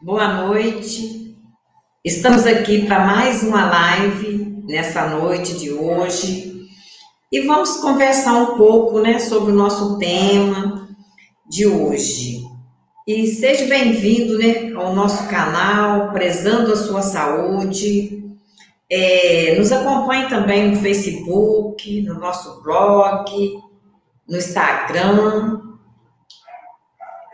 boa 0.00 0.46
noite. 0.46 1.34
Estamos 2.04 2.46
aqui 2.46 2.84
para 2.86 3.06
mais 3.06 3.42
uma 3.42 3.64
live 3.64 4.62
nessa 4.66 5.08
noite 5.08 5.56
de 5.58 5.72
hoje 5.72 6.68
e 7.32 7.40
vamos 7.40 7.78
conversar 7.78 8.34
um 8.34 8.58
pouco, 8.58 9.00
né, 9.00 9.18
sobre 9.18 9.52
o 9.52 9.54
nosso 9.54 9.98
tema 9.98 10.86
de 11.48 11.66
hoje. 11.66 12.44
E 13.06 13.26
seja 13.26 13.66
bem-vindo, 13.66 14.36
né, 14.36 14.70
ao 14.74 14.94
nosso 14.94 15.26
canal, 15.28 16.12
prezando 16.12 16.72
a 16.72 16.76
sua 16.76 17.00
saúde. 17.00 18.22
É, 18.90 19.56
nos 19.58 19.72
acompanhe 19.72 20.28
também 20.28 20.70
no 20.70 20.76
Facebook, 20.76 22.02
no 22.02 22.20
nosso 22.20 22.62
blog, 22.62 23.32
no 24.28 24.36
Instagram, 24.36 25.65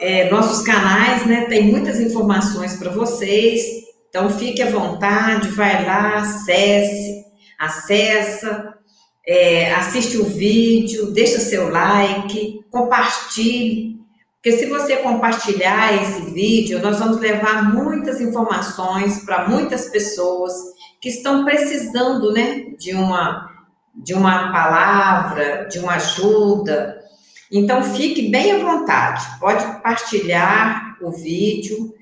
é, 0.02 0.28
nossos 0.28 0.62
canais, 0.62 1.24
né? 1.24 1.46
Tem 1.46 1.62
muitas 1.62 2.00
informações 2.00 2.76
para 2.76 2.90
vocês. 2.90 3.62
Então 4.08 4.28
fique 4.28 4.60
à 4.60 4.68
vontade, 4.68 5.48
vai 5.48 5.86
lá, 5.86 6.16
acesse, 6.16 7.24
acessa, 7.58 8.74
é, 9.26 9.72
assiste 9.72 10.18
o 10.18 10.24
vídeo, 10.24 11.12
deixa 11.12 11.38
seu 11.38 11.70
like, 11.70 12.60
compartilhe. 12.70 13.92
Porque 14.34 14.58
se 14.58 14.66
você 14.66 14.96
compartilhar 14.96 15.94
esse 16.02 16.32
vídeo, 16.32 16.80
nós 16.80 16.98
vamos 16.98 17.20
levar 17.20 17.72
muitas 17.72 18.20
informações 18.20 19.24
para 19.24 19.48
muitas 19.48 19.88
pessoas 19.88 20.52
que 21.00 21.08
estão 21.08 21.44
precisando, 21.44 22.32
né, 22.32 22.64
de 22.76 22.92
uma 22.92 23.50
de 23.94 24.14
uma 24.14 24.50
palavra, 24.50 25.68
de 25.70 25.78
uma 25.78 25.96
ajuda, 25.96 27.01
então, 27.52 27.82
fique 27.82 28.30
bem 28.30 28.52
à 28.52 28.58
vontade, 28.58 29.38
pode 29.38 29.64
compartilhar 29.66 30.96
o 31.02 31.10
vídeo 31.10 31.92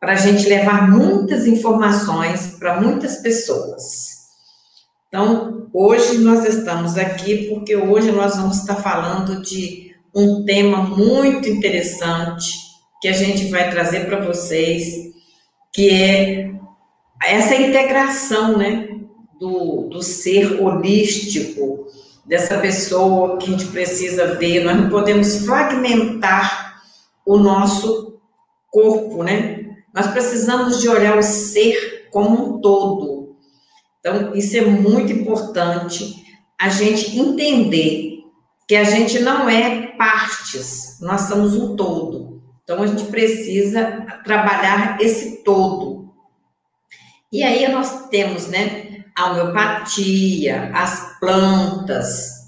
para 0.00 0.12
a 0.12 0.16
gente 0.16 0.48
levar 0.48 0.90
muitas 0.90 1.46
informações 1.46 2.56
para 2.58 2.80
muitas 2.80 3.16
pessoas. 3.16 4.14
Então, 5.08 5.68
hoje 5.72 6.18
nós 6.18 6.44
estamos 6.46 6.96
aqui 6.96 7.48
porque 7.48 7.76
hoje 7.76 8.10
nós 8.12 8.36
vamos 8.36 8.58
estar 8.58 8.76
falando 8.76 9.42
de 9.42 9.94
um 10.14 10.44
tema 10.44 10.78
muito 10.82 11.48
interessante 11.48 12.64
que 13.00 13.08
a 13.08 13.12
gente 13.12 13.48
vai 13.50 13.70
trazer 13.70 14.06
para 14.06 14.24
vocês, 14.24 15.12
que 15.72 15.90
é 15.90 16.50
essa 17.22 17.54
integração, 17.54 18.56
né, 18.56 18.88
do, 19.38 19.88
do 19.88 20.02
ser 20.02 20.62
holístico, 20.62 21.86
dessa 22.24 22.58
pessoa 22.58 23.38
que 23.38 23.46
a 23.46 23.50
gente 23.50 23.66
precisa 23.66 24.34
ver. 24.34 24.64
Nós 24.64 24.76
não 24.76 24.88
podemos 24.88 25.44
fragmentar 25.44 26.82
o 27.24 27.36
nosso 27.36 28.18
corpo, 28.70 29.22
né? 29.22 29.76
Nós 29.92 30.08
precisamos 30.08 30.80
de 30.80 30.88
olhar 30.88 31.16
o 31.16 31.22
ser 31.22 32.08
como 32.10 32.56
um 32.56 32.60
todo. 32.60 33.36
Então, 34.00 34.34
isso 34.34 34.56
é 34.56 34.62
muito 34.62 35.12
importante 35.12 36.24
a 36.60 36.68
gente 36.68 37.18
entender 37.18 38.24
que 38.66 38.76
a 38.76 38.84
gente 38.84 39.18
não 39.18 39.48
é 39.48 39.88
partes, 39.96 40.98
nós 41.00 41.22
somos 41.22 41.54
um 41.54 41.76
todo. 41.76 42.42
Então, 42.62 42.82
a 42.82 42.86
gente 42.86 43.04
precisa 43.04 44.06
trabalhar 44.24 45.00
esse 45.00 45.42
todo. 45.44 46.12
E 47.30 47.42
aí 47.42 47.70
nós 47.70 48.08
temos, 48.08 48.46
né, 48.46 48.83
a 49.16 49.30
homeopatia, 49.30 50.70
as 50.74 51.18
plantas, 51.18 52.44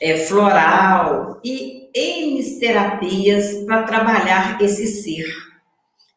é, 0.00 0.18
floral 0.26 1.40
e 1.44 1.88
N 1.94 2.58
terapias 2.58 3.64
para 3.64 3.84
trabalhar 3.84 4.60
esse 4.60 4.86
ser. 4.86 5.26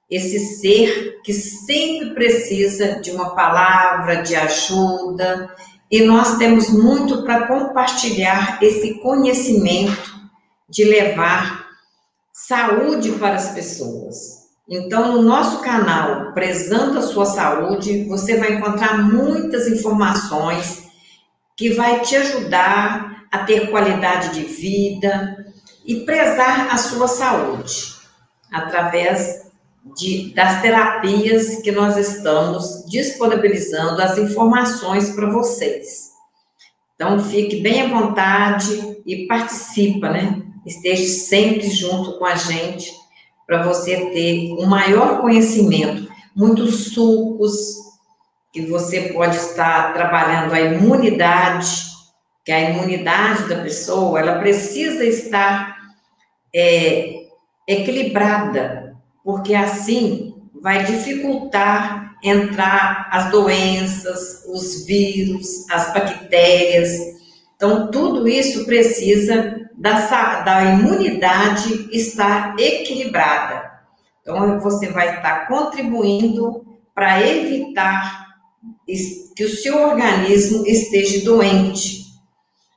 Esse 0.10 0.40
ser 0.40 1.20
que 1.24 1.34
sempre 1.34 2.14
precisa 2.14 3.00
de 3.02 3.12
uma 3.12 3.36
palavra 3.36 4.24
de 4.24 4.36
ajuda, 4.36 5.54
e 5.90 6.02
nós 6.02 6.38
temos 6.38 6.70
muito 6.70 7.24
para 7.24 7.48
compartilhar 7.48 8.62
esse 8.62 8.96
conhecimento 8.96 10.16
de 10.70 10.84
levar 10.84 11.66
saúde 12.34 13.14
para 13.14 13.36
as 13.36 13.52
pessoas. 13.52 14.37
Então, 14.70 15.14
no 15.14 15.22
nosso 15.22 15.62
canal 15.62 16.34
Prezando 16.34 17.00
a 17.00 17.02
Sua 17.02 17.26
Saúde, 17.26 18.04
você 18.04 18.38
vai 18.38 18.54
encontrar 18.54 19.02
muitas 19.02 19.68
informações 19.68 20.88
que 21.56 21.70
vai 21.70 22.02
te 22.02 22.18
ajudar 22.18 23.26
a 23.32 23.40
ter 23.40 23.72
qualidade 23.72 24.34
de 24.34 24.42
vida 24.44 25.46
e 25.86 26.02
prezar 26.02 26.68
a 26.70 26.78
sua 26.78 27.08
saúde 27.08 27.96
através 28.52 29.48
de, 29.96 30.34
das 30.34 30.62
terapias 30.62 31.62
que 31.62 31.72
nós 31.72 31.96
estamos 31.96 32.84
disponibilizando 32.90 34.02
as 34.02 34.18
informações 34.18 35.12
para 35.12 35.32
vocês. 35.32 36.12
Então, 36.94 37.24
fique 37.24 37.62
bem 37.62 37.84
à 37.84 37.88
vontade 37.88 38.98
e 39.06 39.26
participa, 39.28 40.10
né? 40.10 40.42
Esteja 40.66 41.08
sempre 41.08 41.70
junto 41.70 42.20
com 42.20 42.26
a 42.26 42.36
gente 42.36 42.92
para 43.48 43.64
você 43.64 43.96
ter 44.12 44.54
um 44.60 44.66
maior 44.66 45.22
conhecimento, 45.22 46.12
muitos 46.36 46.94
sucos 46.94 47.56
que 48.52 48.62
você 48.66 49.14
pode 49.14 49.38
estar 49.38 49.94
trabalhando 49.94 50.54
a 50.54 50.60
imunidade, 50.60 51.88
que 52.44 52.52
a 52.52 52.70
imunidade 52.70 53.48
da 53.48 53.62
pessoa, 53.62 54.20
ela 54.20 54.40
precisa 54.40 55.06
estar 55.06 55.78
é, 56.54 57.28
equilibrada, 57.68 58.96
porque 59.24 59.56
assim 59.56 60.36
vai 60.62 60.84
dificultar 60.84 62.16
entrar 62.24 63.08
as 63.12 63.32
doenças, 63.32 64.44
os 64.48 64.86
vírus, 64.86 65.70
as 65.70 65.94
bactérias. 65.94 66.90
Então, 67.56 67.92
tudo 67.92 68.28
isso 68.28 68.66
precisa 68.66 69.67
da, 69.78 70.42
da 70.42 70.64
imunidade 70.64 71.88
estar 71.92 72.56
equilibrada. 72.58 73.72
Então, 74.22 74.60
você 74.60 74.90
vai 74.90 75.16
estar 75.16 75.48
contribuindo 75.48 76.66
para 76.94 77.22
evitar 77.22 78.26
que 79.36 79.46
o 79.46 79.50
seu 79.50 79.84
organismo 79.84 80.66
esteja 80.66 81.24
doente. 81.24 82.08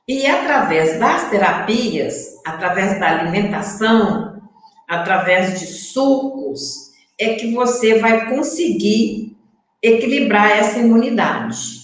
E 0.07 0.27
através 0.27 0.99
das 0.99 1.29
terapias, 1.29 2.39
através 2.45 2.99
da 2.99 3.19
alimentação, 3.19 4.41
através 4.87 5.59
de 5.59 5.65
sucos, 5.65 6.91
é 7.19 7.33
que 7.35 7.53
você 7.53 7.99
vai 7.99 8.29
conseguir 8.29 9.35
equilibrar 9.81 10.51
essa 10.51 10.79
imunidade. 10.79 11.80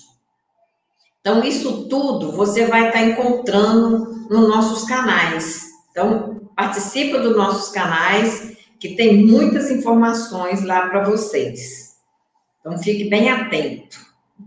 Então, 1.27 1.43
isso 1.43 1.89
tudo 1.89 2.31
você 2.31 2.67
vai 2.67 2.87
estar 2.87 3.03
encontrando 3.03 4.27
nos 4.29 4.47
nossos 4.47 4.87
canais. 4.87 5.65
Então, 5.91 6.49
participa 6.55 7.19
dos 7.19 7.35
nossos 7.35 7.69
canais, 7.69 8.55
que 8.79 8.95
tem 8.95 9.27
muitas 9.27 9.69
informações 9.69 10.63
lá 10.63 10.87
para 10.87 11.03
vocês. 11.03 11.97
Então, 12.61 12.77
fique 12.77 13.09
bem 13.09 13.29
atento. 13.29 13.99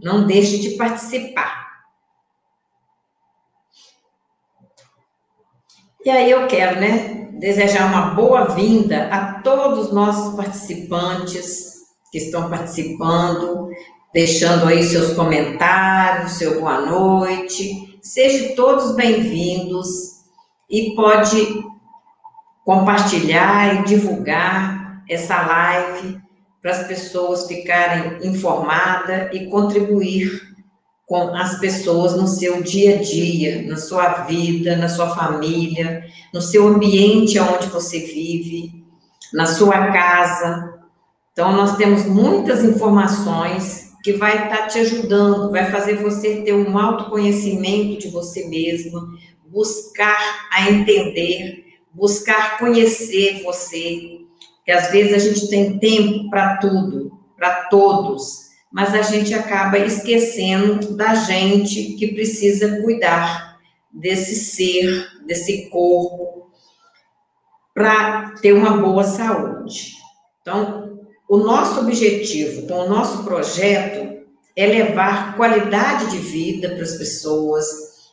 Não 0.03 0.27
deixe 0.27 0.59
de 0.59 0.71
participar. 0.79 1.69
E 6.03 6.09
aí 6.09 6.31
eu 6.31 6.47
quero, 6.47 6.81
né, 6.81 7.29
desejar 7.39 7.89
uma 7.89 8.15
boa-vinda 8.15 9.07
a 9.13 9.35
todos 9.43 9.89
os 9.89 9.93
nossos 9.93 10.35
participantes 10.35 11.75
que 12.11 12.17
estão 12.17 12.49
participando, 12.49 13.69
deixando 14.13 14.67
aí 14.67 14.83
seus 14.83 15.13
comentários, 15.13 16.33
seu 16.33 16.61
boa 16.61 16.81
noite. 16.81 17.99
Sejam 18.03 18.57
todos 18.57 18.97
bem-vindos 18.97 19.87
e 20.69 20.95
pode 20.97 21.65
compartilhar 22.65 23.81
e 23.81 23.85
divulgar 23.85 25.05
essa 25.09 25.41
live 25.41 26.21
para 26.61 26.73
as 26.73 26.87
pessoas 26.89 27.47
ficarem 27.47 28.27
informadas 28.27 29.33
e 29.33 29.47
contribuir 29.47 30.51
com 31.07 31.35
as 31.35 31.59
pessoas 31.59 32.15
no 32.15 32.27
seu 32.27 32.63
dia 32.63 32.97
a 32.97 33.03
dia, 33.03 33.63
na 33.67 33.77
sua 33.77 34.25
vida, 34.25 34.77
na 34.77 34.89
sua 34.89 35.11
família, 35.11 36.05
no 36.35 36.41
seu 36.41 36.67
ambiente 36.69 37.39
onde 37.39 37.67
você 37.69 38.01
vive, 38.01 38.85
na 39.33 39.47
sua 39.47 39.93
casa. 39.93 40.81
Então, 41.33 41.53
nós 41.53 41.77
temos 41.77 42.05
muitas 42.07 42.63
informações 42.65 43.80
que 44.03 44.13
vai 44.15 44.45
estar 44.45 44.57
tá 44.57 44.67
te 44.67 44.79
ajudando, 44.79 45.51
vai 45.51 45.71
fazer 45.71 45.97
você 45.97 46.43
ter 46.43 46.55
um 46.55 46.77
autoconhecimento 46.79 47.99
de 47.99 48.09
você 48.09 48.47
mesma, 48.49 49.09
buscar 49.47 50.49
a 50.53 50.71
entender, 50.71 51.65
buscar 51.93 52.59
conhecer 52.59 53.43
você, 53.43 54.21
que 54.65 54.73
às 54.73 54.91
vezes 54.91 55.15
a 55.15 55.19
gente 55.19 55.49
tem 55.49 55.79
tempo 55.79 56.31
para 56.31 56.57
tudo, 56.59 57.19
para 57.37 57.65
todos, 57.65 58.51
mas 58.73 58.95
a 58.95 59.03
gente 59.03 59.35
acaba 59.35 59.79
esquecendo 59.79 60.97
da 60.97 61.15
gente 61.15 61.95
que 61.95 62.15
precisa 62.15 62.81
cuidar 62.83 63.59
desse 63.93 64.37
ser, 64.37 65.09
desse 65.27 65.69
corpo, 65.69 66.51
para 67.75 68.35
ter 68.41 68.53
uma 68.53 68.77
boa 68.77 69.03
saúde. 69.03 69.95
Então, 70.41 71.00
o 71.31 71.37
nosso 71.37 71.79
objetivo 71.79 72.67
com 72.67 72.75
o 72.75 72.89
nosso 72.89 73.23
projeto 73.23 74.19
é 74.57 74.67
levar 74.67 75.37
qualidade 75.37 76.11
de 76.11 76.19
vida 76.19 76.71
para 76.71 76.83
as 76.83 76.97
pessoas, 76.97 77.65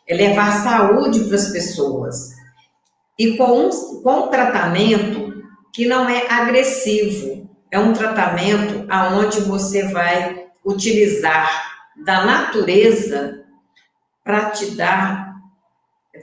é 0.08 0.14
levar 0.14 0.64
saúde 0.64 1.22
para 1.22 1.36
as 1.36 1.50
pessoas. 1.50 2.36
E 3.18 3.36
com 3.36 3.70
um, 3.70 4.02
com 4.04 4.26
um 4.26 4.28
tratamento 4.28 5.34
que 5.74 5.88
não 5.88 6.08
é 6.08 6.32
agressivo, 6.32 7.50
é 7.72 7.80
um 7.80 7.92
tratamento 7.92 8.86
aonde 8.88 9.42
você 9.42 9.88
vai 9.88 10.46
utilizar 10.64 11.50
da 12.06 12.24
natureza 12.24 13.44
para 14.24 14.52
te 14.52 14.76
dar, 14.76 15.34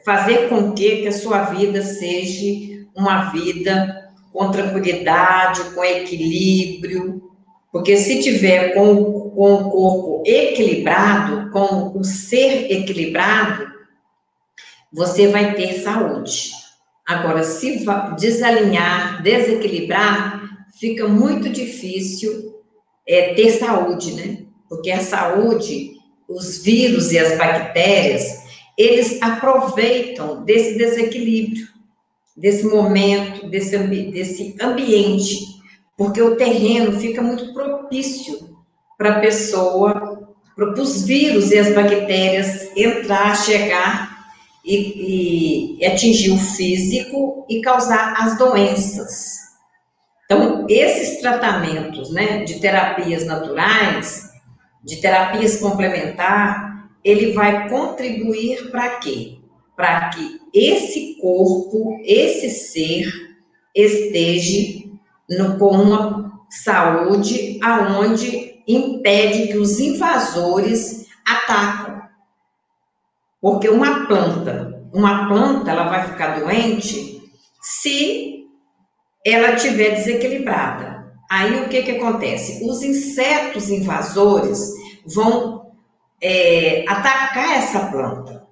fazer 0.04 0.48
com 0.48 0.72
que, 0.72 1.02
que 1.02 1.08
a 1.08 1.12
sua 1.12 1.42
vida 1.42 1.82
seja 1.82 2.86
uma 2.94 3.32
vida 3.32 4.03
com 4.34 4.50
tranquilidade, 4.50 5.62
com 5.70 5.84
equilíbrio, 5.84 7.22
porque 7.70 7.96
se 7.96 8.20
tiver 8.20 8.74
com, 8.74 9.30
com 9.30 9.54
o 9.54 9.70
corpo 9.70 10.22
equilibrado, 10.26 11.52
com 11.52 11.96
o 11.96 12.02
ser 12.02 12.68
equilibrado, 12.70 13.64
você 14.92 15.28
vai 15.28 15.54
ter 15.54 15.74
saúde. 15.74 16.50
Agora, 17.06 17.44
se 17.44 17.86
desalinhar, 18.18 19.22
desequilibrar, 19.22 20.66
fica 20.80 21.06
muito 21.06 21.48
difícil 21.48 22.56
é, 23.06 23.34
ter 23.34 23.50
saúde, 23.52 24.14
né? 24.14 24.38
Porque 24.68 24.90
a 24.90 25.00
saúde, 25.00 25.92
os 26.28 26.58
vírus 26.58 27.12
e 27.12 27.18
as 27.20 27.38
bactérias, 27.38 28.42
eles 28.76 29.22
aproveitam 29.22 30.44
desse 30.44 30.76
desequilíbrio, 30.76 31.73
desse 32.36 32.66
momento, 32.66 33.48
desse, 33.48 33.76
ambi 33.76 34.10
desse 34.10 34.56
ambiente, 34.60 35.38
porque 35.96 36.20
o 36.20 36.36
terreno 36.36 36.98
fica 36.98 37.22
muito 37.22 37.52
propício 37.52 38.56
para 38.98 39.16
a 39.16 39.20
pessoa, 39.20 40.34
para 40.56 40.80
os 40.80 41.04
vírus 41.04 41.50
e 41.50 41.58
as 41.58 41.74
bactérias 41.74 42.76
entrar, 42.76 43.36
chegar 43.36 44.14
e, 44.64 45.78
e 45.78 45.86
atingir 45.86 46.30
o 46.32 46.38
físico 46.38 47.46
e 47.48 47.60
causar 47.60 48.14
as 48.18 48.38
doenças. 48.38 49.44
Então, 50.24 50.66
esses 50.68 51.20
tratamentos 51.20 52.12
né, 52.12 52.44
de 52.44 52.58
terapias 52.58 53.26
naturais, 53.26 54.30
de 54.82 54.96
terapias 54.96 55.58
complementar, 55.58 56.88
ele 57.04 57.32
vai 57.32 57.68
contribuir 57.68 58.70
para 58.70 58.96
quê? 58.96 59.38
Para 59.76 60.10
que 60.10 60.40
esse 60.52 61.18
corpo, 61.20 61.98
esse 62.04 62.50
ser, 62.50 63.10
esteja 63.74 64.84
no, 65.28 65.58
com 65.58 65.70
uma 65.70 66.32
saúde 66.48 67.58
aonde 67.62 68.62
impede 68.66 69.48
que 69.48 69.58
os 69.58 69.80
invasores 69.80 71.06
atacam. 71.26 72.02
Porque 73.40 73.68
uma 73.68 74.06
planta, 74.06 74.88
uma 74.92 75.28
planta, 75.28 75.70
ela 75.70 75.88
vai 75.88 76.06
ficar 76.08 76.38
doente 76.38 77.22
se 77.60 78.46
ela 79.24 79.54
estiver 79.54 79.96
desequilibrada. 79.96 81.12
Aí 81.30 81.62
o 81.62 81.68
que 81.68 81.82
que 81.82 81.92
acontece? 81.92 82.64
Os 82.64 82.82
insetos 82.82 83.68
invasores 83.70 84.70
vão 85.06 85.72
é, 86.22 86.84
atacar 86.88 87.58
essa 87.58 87.86
planta. 87.90 88.43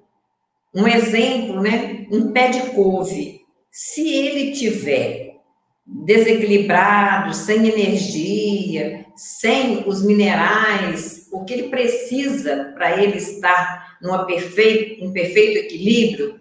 Um 0.75 0.87
exemplo, 0.87 1.61
né? 1.61 2.07
Um 2.11 2.33
pé 2.33 2.49
de 2.49 2.71
couve. 2.71 3.43
Se 3.71 4.09
ele 4.09 4.53
tiver 4.53 5.37
desequilibrado, 5.85 7.35
sem 7.35 7.69
energia, 7.69 9.05
sem 9.17 9.87
os 9.87 10.03
minerais, 10.03 11.29
o 11.33 11.45
que 11.45 11.53
ele 11.53 11.69
precisa 11.69 12.73
para 12.75 13.03
ele 13.03 13.19
estar 13.19 13.99
num 14.01 14.25
perfeito, 14.25 15.05
um 15.05 15.13
perfeito 15.13 15.59
equilíbrio, 15.59 16.41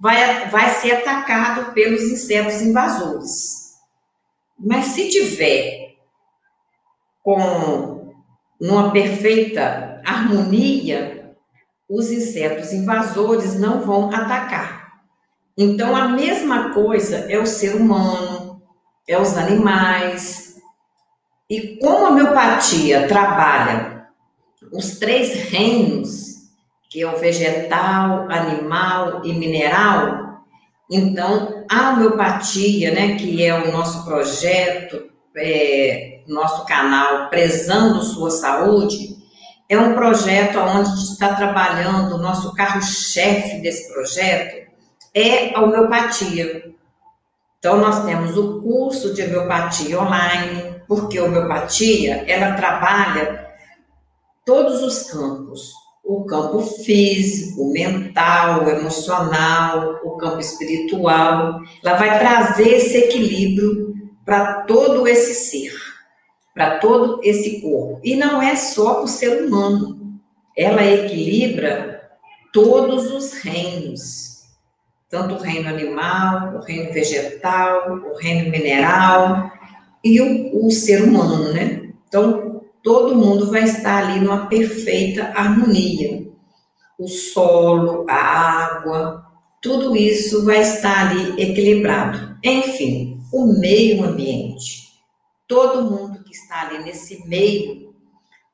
vai, 0.00 0.48
vai 0.50 0.70
ser 0.70 0.92
atacado 0.92 1.72
pelos 1.72 2.02
insetos 2.02 2.60
invasores. 2.60 3.72
Mas 4.58 4.86
se 4.86 5.08
tiver 5.08 5.94
com 7.22 8.12
numa 8.60 8.92
perfeita 8.92 10.00
harmonia, 10.04 11.21
os 11.88 12.10
insetos 12.10 12.72
invasores 12.72 13.58
não 13.58 13.80
vão 13.80 14.10
atacar. 14.14 14.92
Então, 15.56 15.94
a 15.94 16.08
mesma 16.08 16.70
coisa 16.72 17.26
é 17.30 17.38
o 17.38 17.46
ser 17.46 17.76
humano, 17.76 18.62
é 19.06 19.18
os 19.20 19.36
animais. 19.36 20.56
E 21.50 21.78
como 21.78 22.06
a 22.06 22.10
homeopatia 22.10 23.06
trabalha 23.06 23.92
os 24.72 24.98
três 24.98 25.50
reinos, 25.50 26.32
que 26.88 27.02
é 27.02 27.10
o 27.10 27.18
vegetal, 27.18 28.30
animal 28.30 29.24
e 29.24 29.32
mineral. 29.32 30.44
Então, 30.90 31.64
a 31.70 31.90
homeopatia, 31.90 32.92
né, 32.92 33.16
que 33.16 33.44
é 33.44 33.54
o 33.54 33.72
nosso 33.72 34.04
projeto, 34.04 35.10
é, 35.36 36.20
nosso 36.26 36.64
canal 36.66 37.30
Prezando 37.30 38.02
Sua 38.02 38.30
Saúde, 38.30 39.16
é 39.72 39.78
um 39.78 39.94
projeto 39.94 40.58
onde 40.58 40.90
a 40.90 40.94
gente 40.94 41.12
está 41.12 41.34
trabalhando, 41.34 42.16
o 42.16 42.18
nosso 42.18 42.52
carro-chefe 42.54 43.62
desse 43.62 43.90
projeto 43.90 44.70
é 45.14 45.56
a 45.56 45.62
homeopatia. 45.62 46.74
Então, 47.58 47.78
nós 47.78 48.04
temos 48.04 48.36
o 48.36 48.60
curso 48.60 49.14
de 49.14 49.22
homeopatia 49.22 49.98
online, 49.98 50.82
porque 50.86 51.16
a 51.16 51.24
homeopatia, 51.24 52.22
ela 52.28 52.52
trabalha 52.54 53.48
todos 54.44 54.82
os 54.82 55.10
campos, 55.10 55.72
o 56.04 56.24
campo 56.24 56.60
físico, 56.60 57.72
mental, 57.72 58.68
emocional, 58.68 60.00
o 60.04 60.18
campo 60.18 60.40
espiritual. 60.40 61.60
Ela 61.82 61.96
vai 61.96 62.18
trazer 62.18 62.68
esse 62.68 62.98
equilíbrio 62.98 63.94
para 64.22 64.64
todo 64.64 65.08
esse 65.08 65.34
ser, 65.34 65.72
para 66.54 66.78
todo 66.78 67.20
esse 67.22 67.60
corpo. 67.60 68.00
E 68.04 68.16
não 68.16 68.40
é 68.42 68.54
só 68.56 68.94
para 68.94 69.04
o 69.04 69.08
ser 69.08 69.44
humano. 69.44 70.20
Ela 70.56 70.84
equilibra 70.84 72.10
todos 72.52 73.10
os 73.10 73.32
reinos, 73.32 74.44
tanto 75.08 75.34
o 75.34 75.38
reino 75.38 75.68
animal, 75.68 76.56
o 76.56 76.60
reino 76.60 76.92
vegetal, 76.92 77.92
o 77.92 78.16
reino 78.16 78.50
mineral 78.50 79.50
e 80.04 80.20
o, 80.20 80.66
o 80.66 80.70
ser 80.70 81.02
humano, 81.02 81.52
né? 81.52 81.90
Então, 82.06 82.62
todo 82.82 83.16
mundo 83.16 83.50
vai 83.50 83.62
estar 83.64 84.04
ali 84.04 84.20
numa 84.20 84.46
perfeita 84.46 85.32
harmonia. 85.34 86.30
O 86.98 87.08
solo, 87.08 88.04
a 88.08 88.14
água, 88.14 89.24
tudo 89.62 89.96
isso 89.96 90.44
vai 90.44 90.60
estar 90.60 91.08
ali 91.08 91.40
equilibrado. 91.42 92.36
Enfim, 92.44 93.18
o 93.32 93.46
meio 93.58 94.04
ambiente. 94.04 94.92
Todo 95.48 95.90
mundo 95.90 96.11
que 96.32 96.38
está 96.38 96.62
ali 96.62 96.82
nesse 96.82 97.28
meio, 97.28 97.92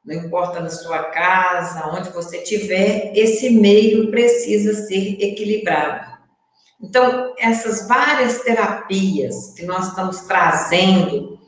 não 0.05 0.15
importa 0.17 0.59
na 0.59 0.69
sua 0.69 1.05
casa, 1.05 1.89
onde 1.89 2.11
você 2.11 2.39
estiver, 2.39 3.13
esse 3.15 3.51
meio 3.51 4.11
precisa 4.11 4.75
ser 4.87 5.17
equilibrado. 5.21 6.19
Então, 6.83 7.35
essas 7.39 7.87
várias 7.87 8.41
terapias 8.41 9.55
que 9.55 9.65
nós 9.65 9.89
estamos 9.89 10.21
trazendo 10.23 11.39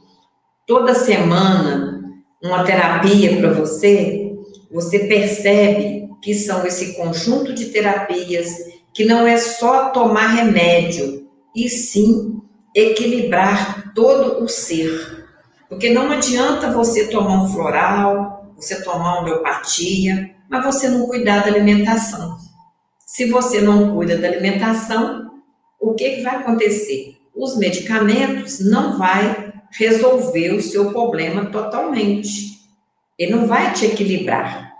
toda 0.66 0.94
semana 0.94 2.00
uma 2.42 2.64
terapia 2.64 3.38
para 3.38 3.52
você, 3.52 4.32
você 4.70 5.00
percebe 5.00 6.08
que 6.22 6.34
são 6.34 6.64
esse 6.64 6.96
conjunto 6.96 7.52
de 7.52 7.66
terapias 7.66 8.48
que 8.94 9.04
não 9.04 9.26
é 9.26 9.36
só 9.36 9.90
tomar 9.90 10.28
remédio, 10.28 11.28
e 11.54 11.68
sim 11.68 12.40
equilibrar 12.74 13.92
todo 13.94 14.44
o 14.44 14.48
ser. 14.48 15.20
Porque 15.70 15.90
não 15.90 16.10
adianta 16.10 16.72
você 16.72 17.06
tomar 17.06 17.44
um 17.44 17.48
floral, 17.48 18.52
você 18.56 18.82
tomar 18.82 18.96
uma 18.96 19.20
homeopatia, 19.20 20.34
mas 20.48 20.64
você 20.64 20.88
não 20.88 21.06
cuidar 21.06 21.44
da 21.44 21.46
alimentação. 21.46 22.36
Se 23.06 23.30
você 23.30 23.60
não 23.60 23.94
cuida 23.94 24.18
da 24.18 24.26
alimentação, 24.26 25.30
o 25.78 25.94
que, 25.94 26.16
que 26.16 26.22
vai 26.22 26.36
acontecer? 26.36 27.16
Os 27.32 27.56
medicamentos 27.56 28.58
não 28.58 28.98
vai 28.98 29.52
resolver 29.70 30.54
o 30.54 30.60
seu 30.60 30.90
problema 30.90 31.46
totalmente. 31.46 32.58
Ele 33.16 33.36
não 33.36 33.46
vai 33.46 33.72
te 33.72 33.86
equilibrar. 33.86 34.72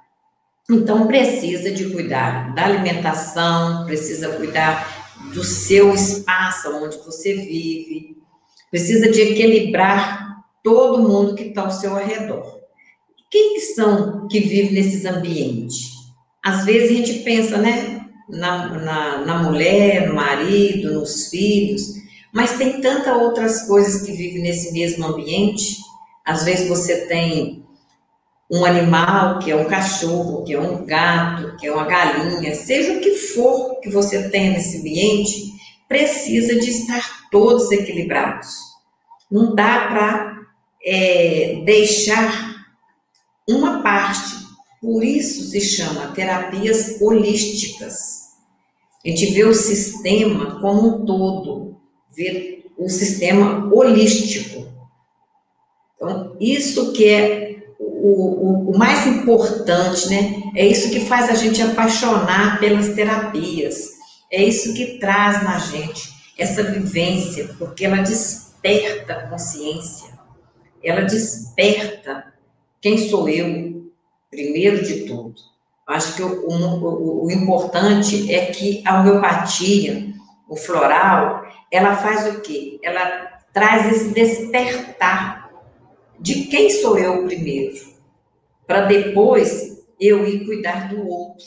Então, 0.69 1.07
precisa 1.07 1.71
de 1.71 1.89
cuidar 1.91 2.53
da 2.53 2.65
alimentação, 2.65 3.85
precisa 3.87 4.31
cuidar 4.31 5.15
do 5.33 5.45
seu 5.45 5.95
espaço 5.95 6.69
onde 6.83 6.99
você 6.99 7.35
vive, 7.35 8.17
precisa 8.71 9.09
de 9.09 9.21
equilibrar 9.21 10.30
todo 10.63 11.03
mundo 11.03 11.35
que 11.35 11.45
está 11.45 11.63
ao 11.63 11.71
seu 11.71 11.95
redor. 11.95 12.61
Quem 13.31 13.55
que 13.55 13.61
são 13.61 14.27
que 14.29 14.41
vivem 14.41 14.73
nesses 14.73 15.05
ambientes? 15.05 15.91
Às 16.43 16.65
vezes 16.65 16.91
a 16.91 16.95
gente 16.95 17.19
pensa, 17.21 17.59
né, 17.59 18.07
na, 18.29 18.69
na, 18.69 19.19
na 19.19 19.43
mulher, 19.43 20.09
no 20.09 20.15
marido, 20.15 20.95
nos 20.95 21.29
filhos, 21.29 21.95
mas 22.33 22.57
tem 22.57 22.81
tantas 22.81 23.17
outras 23.17 23.63
coisas 23.63 24.03
que 24.03 24.13
vivem 24.13 24.43
nesse 24.43 24.73
mesmo 24.73 25.07
ambiente. 25.07 25.79
Às 26.25 26.45
vezes 26.45 26.69
você 26.69 27.07
tem 27.07 27.65
um 28.51 28.65
animal, 28.65 29.39
que 29.39 29.51
é 29.51 29.57
um 29.57 29.67
cachorro, 29.67 30.43
que 30.43 30.55
é 30.55 30.61
um 30.61 30.85
gato, 30.85 31.57
que 31.57 31.69
é 31.69 31.73
uma 31.73 31.85
galinha, 31.85 32.55
seja 32.55 32.95
o 32.95 33.01
que 33.01 33.15
for 33.15 33.79
que 33.81 33.89
você 33.91 34.29
tenha 34.29 34.53
nesse 34.53 34.79
ambiente, 34.79 35.53
precisa 35.89 36.59
de 36.59 36.71
estar 36.71 37.29
todos 37.31 37.71
equilibrados. 37.71 38.49
Não 39.31 39.55
dá 39.55 39.87
para 39.89 40.30
é, 40.85 41.63
deixar 41.65 42.65
uma 43.49 43.83
parte. 43.83 44.41
Por 44.81 45.05
isso 45.05 45.51
se 45.51 45.61
chama 45.61 46.13
terapias 46.13 47.01
holísticas. 47.01 48.21
A 49.05 49.09
gente 49.09 49.33
vê 49.33 49.45
o 49.45 49.55
sistema 49.55 50.61
como 50.61 50.89
um 50.89 51.05
todo, 51.05 51.77
vê 52.15 52.65
o 52.79 52.89
sistema 52.89 53.69
holístico. 53.73 54.69
Então, 55.97 56.37
isso 56.41 56.93
que 56.93 57.09
é 57.09 57.51
o, 57.79 57.89
o, 57.89 58.71
o, 58.71 58.79
mais 58.79 59.07
importante, 59.07 60.09
né? 60.09 60.43
É 60.57 60.67
isso 60.67 60.91
que 60.91 61.01
faz 61.01 61.29
a 61.29 61.35
gente 61.35 61.61
apaixonar 61.61 62.59
pelas 62.59 62.95
terapias. 62.95 63.91
É 64.33 64.43
isso 64.43 64.73
que 64.75 64.99
traz 64.99 65.43
na 65.43 65.59
gente 65.59 66.09
essa 66.39 66.63
vivência, 66.63 67.55
porque 67.59 67.85
ela 67.85 67.99
desperta 67.99 69.13
a 69.13 69.29
consciência, 69.29 70.09
ela 70.83 71.03
desperta 71.03 72.33
quem 72.81 72.97
sou 73.09 73.29
eu, 73.29 73.91
primeiro 74.31 74.83
de 74.83 75.07
tudo. 75.07 75.35
Acho 75.87 76.15
que 76.15 76.23
o, 76.23 76.49
o, 76.49 77.27
o 77.27 77.31
importante 77.31 78.33
é 78.33 78.47
que 78.47 78.83
a 78.87 79.01
homeopatia, 79.01 80.15
o 80.49 80.57
floral, 80.57 81.45
ela 81.71 81.97
faz 81.97 82.35
o 82.35 82.41
quê? 82.41 82.79
Ela 82.83 83.41
traz 83.53 83.91
esse 83.93 84.13
despertar 84.13 85.51
de 86.19 86.45
quem 86.45 86.71
sou 86.71 86.99
eu 86.99 87.25
primeiro 87.25 87.91
para 88.71 88.83
depois 88.83 89.83
eu 90.01 90.25
ir 90.25 90.45
cuidar 90.47 90.89
do 90.89 91.05
outro. 91.05 91.45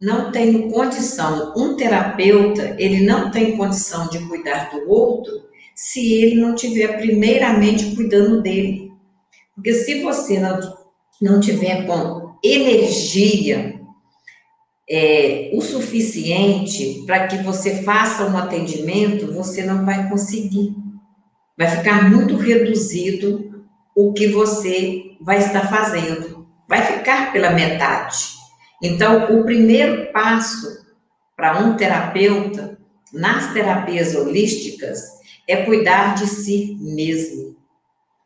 Não 0.00 0.30
tenho 0.30 0.70
condição, 0.70 1.52
um 1.56 1.74
terapeuta, 1.74 2.76
ele 2.78 3.04
não 3.04 3.28
tem 3.32 3.56
condição 3.56 4.08
de 4.08 4.20
cuidar 4.28 4.70
do 4.70 4.88
outro 4.88 5.49
se 5.82 6.14
ele 6.14 6.36
não 6.36 6.54
tiver 6.54 6.98
primeiramente 6.98 7.94
cuidando 7.94 8.42
dele. 8.42 8.90
Porque 9.54 9.72
se 9.74 10.02
você 10.02 10.38
não, 10.38 10.58
não 11.20 11.40
tiver 11.40 11.86
com 11.86 12.34
energia 12.42 13.80
é, 14.88 15.50
o 15.54 15.60
suficiente 15.60 17.04
para 17.06 17.26
que 17.28 17.38
você 17.38 17.82
faça 17.82 18.26
um 18.26 18.36
atendimento, 18.36 19.32
você 19.32 19.62
não 19.62 19.84
vai 19.84 20.08
conseguir. 20.08 20.74
Vai 21.56 21.68
ficar 21.68 22.10
muito 22.10 22.36
reduzido 22.36 23.64
o 23.94 24.12
que 24.12 24.28
você 24.28 25.16
vai 25.20 25.38
estar 25.38 25.68
fazendo 25.68 26.40
vai 26.70 26.82
ficar 26.82 27.32
pela 27.32 27.50
metade. 27.50 28.28
Então, 28.80 29.40
o 29.40 29.44
primeiro 29.44 30.12
passo 30.12 30.86
para 31.36 31.58
um 31.58 31.76
terapeuta 31.76 32.78
nas 33.12 33.52
terapias 33.52 34.14
holísticas 34.14 35.00
é 35.50 35.64
cuidar 35.64 36.14
de 36.14 36.28
si 36.28 36.76
mesmo, 36.80 37.56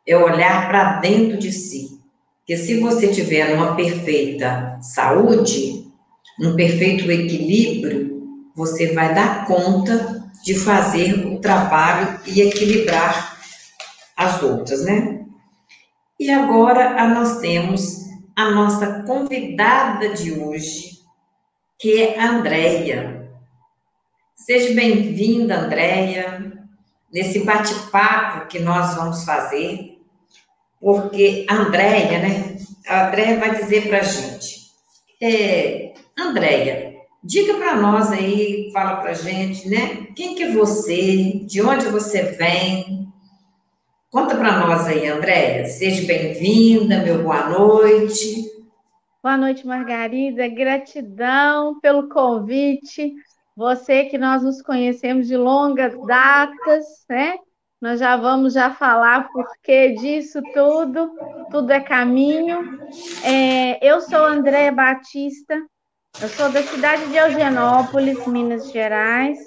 é 0.07 0.15
olhar 0.15 0.67
para 0.67 0.99
dentro 0.99 1.37
de 1.37 1.51
si. 1.51 1.99
Porque 2.37 2.55
se 2.55 2.79
você 2.79 3.07
tiver 3.07 3.55
uma 3.55 3.75
perfeita 3.75 4.77
saúde, 4.79 5.87
um 6.39 6.55
perfeito 6.55 7.11
equilíbrio, 7.11 8.45
você 8.55 8.93
vai 8.93 9.15
dar 9.15 9.47
conta 9.47 10.23
de 10.43 10.53
fazer 10.53 11.25
o 11.25 11.39
trabalho 11.39 12.19
e 12.27 12.41
equilibrar 12.41 13.39
as 14.15 14.43
outras, 14.43 14.85
né? 14.85 15.25
E 16.19 16.29
agora 16.29 17.07
nós 17.07 17.39
temos 17.39 18.05
a 18.35 18.51
nossa 18.51 19.01
convidada 19.01 20.09
de 20.09 20.31
hoje, 20.31 20.99
que 21.79 21.99
é 22.03 22.19
a 22.19 22.29
Andréia. 22.29 23.31
Seja 24.35 24.75
bem-vinda, 24.75 25.61
Andréia, 25.61 26.54
nesse 27.15 27.45
bate-papo 27.45 28.49
que 28.49 28.59
nós 28.59 28.93
vamos 28.93 29.23
fazer, 29.23 30.01
porque 30.81 31.45
a 31.49 31.55
Andréia, 31.55 32.19
né? 32.19 32.57
A 32.85 33.07
Andréia 33.07 33.39
vai 33.39 33.55
dizer 33.55 33.87
para 33.87 33.99
a 33.99 34.03
gente. 34.03 34.65
É, 35.23 35.93
Andréia, 36.19 36.93
diga 37.23 37.53
para 37.53 37.77
nós 37.77 38.11
aí, 38.11 38.69
fala 38.73 38.97
para 38.97 39.11
a 39.11 39.13
gente, 39.13 39.69
né? 39.69 40.07
Quem 40.13 40.35
que 40.35 40.43
é 40.43 40.51
você? 40.51 41.39
De 41.45 41.61
onde 41.61 41.85
você 41.85 42.21
vem? 42.21 43.07
Conta 44.11 44.35
para 44.35 44.67
nós 44.67 44.85
aí, 44.85 45.07
Andréia. 45.07 45.67
Seja 45.67 46.05
bem-vinda, 46.05 47.01
meu 47.01 47.23
boa 47.23 47.47
noite. 47.47 48.43
Boa 49.23 49.37
noite, 49.37 49.65
Margarida. 49.65 50.49
Gratidão 50.49 51.79
pelo 51.79 52.09
convite. 52.09 53.13
Você 53.55 54.05
que 54.05 54.17
nós 54.17 54.43
nos 54.43 54.61
conhecemos 54.61 55.27
de 55.27 55.37
longas 55.37 55.95
datas, 56.05 56.85
né? 57.09 57.35
Nós 57.81 57.99
já 57.99 58.17
vamos 58.17 58.53
já 58.53 58.71
falar 58.71 59.29
por 59.31 59.45
que 59.63 59.93
disso 59.93 60.41
tudo. 60.53 61.11
Tudo 61.51 61.71
é 61.71 61.79
caminho. 61.79 62.79
É, 63.23 63.79
eu 63.85 64.01
sou 64.01 64.25
Andréia 64.25 64.71
Batista. 64.71 65.55
Eu 66.21 66.27
sou 66.29 66.49
da 66.49 66.61
cidade 66.63 67.07
de 67.07 67.15
Eugenópolis, 67.15 68.25
Minas 68.27 68.71
Gerais. 68.71 69.39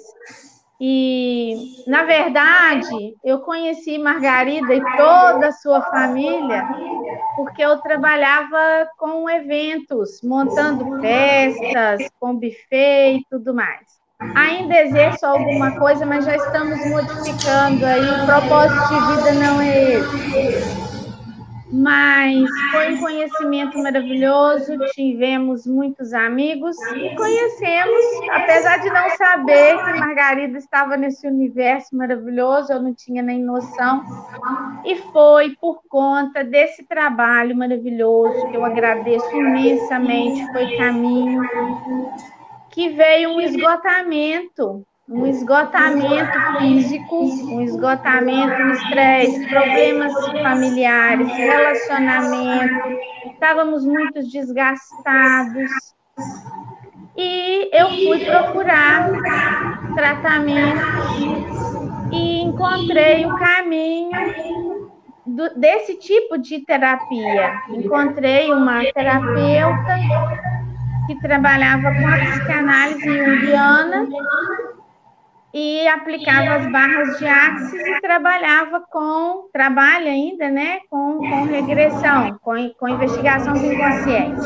E, 0.81 1.83
na 1.85 2.03
verdade, 2.03 3.15
eu 3.23 3.39
conheci 3.41 3.97
Margarida 3.97 4.73
e 4.73 4.81
toda 4.97 5.47
a 5.47 5.51
sua 5.51 5.81
família 5.81 6.67
porque 7.39 7.61
eu 7.61 7.77
trabalhava 7.77 8.89
com 8.97 9.29
eventos, 9.29 10.21
montando 10.21 10.99
festas, 10.99 12.09
com 12.19 12.35
buffet 12.35 13.17
e 13.17 13.25
tudo 13.29 13.53
mais. 13.53 13.98
Ainda 14.35 14.81
exerço 14.81 15.25
alguma 15.25 15.79
coisa, 15.79 16.05
mas 16.05 16.25
já 16.25 16.35
estamos 16.35 16.77
modificando 16.89 17.85
aí. 17.85 18.01
O 18.01 18.25
propósito 18.25 18.87
de 18.89 19.15
vida 19.15 19.33
não 19.33 19.61
é 19.61 19.93
esse. 19.93 20.89
Mas 21.71 22.49
foi 22.71 22.93
um 22.95 22.99
conhecimento 22.99 23.77
maravilhoso, 23.77 24.75
tivemos 24.93 25.67
muitos 25.67 26.13
amigos 26.13 26.75
e 26.95 27.15
conhecemos, 27.15 28.05
apesar 28.31 28.77
de 28.77 28.89
não 28.89 29.09
saber 29.11 29.77
que 29.77 29.99
Margarida 29.99 30.57
estava 30.57 30.97
nesse 30.97 31.27
universo 31.27 31.95
maravilhoso, 31.95 32.73
eu 32.73 32.81
não 32.81 32.93
tinha 32.93 33.21
nem 33.21 33.39
noção, 33.39 34.03
e 34.83 34.95
foi 35.13 35.55
por 35.61 35.83
conta 35.87 36.43
desse 36.43 36.83
trabalho 36.85 37.55
maravilhoso, 37.55 38.49
que 38.49 38.57
eu 38.57 38.65
agradeço 38.65 39.29
imensamente, 39.35 40.51
foi 40.51 40.75
caminho, 40.75 41.43
que 42.71 42.89
veio 42.89 43.31
um 43.31 43.41
esgotamento 43.41 44.85
um 45.09 45.25
esgotamento 45.25 46.57
físico, 46.59 47.15
um 47.15 47.61
esgotamento 47.63 48.61
no 48.61 48.73
estresse, 48.73 49.47
problemas 49.47 50.13
familiares, 50.43 51.27
relacionamento, 51.29 52.99
estávamos 53.25 53.83
muito 53.83 54.21
desgastados. 54.21 55.71
E 57.17 57.69
eu 57.75 57.89
fui 57.89 58.23
procurar 58.23 59.09
tratamento 59.95 60.79
e 62.11 62.41
encontrei 62.43 63.25
o 63.25 63.35
caminho 63.35 64.91
do, 65.25 65.55
desse 65.55 65.95
tipo 65.95 66.37
de 66.37 66.59
terapia. 66.59 67.63
Encontrei 67.69 68.53
uma 68.53 68.83
terapeuta 68.93 70.58
que 71.09 71.19
trabalhava 71.21 71.91
com 71.91 72.07
a 72.07 72.17
psicanálise 72.19 73.01
junguiana 73.01 74.07
e 75.51 75.87
aplicava 75.87 76.57
as 76.57 76.71
barras 76.71 77.17
de 77.17 77.25
axis 77.25 77.81
e 77.81 77.99
trabalhava 77.99 78.81
com, 78.91 79.49
trabalha 79.51 80.11
ainda, 80.11 80.51
né, 80.51 80.81
com, 80.87 81.17
com 81.17 81.45
regressão, 81.45 82.37
com, 82.43 82.69
com 82.77 82.89
investigação 82.89 83.53
do 83.53 83.65
inconsciente. 83.65 84.39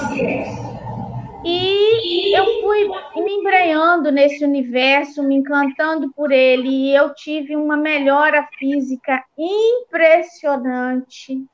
E 1.44 2.34
eu 2.34 2.46
fui 2.62 2.88
me 3.22 3.34
embreando 3.34 4.10
nesse 4.10 4.46
universo, 4.46 5.22
me 5.22 5.36
encantando 5.36 6.14
por 6.14 6.32
ele, 6.32 6.70
e 6.70 6.96
eu 6.96 7.14
tive 7.14 7.58
uma 7.58 7.76
melhora 7.76 8.48
física 8.58 9.22
impressionante. 9.38 11.46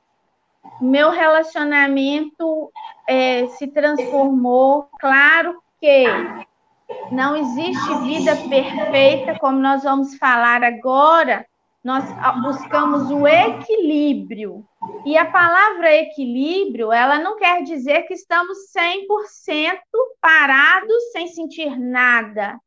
Meu 0.80 1.10
relacionamento 1.10 2.70
é, 3.08 3.46
se 3.48 3.66
transformou. 3.66 4.88
Claro 4.98 5.60
que 5.78 6.04
não 7.10 7.36
existe 7.36 7.94
vida 8.02 8.36
perfeita, 8.48 9.38
como 9.38 9.58
nós 9.58 9.82
vamos 9.82 10.16
falar 10.16 10.62
agora. 10.62 11.46
Nós 11.82 12.04
buscamos 12.42 13.10
o 13.10 13.26
equilíbrio. 13.26 14.64
E 15.04 15.16
a 15.16 15.24
palavra 15.24 15.94
equilíbrio, 15.94 16.92
ela 16.92 17.18
não 17.18 17.36
quer 17.36 17.62
dizer 17.62 18.02
que 18.02 18.14
estamos 18.14 18.58
100% 18.76 19.80
parados 20.20 21.12
sem 21.12 21.26
sentir 21.28 21.78
nada. 21.78 22.58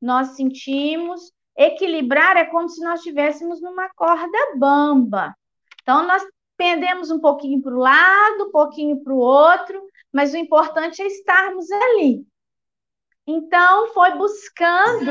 Nós 0.00 0.36
sentimos. 0.36 1.32
Equilibrar 1.56 2.36
é 2.38 2.46
como 2.46 2.66
se 2.68 2.82
nós 2.82 3.00
estivéssemos 3.00 3.60
numa 3.60 3.90
corda 3.90 4.56
bamba. 4.56 5.34
Então, 5.82 6.06
nós 6.06 6.22
pendemos 6.62 7.10
um 7.10 7.18
pouquinho 7.18 7.60
para 7.60 7.74
o 7.74 7.78
lado, 7.78 8.44
um 8.44 8.52
pouquinho 8.52 9.02
para 9.02 9.12
o 9.12 9.18
outro, 9.18 9.82
mas 10.12 10.32
o 10.32 10.36
importante 10.36 11.02
é 11.02 11.06
estarmos 11.08 11.66
ali. 11.72 12.22
Então, 13.26 13.88
foi 13.88 14.12
buscando 14.12 15.10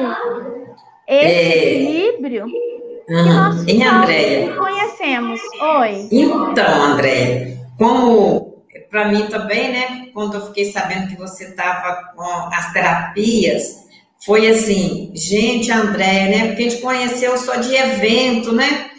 esse 1.06 1.26
é... 1.26 1.74
equilíbrio 1.74 2.46
que 2.46 3.14
uhum. 3.14 3.26
nós 3.26 3.60
Andréia. 3.60 4.56
conhecemos. 4.56 5.42
Oi. 5.60 6.08
Então, 6.10 6.84
André, 6.84 7.58
como 7.78 8.64
para 8.90 9.10
mim 9.10 9.28
também, 9.28 9.74
né, 9.74 10.10
quando 10.14 10.36
eu 10.36 10.46
fiquei 10.48 10.72
sabendo 10.72 11.10
que 11.10 11.18
você 11.18 11.50
estava 11.50 12.14
com 12.16 12.24
as 12.24 12.72
terapias, 12.72 13.88
foi 14.26 14.48
assim, 14.48 15.12
gente, 15.16 15.70
André, 15.70 16.30
né, 16.30 16.48
porque 16.48 16.64
a 16.64 16.70
gente 16.70 16.82
conheceu 16.82 17.38
só 17.38 17.56
de 17.56 17.76
evento, 17.76 18.54
né. 18.54 18.91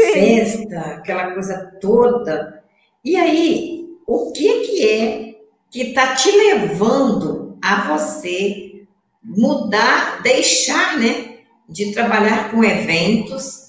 Festa, 0.00 0.80
aquela 0.80 1.32
coisa 1.32 1.78
toda. 1.80 2.62
E 3.04 3.16
aí, 3.16 3.86
o 4.06 4.32
que 4.32 4.60
que 4.60 4.88
é 4.88 5.34
que 5.70 5.82
está 5.88 6.14
te 6.14 6.30
levando 6.30 7.58
a 7.62 7.88
você 7.88 8.86
mudar, 9.22 10.22
deixar, 10.22 10.98
né, 10.98 11.38
de 11.68 11.92
trabalhar 11.92 12.50
com 12.50 12.64
eventos 12.64 13.68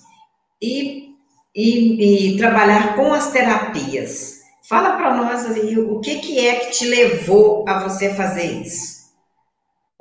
e, 0.62 1.16
e, 1.54 2.34
e 2.34 2.38
trabalhar 2.38 2.96
com 2.96 3.14
as 3.14 3.32
terapias. 3.32 4.40
Fala 4.68 4.96
para 4.96 5.16
nós 5.16 5.46
aí 5.46 5.78
o 5.78 6.00
que, 6.00 6.20
que 6.20 6.48
é 6.48 6.56
que 6.60 6.72
te 6.72 6.86
levou 6.86 7.66
a 7.68 7.80
você 7.80 8.14
fazer 8.14 8.62
isso. 8.62 8.99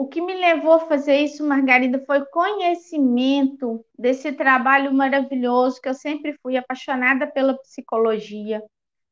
O 0.01 0.07
que 0.07 0.21
me 0.21 0.33
levou 0.33 0.75
a 0.75 0.87
fazer 0.87 1.17
isso, 1.17 1.45
Margarida, 1.45 2.01
foi 2.07 2.25
conhecimento 2.27 3.85
desse 3.99 4.31
trabalho 4.31 4.95
maravilhoso 4.95 5.81
que 5.81 5.89
eu 5.89 5.95
sempre 5.95 6.39
fui 6.41 6.57
apaixonada 6.57 7.27
pela 7.27 7.59
psicologia. 7.59 8.63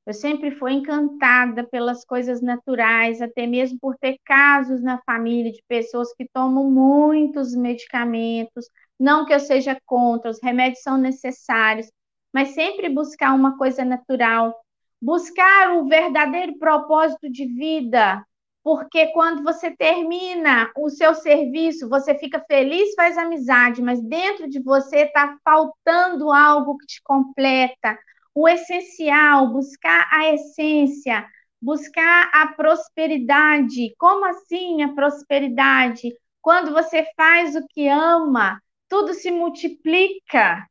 Eu 0.07 0.15
sempre 0.15 0.53
fui 0.53 0.75
encantada 0.75 1.65
pelas 1.67 2.05
coisas 2.05 2.41
naturais, 2.41 3.21
até 3.21 3.49
mesmo 3.49 3.81
por 3.81 3.97
ter 3.97 4.17
casos 4.25 4.81
na 4.81 4.99
família 5.03 5.51
de 5.51 5.61
pessoas 5.67 6.15
que 6.15 6.29
tomam 6.33 6.71
muitos 6.71 7.53
medicamentos. 7.57 8.71
Não 8.97 9.27
que 9.27 9.35
eu 9.35 9.41
seja 9.41 9.77
contra, 9.85 10.31
os 10.31 10.41
remédios 10.41 10.85
são 10.85 10.97
necessários, 10.97 11.91
mas 12.33 12.51
sempre 12.51 12.89
buscar 12.89 13.35
uma 13.35 13.59
coisa 13.59 13.85
natural, 13.85 14.55
buscar 15.03 15.77
o 15.79 15.89
verdadeiro 15.89 16.57
propósito 16.61 17.29
de 17.29 17.45
vida, 17.45 18.25
porque 18.67 19.07
quando 19.13 19.45
você 19.45 19.71
termina 19.71 20.73
o 20.77 20.91
seu 20.91 21.15
serviço, 21.15 21.89
você 21.89 22.19
fica 22.19 22.45
feliz, 22.49 22.97
faz 22.97 23.17
amizade, 23.17 23.81
mas 23.81 24.03
dentro 24.03 24.49
de 24.49 24.61
você 24.61 25.03
está 25.03 25.39
faltando 25.45 26.33
algo 26.33 26.77
que 26.77 26.85
te 26.85 27.01
completa 27.05 27.97
o 28.35 28.49
essencial, 28.49 29.53
buscar 29.53 30.09
a 30.11 30.35
essência, 30.35 31.25
buscar 31.63 32.29
a 32.35 32.49
prosperidade. 32.55 33.95
Como 33.97 34.25
assim 34.25 34.83
a 34.83 34.93
prosperidade? 34.93 36.13
Quando 36.43 36.73
você 36.73 37.07
faz 37.17 37.55
o 37.55 37.65
que 37.69 37.87
ama, 37.87 38.61
tudo 38.89 39.15
se 39.15 39.31
multiplica. 39.31 40.67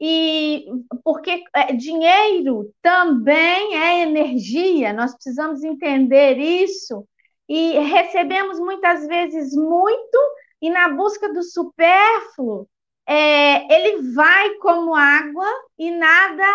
E 0.00 0.64
porque 1.04 1.44
é, 1.54 1.74
dinheiro 1.74 2.72
também 2.80 3.76
é 3.76 4.00
energia, 4.00 4.94
nós 4.94 5.12
precisamos 5.12 5.62
entender 5.62 6.38
isso. 6.38 7.06
E 7.48 7.78
recebemos 7.78 8.58
muitas 8.58 9.06
vezes 9.06 9.54
muito, 9.54 10.18
e 10.60 10.70
na 10.70 10.88
busca 10.88 11.32
do 11.32 11.42
supérfluo, 11.42 12.68
é, 13.06 13.72
ele 13.74 14.12
vai 14.14 14.54
como 14.56 14.94
água 14.94 15.46
e 15.78 15.90
nada 15.90 16.46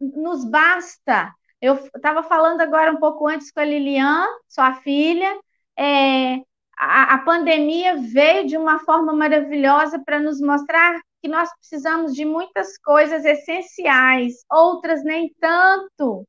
nos 0.00 0.44
basta. 0.44 1.32
Eu 1.60 1.74
estava 1.74 2.22
falando 2.22 2.60
agora 2.60 2.92
um 2.92 2.98
pouco 2.98 3.26
antes 3.26 3.50
com 3.50 3.60
a 3.60 3.64
Lilian, 3.64 4.26
sua 4.48 4.74
filha, 4.74 5.38
é, 5.78 6.36
a, 6.76 7.14
a 7.14 7.18
pandemia 7.18 7.96
veio 7.96 8.46
de 8.46 8.56
uma 8.56 8.78
forma 8.80 9.12
maravilhosa 9.12 10.02
para 10.04 10.18
nos 10.18 10.40
mostrar 10.40 10.98
que 11.22 11.28
nós 11.28 11.50
precisamos 11.58 12.14
de 12.14 12.24
muitas 12.24 12.78
coisas 12.78 13.24
essenciais, 13.24 14.44
outras 14.50 15.04
nem 15.04 15.34
tanto. 15.38 16.26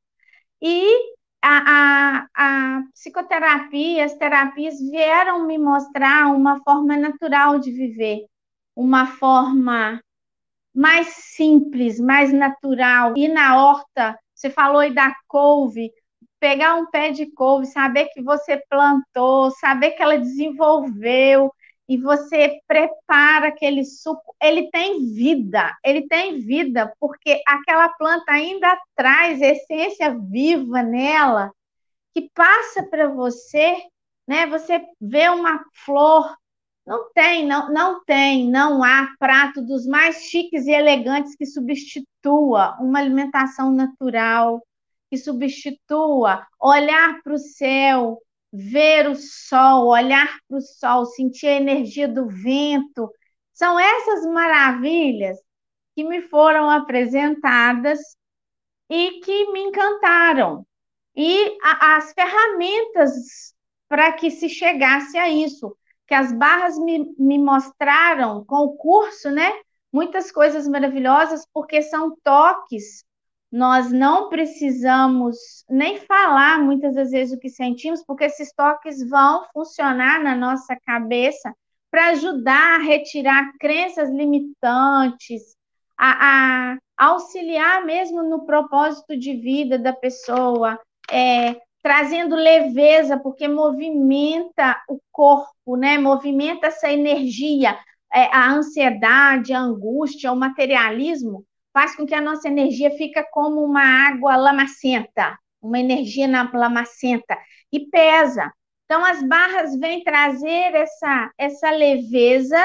E 0.60 1.11
a, 1.42 2.26
a, 2.26 2.28
a, 2.34 2.82
psicoterapia, 2.94 4.04
as 4.04 4.14
terapias 4.14 4.78
vieram 4.78 5.46
me 5.46 5.58
mostrar 5.58 6.28
uma 6.28 6.62
forma 6.62 6.96
natural 6.96 7.58
de 7.58 7.72
viver, 7.72 8.26
uma 8.76 9.06
forma 9.06 10.00
mais 10.74 11.08
simples, 11.08 11.98
mais 11.98 12.32
natural. 12.32 13.14
E 13.16 13.28
na 13.28 13.56
horta, 13.56 14.18
você 14.34 14.48
falou 14.48 14.78
aí 14.78 14.94
da 14.94 15.12
couve, 15.26 15.90
pegar 16.38 16.76
um 16.76 16.86
pé 16.86 17.10
de 17.10 17.26
couve, 17.32 17.66
saber 17.66 18.06
que 18.14 18.22
você 18.22 18.56
plantou, 18.70 19.50
saber 19.50 19.92
que 19.92 20.02
ela 20.02 20.18
desenvolveu 20.18 21.52
e 21.92 21.98
você 21.98 22.58
prepara 22.66 23.48
aquele 23.48 23.84
suco, 23.84 24.34
ele 24.42 24.70
tem 24.70 25.12
vida, 25.12 25.76
ele 25.84 26.08
tem 26.08 26.38
vida, 26.38 26.90
porque 26.98 27.42
aquela 27.46 27.90
planta 27.90 28.32
ainda 28.32 28.80
traz 28.96 29.42
essência 29.42 30.16
viva 30.18 30.82
nela, 30.82 31.52
que 32.14 32.30
passa 32.34 32.82
para 32.82 33.08
você, 33.08 33.76
né? 34.26 34.46
Você 34.46 34.82
vê 34.98 35.28
uma 35.28 35.62
flor 35.84 36.34
não 36.86 37.12
tem, 37.12 37.46
não, 37.46 37.70
não 37.70 38.02
tem, 38.04 38.48
não 38.48 38.82
há 38.82 39.14
prato 39.18 39.60
dos 39.60 39.86
mais 39.86 40.22
chiques 40.22 40.66
e 40.66 40.72
elegantes 40.72 41.36
que 41.36 41.44
substitua 41.44 42.74
uma 42.80 43.00
alimentação 43.00 43.70
natural, 43.70 44.66
que 45.10 45.18
substitua 45.18 46.44
olhar 46.58 47.22
para 47.22 47.34
o 47.34 47.38
céu, 47.38 48.18
ver 48.52 49.08
o 49.08 49.14
sol, 49.14 49.88
olhar 49.88 50.38
para 50.48 50.58
o 50.58 50.60
sol, 50.60 51.06
sentir 51.06 51.46
a 51.46 51.56
energia 51.56 52.08
do 52.08 52.28
vento. 52.28 53.10
São 53.52 53.78
essas 53.78 54.26
maravilhas 54.26 55.38
que 55.94 56.04
me 56.04 56.22
foram 56.22 56.68
apresentadas 56.70 57.98
e 58.90 59.20
que 59.20 59.52
me 59.52 59.60
encantaram. 59.60 60.66
E 61.14 61.58
a, 61.62 61.96
as 61.96 62.12
ferramentas 62.12 63.54
para 63.88 64.12
que 64.12 64.30
se 64.30 64.48
chegasse 64.48 65.18
a 65.18 65.28
isso 65.28 65.76
que 66.06 66.14
as 66.14 66.32
barras 66.32 66.78
me, 66.78 67.14
me 67.18 67.38
mostraram 67.38 68.44
com 68.44 68.64
o 68.64 68.76
curso, 68.76 69.30
né? 69.30 69.50
Muitas 69.90 70.30
coisas 70.30 70.68
maravilhosas, 70.68 71.46
porque 71.54 71.80
são 71.80 72.14
toques. 72.22 73.04
Nós 73.52 73.92
não 73.92 74.30
precisamos 74.30 75.36
nem 75.68 75.98
falar 75.98 76.58
muitas 76.58 76.94
das 76.94 77.10
vezes 77.10 77.36
o 77.36 77.38
que 77.38 77.50
sentimos, 77.50 78.02
porque 78.02 78.24
esses 78.24 78.50
toques 78.54 79.06
vão 79.06 79.44
funcionar 79.52 80.22
na 80.22 80.34
nossa 80.34 80.74
cabeça 80.86 81.54
para 81.90 82.08
ajudar 82.08 82.80
a 82.80 82.82
retirar 82.82 83.52
crenças 83.60 84.08
limitantes, 84.08 85.54
a, 85.98 86.72
a, 86.72 86.78
auxiliar 86.96 87.84
mesmo 87.84 88.22
no 88.22 88.46
propósito 88.46 89.14
de 89.14 89.36
vida 89.36 89.78
da 89.78 89.92
pessoa, 89.92 90.80
é, 91.10 91.60
trazendo 91.82 92.34
leveza, 92.34 93.18
porque 93.18 93.46
movimenta 93.46 94.80
o 94.88 94.98
corpo, 95.10 95.76
né? 95.76 95.98
Movimenta 95.98 96.68
essa 96.68 96.90
energia, 96.90 97.78
é, 98.10 98.34
a 98.34 98.50
ansiedade, 98.50 99.52
a 99.52 99.60
angústia, 99.60 100.32
o 100.32 100.36
materialismo, 100.36 101.44
faz 101.72 101.96
com 101.96 102.06
que 102.06 102.14
a 102.14 102.20
nossa 102.20 102.48
energia 102.48 102.90
fica 102.92 103.26
como 103.30 103.64
uma 103.64 104.08
água 104.08 104.36
lamacenta, 104.36 105.38
uma 105.60 105.78
energia 105.78 106.26
lamacenta, 106.52 107.36
e 107.72 107.86
pesa. 107.86 108.52
Então, 108.84 109.04
as 109.04 109.22
barras 109.22 109.76
vêm 109.78 110.04
trazer 110.04 110.74
essa, 110.74 111.30
essa 111.38 111.70
leveza, 111.70 112.60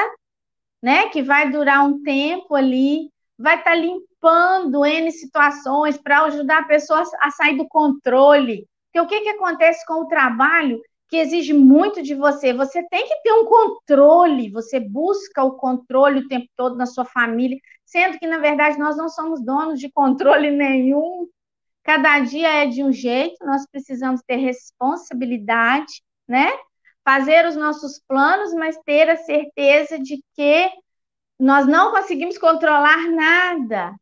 né? 0.81 1.09
Que 1.09 1.21
vai 1.21 1.49
durar 1.49 1.85
um 1.85 2.03
tempo 2.03 2.53
ali, 2.53 3.09
vai 3.37 3.57
estar 3.57 3.71
tá 3.71 3.75
limpando 3.75 4.85
N 4.85 5.11
situações 5.11 5.97
para 5.97 6.23
ajudar 6.23 6.59
a 6.59 6.67
pessoa 6.67 7.03
a 7.21 7.31
sair 7.31 7.55
do 7.55 7.67
controle, 7.67 8.67
porque 8.85 8.99
o 8.99 9.07
que, 9.07 9.21
que 9.21 9.29
acontece 9.29 9.85
com 9.85 10.01
o 10.01 10.07
trabalho 10.07 10.81
que 11.07 11.17
exige 11.17 11.53
muito 11.53 12.01
de 12.01 12.13
você? 12.13 12.53
Você 12.53 12.83
tem 12.89 13.07
que 13.07 13.21
ter 13.21 13.31
um 13.31 13.45
controle, 13.45 14.51
você 14.51 14.79
busca 14.79 15.43
o 15.43 15.53
controle 15.53 16.19
o 16.19 16.27
tempo 16.27 16.47
todo 16.55 16.75
na 16.75 16.85
sua 16.85 17.05
família, 17.05 17.57
sendo 17.85 18.19
que, 18.19 18.27
na 18.27 18.37
verdade, 18.37 18.77
nós 18.77 18.97
não 18.97 19.07
somos 19.07 19.43
donos 19.43 19.79
de 19.79 19.89
controle 19.91 20.51
nenhum. 20.51 21.27
Cada 21.83 22.19
dia 22.19 22.63
é 22.63 22.65
de 22.65 22.83
um 22.83 22.91
jeito, 22.91 23.45
nós 23.45 23.65
precisamos 23.71 24.21
ter 24.27 24.35
responsabilidade, 24.35 26.01
né? 26.27 26.51
Fazer 27.05 27.45
os 27.47 27.55
nossos 27.55 28.01
planos, 28.05 28.53
mas 28.53 28.77
ter 28.85 29.09
a 29.09 29.15
certeza 29.15 29.97
de 29.97 30.21
que 30.35 30.69
nós 31.39 31.65
não 31.65 31.91
conseguimos 31.91 32.37
controlar 32.37 33.09
nada. 33.09 33.95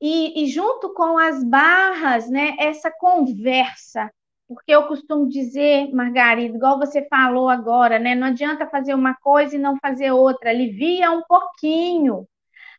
E, 0.00 0.44
e, 0.44 0.46
junto 0.48 0.92
com 0.92 1.16
as 1.16 1.42
barras, 1.44 2.28
né, 2.28 2.56
essa 2.58 2.90
conversa, 2.90 4.10
porque 4.48 4.72
eu 4.72 4.86
costumo 4.86 5.28
dizer, 5.28 5.92
Margarida, 5.94 6.56
igual 6.56 6.78
você 6.78 7.06
falou 7.08 7.48
agora, 7.48 7.98
né? 7.98 8.14
Não 8.14 8.28
adianta 8.28 8.66
fazer 8.68 8.94
uma 8.94 9.14
coisa 9.14 9.56
e 9.56 9.58
não 9.58 9.76
fazer 9.78 10.12
outra. 10.12 10.50
Alivia 10.50 11.10
um 11.10 11.22
pouquinho. 11.22 12.26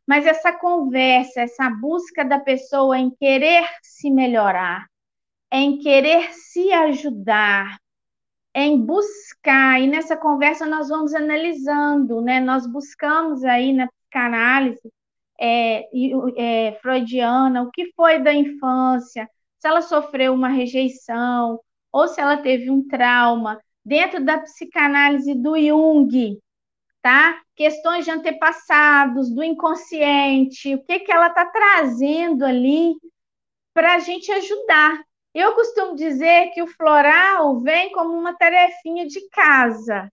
mas 0.08 0.26
essa 0.26 0.52
conversa, 0.54 1.41
essa 1.41 1.69
busca 1.69 2.26
da 2.26 2.39
pessoa 2.39 2.97
em 2.99 3.12
querer 3.12 3.65
se 3.82 4.10
melhorar, 4.12 4.88
em 5.52 5.80
querer 5.80 6.34
se 6.34 6.71
ajudar, 6.73 7.80
em 8.56 8.80
buscar, 8.86 9.82
e 9.82 9.88
nessa 9.88 10.17
conversa 10.17 10.65
nós 10.65 10.89
vamos 10.89 11.13
analisando, 11.13 12.21
né? 12.21 12.39
Nós 12.39 12.67
buscamos 12.67 13.43
aí 13.43 13.73
na 13.73 13.88
psicanálise 13.88 14.91
é, 15.39 15.88
é, 16.69 16.73
freudiana 16.82 17.63
o 17.63 17.71
que 17.71 17.91
foi 17.95 18.19
da 18.21 18.34
infância, 18.34 19.30
se 19.63 19.67
ela 19.69 19.82
sofreu 19.82 20.34
uma 20.34 20.49
rejeição, 20.49 21.58
ou 21.89 22.06
se 22.10 22.19
ela 22.19 22.36
teve 22.36 22.69
um 22.69 22.86
trauma. 22.86 23.62
Dentro 23.86 24.21
da 24.21 24.38
psicanálise 24.39 25.34
do 25.34 25.58
Jung, 25.58 26.38
tá? 27.02 27.41
Questões 27.56 28.04
de 28.04 28.12
antepassados, 28.12 29.34
do 29.34 29.41
inconsciente, 29.41 30.76
o 30.76 30.84
que, 30.84 30.99
que 30.99 31.12
ela 31.13 31.28
está 31.28 31.45
trazendo 31.45 32.43
ali 32.43 32.93
para 33.73 33.95
a 33.95 33.99
gente 33.99 34.30
ajudar. 34.34 35.02
Eu 35.34 35.54
costumo 35.54 35.95
dizer 35.95 36.52
que 36.52 36.62
o 36.62 36.67
floral 36.67 37.62
vem 37.62 37.89
como 37.93 38.13
uma 38.13 38.36
tarefinha 38.36 39.08
de 39.08 39.30
casa, 39.30 40.12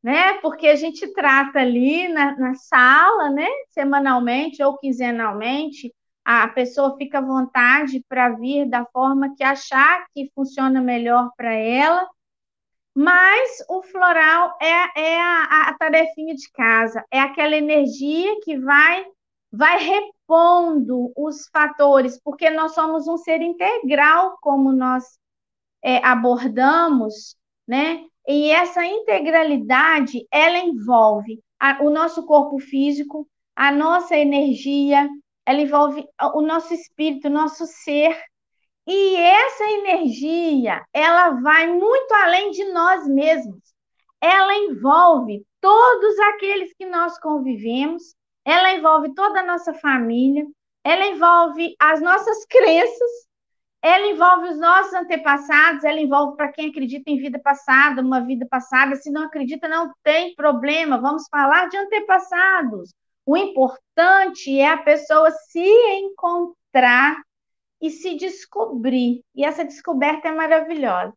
né? 0.00 0.34
Porque 0.34 0.68
a 0.68 0.76
gente 0.76 1.12
trata 1.12 1.58
ali 1.58 2.06
na, 2.06 2.36
na 2.38 2.54
sala, 2.54 3.30
né? 3.30 3.48
Semanalmente 3.70 4.62
ou 4.62 4.78
quinzenalmente, 4.78 5.92
a 6.26 6.48
pessoa 6.48 6.96
fica 6.96 7.18
à 7.18 7.22
vontade 7.22 8.04
para 8.08 8.30
vir 8.30 8.68
da 8.68 8.84
forma 8.86 9.34
que 9.36 9.44
achar 9.44 10.06
que 10.12 10.30
funciona 10.34 10.80
melhor 10.80 11.30
para 11.36 11.52
ela 11.52 12.08
mas 12.96 13.62
o 13.68 13.82
floral 13.82 14.56
é, 14.58 15.02
é 15.02 15.20
a, 15.20 15.68
a, 15.68 15.74
tarefinha 15.74 16.34
de 16.34 16.50
casa, 16.50 17.04
é 17.10 17.20
aquela 17.20 17.54
energia 17.54 18.40
que 18.42 18.58
vai 18.58 19.04
vai 19.52 19.78
repondo 19.78 21.12
os 21.14 21.46
fatores, 21.48 22.18
porque 22.22 22.48
nós 22.48 22.72
somos 22.72 23.06
um 23.06 23.18
ser 23.18 23.42
integral, 23.42 24.38
como 24.40 24.72
nós 24.72 25.04
é, 25.82 25.98
abordamos, 26.04 27.36
né? 27.66 28.04
E 28.26 28.50
essa 28.50 28.84
integralidade, 28.84 30.26
ela 30.30 30.58
envolve 30.58 31.42
a, 31.60 31.82
o 31.82 31.90
nosso 31.90 32.24
corpo 32.24 32.58
físico, 32.58 33.28
a 33.54 33.70
nossa 33.70 34.16
energia, 34.16 35.08
ela 35.46 35.60
envolve 35.60 36.04
o 36.34 36.42
nosso 36.42 36.74
espírito, 36.74 37.28
o 37.28 37.30
nosso 37.30 37.64
ser, 37.66 38.20
e 38.86 39.16
essa 39.16 39.64
energia, 39.64 40.84
ela 40.92 41.30
vai 41.40 41.66
muito 41.68 42.12
além 42.14 42.50
de 42.50 42.64
nós 42.72 43.06
mesmos. 43.08 43.62
Ela 44.20 44.54
envolve 44.56 45.44
todos 45.60 46.18
aqueles 46.20 46.72
que 46.74 46.86
nós 46.86 47.18
convivemos, 47.18 48.14
ela 48.44 48.72
envolve 48.72 49.14
toda 49.14 49.40
a 49.40 49.46
nossa 49.46 49.74
família, 49.74 50.44
ela 50.84 51.06
envolve 51.06 51.74
as 51.80 52.00
nossas 52.00 52.44
crenças, 52.46 53.10
ela 53.82 54.06
envolve 54.06 54.48
os 54.48 54.58
nossos 54.58 54.92
antepassados, 54.94 55.84
ela 55.84 56.00
envolve 56.00 56.36
para 56.36 56.52
quem 56.52 56.70
acredita 56.70 57.10
em 57.10 57.18
vida 57.18 57.38
passada, 57.40 58.02
uma 58.02 58.20
vida 58.20 58.46
passada. 58.48 58.96
Se 58.96 59.10
não 59.10 59.24
acredita, 59.24 59.68
não 59.68 59.92
tem 60.02 60.34
problema, 60.34 61.00
vamos 61.00 61.26
falar 61.28 61.68
de 61.68 61.76
antepassados. 61.76 62.92
O 63.26 63.36
importante 63.36 64.56
é 64.56 64.68
a 64.68 64.78
pessoa 64.78 65.32
se 65.32 65.58
encontrar 65.58 67.20
e 67.82 67.90
se 67.90 68.16
descobrir. 68.16 69.24
E 69.34 69.44
essa 69.44 69.64
descoberta 69.64 70.28
é 70.28 70.32
maravilhosa. 70.32 71.12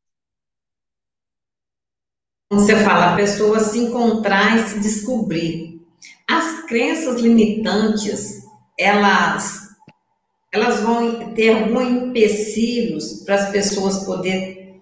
Você 2.52 2.76
fala, 2.78 3.13
a 3.13 3.15
pessoa 3.15 3.60
se 3.60 3.78
encontrar 3.78 4.58
e 4.58 4.67
se 4.67 4.80
descobrir. 4.80 5.88
As 6.28 6.65
crenças 6.65 7.22
limitantes, 7.22 8.43
elas 8.78 9.69
elas 10.52 10.80
vão 10.80 11.36
ter 11.36 11.52
alguns 11.52 11.88
empecilhos 11.88 13.24
para 13.24 13.36
as 13.36 13.52
pessoas 13.52 14.04
poder 14.04 14.82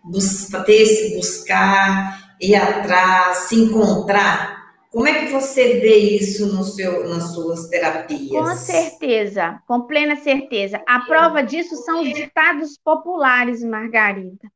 ter 0.65 0.81
esse 0.81 1.17
buscar, 1.17 2.37
ir 2.39 2.55
atrás, 2.55 3.49
se 3.49 3.55
encontrar 3.55 4.56
como 4.91 5.07
é 5.07 5.25
que 5.25 5.31
você 5.31 5.79
vê 5.79 5.97
isso 5.97 6.53
no 6.53 6.63
seu, 6.63 7.07
nas 7.09 7.33
suas 7.33 7.67
terapias? 7.67 8.29
Com 8.29 8.55
certeza, 8.55 9.61
com 9.67 9.81
plena 9.81 10.15
certeza. 10.15 10.81
A 10.87 11.01
prova 11.01 11.43
disso 11.43 11.75
são 11.77 12.01
os 12.01 12.13
ditados 12.13 12.77
populares, 12.83 13.63
Margarida. 13.63 14.51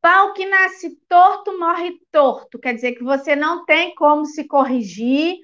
Pau 0.00 0.32
que 0.34 0.44
nasce 0.46 0.98
torto, 1.08 1.58
morre 1.58 1.92
torto. 2.10 2.58
Quer 2.58 2.74
dizer 2.74 2.92
que 2.92 3.02
você 3.02 3.34
não 3.34 3.64
tem 3.64 3.94
como 3.94 4.26
se 4.26 4.44
corrigir, 4.44 5.36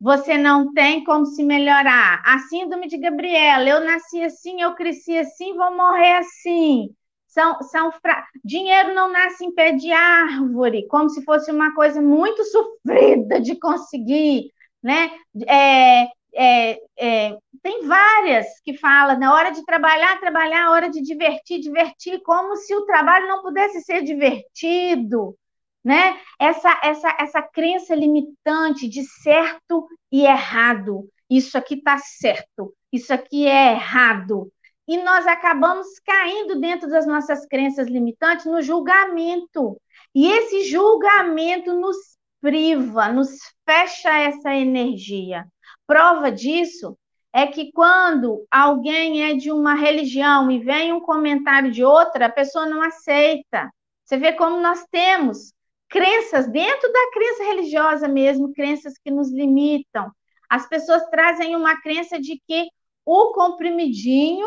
você 0.00 0.36
não 0.36 0.72
tem 0.72 1.02
como 1.02 1.26
se 1.26 1.42
melhorar. 1.42 2.22
A 2.24 2.38
síndrome 2.40 2.86
de 2.86 2.98
Gabriela, 2.98 3.68
eu 3.68 3.80
nasci 3.80 4.22
assim, 4.22 4.60
eu 4.60 4.74
cresci 4.74 5.16
assim, 5.18 5.54
vou 5.56 5.74
morrer 5.76 6.18
assim 6.18 6.94
são, 7.34 7.60
são 7.62 7.92
fra... 7.92 8.24
dinheiro 8.44 8.94
não 8.94 9.10
nasce 9.10 9.44
em 9.44 9.52
pé 9.52 9.72
de 9.72 9.92
árvore, 9.92 10.86
como 10.86 11.10
se 11.10 11.22
fosse 11.24 11.50
uma 11.50 11.74
coisa 11.74 12.00
muito 12.00 12.44
sofrida 12.46 13.40
de 13.40 13.58
conseguir, 13.58 14.52
né? 14.80 15.10
É, 15.46 16.08
é, 16.36 16.78
é, 16.96 17.36
tem 17.62 17.86
várias 17.86 18.46
que 18.64 18.76
falam 18.76 19.18
na 19.18 19.34
hora 19.34 19.50
de 19.50 19.64
trabalhar, 19.64 20.20
trabalhar, 20.20 20.70
hora 20.70 20.88
de 20.88 21.02
divertir, 21.02 21.60
divertir, 21.60 22.22
como 22.22 22.56
se 22.56 22.74
o 22.74 22.86
trabalho 22.86 23.26
não 23.26 23.42
pudesse 23.42 23.80
ser 23.82 24.02
divertido, 24.02 25.36
né? 25.84 26.18
Essa, 26.38 26.80
essa, 26.84 27.16
essa 27.18 27.42
crença 27.42 27.94
limitante 27.94 28.88
de 28.88 29.02
certo 29.02 29.88
e 30.10 30.24
errado. 30.24 31.08
Isso 31.28 31.58
aqui 31.58 31.74
está 31.74 31.98
certo, 31.98 32.72
isso 32.92 33.12
aqui 33.12 33.46
é 33.48 33.72
errado 33.72 34.52
e 34.86 34.98
nós 34.98 35.26
acabamos 35.26 35.86
caindo 36.04 36.60
dentro 36.60 36.88
das 36.88 37.06
nossas 37.06 37.46
crenças 37.46 37.88
limitantes 37.88 38.46
no 38.46 38.60
julgamento. 38.60 39.80
E 40.14 40.30
esse 40.30 40.64
julgamento 40.64 41.72
nos 41.72 41.96
priva, 42.40 43.08
nos 43.08 43.30
fecha 43.64 44.10
essa 44.10 44.54
energia. 44.54 45.46
Prova 45.86 46.30
disso 46.30 46.96
é 47.32 47.46
que 47.46 47.72
quando 47.72 48.46
alguém 48.50 49.24
é 49.24 49.34
de 49.34 49.50
uma 49.50 49.74
religião 49.74 50.50
e 50.50 50.58
vem 50.58 50.92
um 50.92 51.00
comentário 51.00 51.72
de 51.72 51.82
outra, 51.82 52.26
a 52.26 52.32
pessoa 52.32 52.66
não 52.66 52.82
aceita. 52.82 53.70
Você 54.04 54.18
vê 54.18 54.32
como 54.34 54.60
nós 54.60 54.84
temos 54.90 55.52
crenças 55.88 56.46
dentro 56.46 56.92
da 56.92 57.10
crença 57.12 57.44
religiosa 57.44 58.06
mesmo, 58.06 58.52
crenças 58.52 58.94
que 58.98 59.10
nos 59.10 59.32
limitam. 59.32 60.10
As 60.48 60.68
pessoas 60.68 61.08
trazem 61.08 61.56
uma 61.56 61.80
crença 61.80 62.20
de 62.20 62.40
que 62.46 62.68
o 63.04 63.32
comprimidinho 63.32 64.46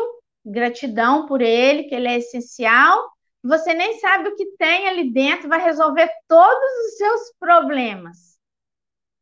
gratidão 0.50 1.26
por 1.26 1.40
ele, 1.40 1.84
que 1.84 1.94
ele 1.94 2.08
é 2.08 2.18
essencial. 2.18 2.98
Você 3.42 3.72
nem 3.74 3.98
sabe 3.98 4.28
o 4.28 4.36
que 4.36 4.46
tem 4.56 4.88
ali 4.88 5.10
dentro, 5.12 5.48
vai 5.48 5.62
resolver 5.62 6.08
todos 6.26 6.70
os 6.86 6.96
seus 6.96 7.20
problemas. 7.38 8.28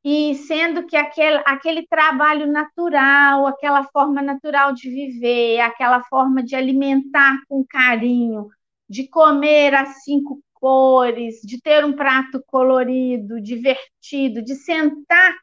E 0.05 0.37
sendo 0.37 0.87
que 0.87 0.97
aquele, 0.97 1.43
aquele 1.45 1.87
trabalho 1.87 2.47
natural, 2.47 3.47
aquela 3.47 3.83
forma 3.85 4.23
natural 4.23 4.73
de 4.73 4.89
viver, 4.89 5.61
aquela 5.61 6.03
forma 6.05 6.43
de 6.43 6.55
alimentar 6.55 7.41
com 7.49 7.65
carinho, 7.69 8.49
de 8.89 9.09
comer 9.09 9.75
as 9.75 10.05
cinco 10.05 10.41
cores, 10.55 11.41
de 11.43 11.61
ter 11.61 11.85
um 11.85 11.93
prato 11.93 12.43
colorido, 12.47 13.41
divertido, 13.41 14.43
de 14.43 14.55
sentar 14.55 15.35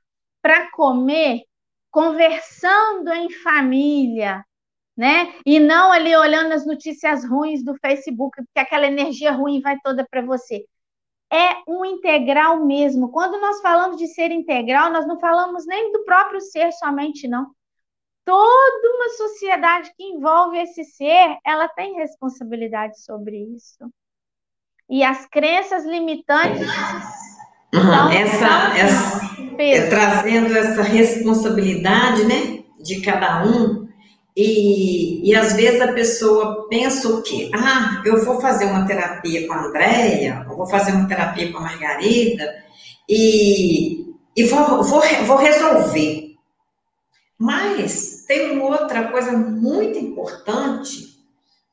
para 0.41 0.71
comer, 0.71 1.41
conversando 1.91 3.11
em 3.11 3.29
família, 3.29 4.43
né? 4.95 5.33
E 5.45 5.59
não 5.59 5.91
ali 5.91 6.15
olhando 6.15 6.53
as 6.53 6.65
notícias 6.65 7.25
ruins 7.27 7.63
do 7.63 7.75
Facebook, 7.75 8.35
porque 8.37 8.59
aquela 8.59 8.87
energia 8.87 9.31
ruim 9.31 9.61
vai 9.61 9.77
toda 9.83 10.05
para 10.09 10.21
você. 10.21 10.65
É 11.31 11.55
um 11.67 11.83
integral 11.83 12.63
mesmo. 12.63 13.09
Quando 13.09 13.39
nós 13.41 13.59
falamos 13.61 13.97
de 13.97 14.07
ser 14.07 14.31
integral, 14.31 14.91
nós 14.91 15.07
não 15.07 15.19
falamos 15.19 15.65
nem 15.65 15.91
do 15.91 16.03
próprio 16.05 16.39
ser 16.39 16.71
somente, 16.73 17.27
não. 17.27 17.47
Toda 18.23 18.95
uma 18.95 19.09
sociedade 19.09 19.91
que 19.97 20.03
envolve 20.03 20.57
esse 20.59 20.83
ser, 20.85 21.37
ela 21.45 21.67
tem 21.67 21.95
responsabilidade 21.95 23.01
sobre 23.01 23.37
isso. 23.55 23.89
E 24.89 25.03
as 25.03 25.25
crenças 25.25 25.85
limitantes. 25.85 26.67
Uhum, 27.73 28.11
essa, 28.11 28.77
essa 28.77 29.23
é, 29.57 29.89
trazendo 29.89 30.55
essa 30.55 30.83
responsabilidade, 30.83 32.23
né, 32.25 32.63
de 32.79 33.01
cada 33.01 33.43
um, 33.45 33.82
e, 34.35 35.29
e 35.29 35.35
às 35.35 35.53
vezes 35.53 35.79
a 35.79 35.93
pessoa 35.93 36.67
pensa 36.67 37.07
o 37.07 37.21
quê? 37.21 37.51
Ah, 37.53 38.01
eu 38.03 38.25
vou 38.25 38.41
fazer 38.41 38.65
uma 38.65 38.85
terapia 38.85 39.47
com 39.47 39.53
a 39.53 39.65
Andréia, 39.65 40.45
ou 40.49 40.57
vou 40.57 40.65
fazer 40.65 40.91
uma 40.91 41.07
terapia 41.07 41.51
com 41.51 41.59
a 41.59 41.61
Margarida, 41.61 42.63
e, 43.07 44.07
e 44.35 44.43
vou, 44.45 44.83
vou, 44.83 45.01
vou 45.25 45.37
resolver. 45.37 46.35
Mas 47.37 48.23
tem 48.27 48.51
uma 48.51 48.81
outra 48.81 49.09
coisa 49.09 49.31
muito 49.33 49.99
importante, 49.99 51.19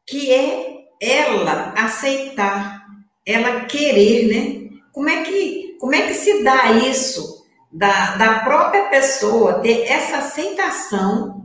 que 0.06 0.30
é 0.30 0.80
ela 1.00 1.72
aceitar, 1.76 2.84
ela 3.24 3.64
querer, 3.64 4.26
né? 4.28 4.78
Como 4.92 5.08
é 5.08 5.22
que, 5.22 5.76
como 5.80 5.94
é 5.94 6.02
que 6.02 6.14
se 6.14 6.42
dá 6.42 6.72
isso 6.72 7.46
da, 7.72 8.16
da 8.16 8.40
própria 8.40 8.88
pessoa 8.90 9.60
ter 9.60 9.84
essa 9.84 10.18
aceitação 10.18 11.39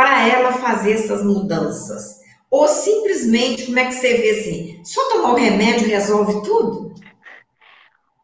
para 0.00 0.26
ela 0.26 0.52
fazer 0.54 0.92
essas 0.92 1.22
mudanças. 1.22 2.20
Ou 2.50 2.66
simplesmente, 2.66 3.66
como 3.66 3.78
é 3.78 3.84
que 3.84 3.92
você 3.92 4.14
vê 4.14 4.30
assim? 4.30 4.82
Só 4.82 5.10
tomar 5.10 5.32
o 5.32 5.36
remédio 5.36 5.86
resolve 5.88 6.42
tudo? 6.42 6.94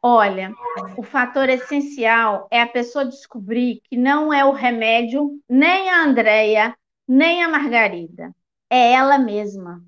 Olha, 0.01 0.55
o 0.97 1.03
fator 1.03 1.51
essencial 1.51 2.49
é 2.51 2.63
a 2.63 2.67
pessoa 2.67 3.05
descobrir 3.05 3.83
que 3.85 3.95
não 3.95 4.33
é 4.33 4.43
o 4.43 4.53
remédio, 4.53 5.39
nem 5.47 5.91
a 5.91 6.03
Andrea, 6.03 6.75
nem 7.07 7.45
a 7.45 7.49
Margarida. 7.49 8.35
É 8.71 8.93
ela 8.93 9.19
mesma. 9.19 9.85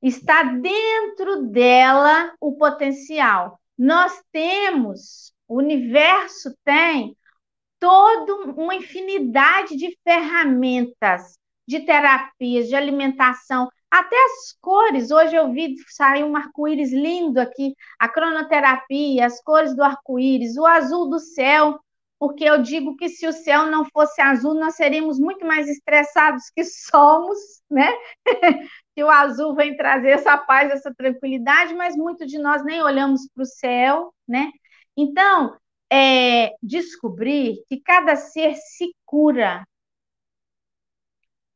Está 0.00 0.44
dentro 0.44 1.48
dela 1.48 2.32
o 2.40 2.52
potencial. 2.52 3.58
Nós 3.76 4.22
temos, 4.30 5.32
o 5.48 5.56
universo 5.56 6.56
tem 6.64 7.16
toda 7.84 8.34
uma 8.52 8.74
infinidade 8.74 9.76
de 9.76 9.94
ferramentas, 10.02 11.38
de 11.68 11.80
terapias, 11.80 12.66
de 12.66 12.74
alimentação, 12.74 13.68
até 13.90 14.16
as 14.16 14.56
cores. 14.58 15.10
Hoje 15.10 15.36
eu 15.36 15.52
vi 15.52 15.74
sair 15.88 16.24
um 16.24 16.34
arco-íris 16.34 16.94
lindo 16.94 17.38
aqui, 17.38 17.74
a 17.98 18.08
cronoterapia, 18.08 19.26
as 19.26 19.38
cores 19.42 19.76
do 19.76 19.82
arco-íris, 19.82 20.56
o 20.56 20.64
azul 20.64 21.10
do 21.10 21.18
céu, 21.18 21.78
porque 22.18 22.44
eu 22.44 22.62
digo 22.62 22.96
que 22.96 23.10
se 23.10 23.26
o 23.26 23.32
céu 23.34 23.66
não 23.66 23.84
fosse 23.92 24.18
azul, 24.22 24.54
nós 24.54 24.76
seríamos 24.76 25.18
muito 25.18 25.44
mais 25.44 25.68
estressados 25.68 26.44
que 26.56 26.64
somos, 26.88 27.38
né? 27.70 27.92
que 28.96 29.04
o 29.04 29.10
azul 29.10 29.54
vem 29.54 29.76
trazer 29.76 30.12
essa 30.12 30.38
paz, 30.38 30.70
essa 30.70 30.94
tranquilidade, 30.96 31.74
mas 31.74 31.96
muito 31.96 32.24
de 32.24 32.38
nós 32.38 32.64
nem 32.64 32.82
olhamos 32.82 33.28
para 33.34 33.42
o 33.42 33.46
céu, 33.46 34.14
né? 34.26 34.50
Então, 34.96 35.54
é, 35.94 36.56
descobrir 36.60 37.62
que 37.68 37.80
cada 37.80 38.16
ser 38.16 38.56
se 38.56 38.92
cura. 39.06 39.64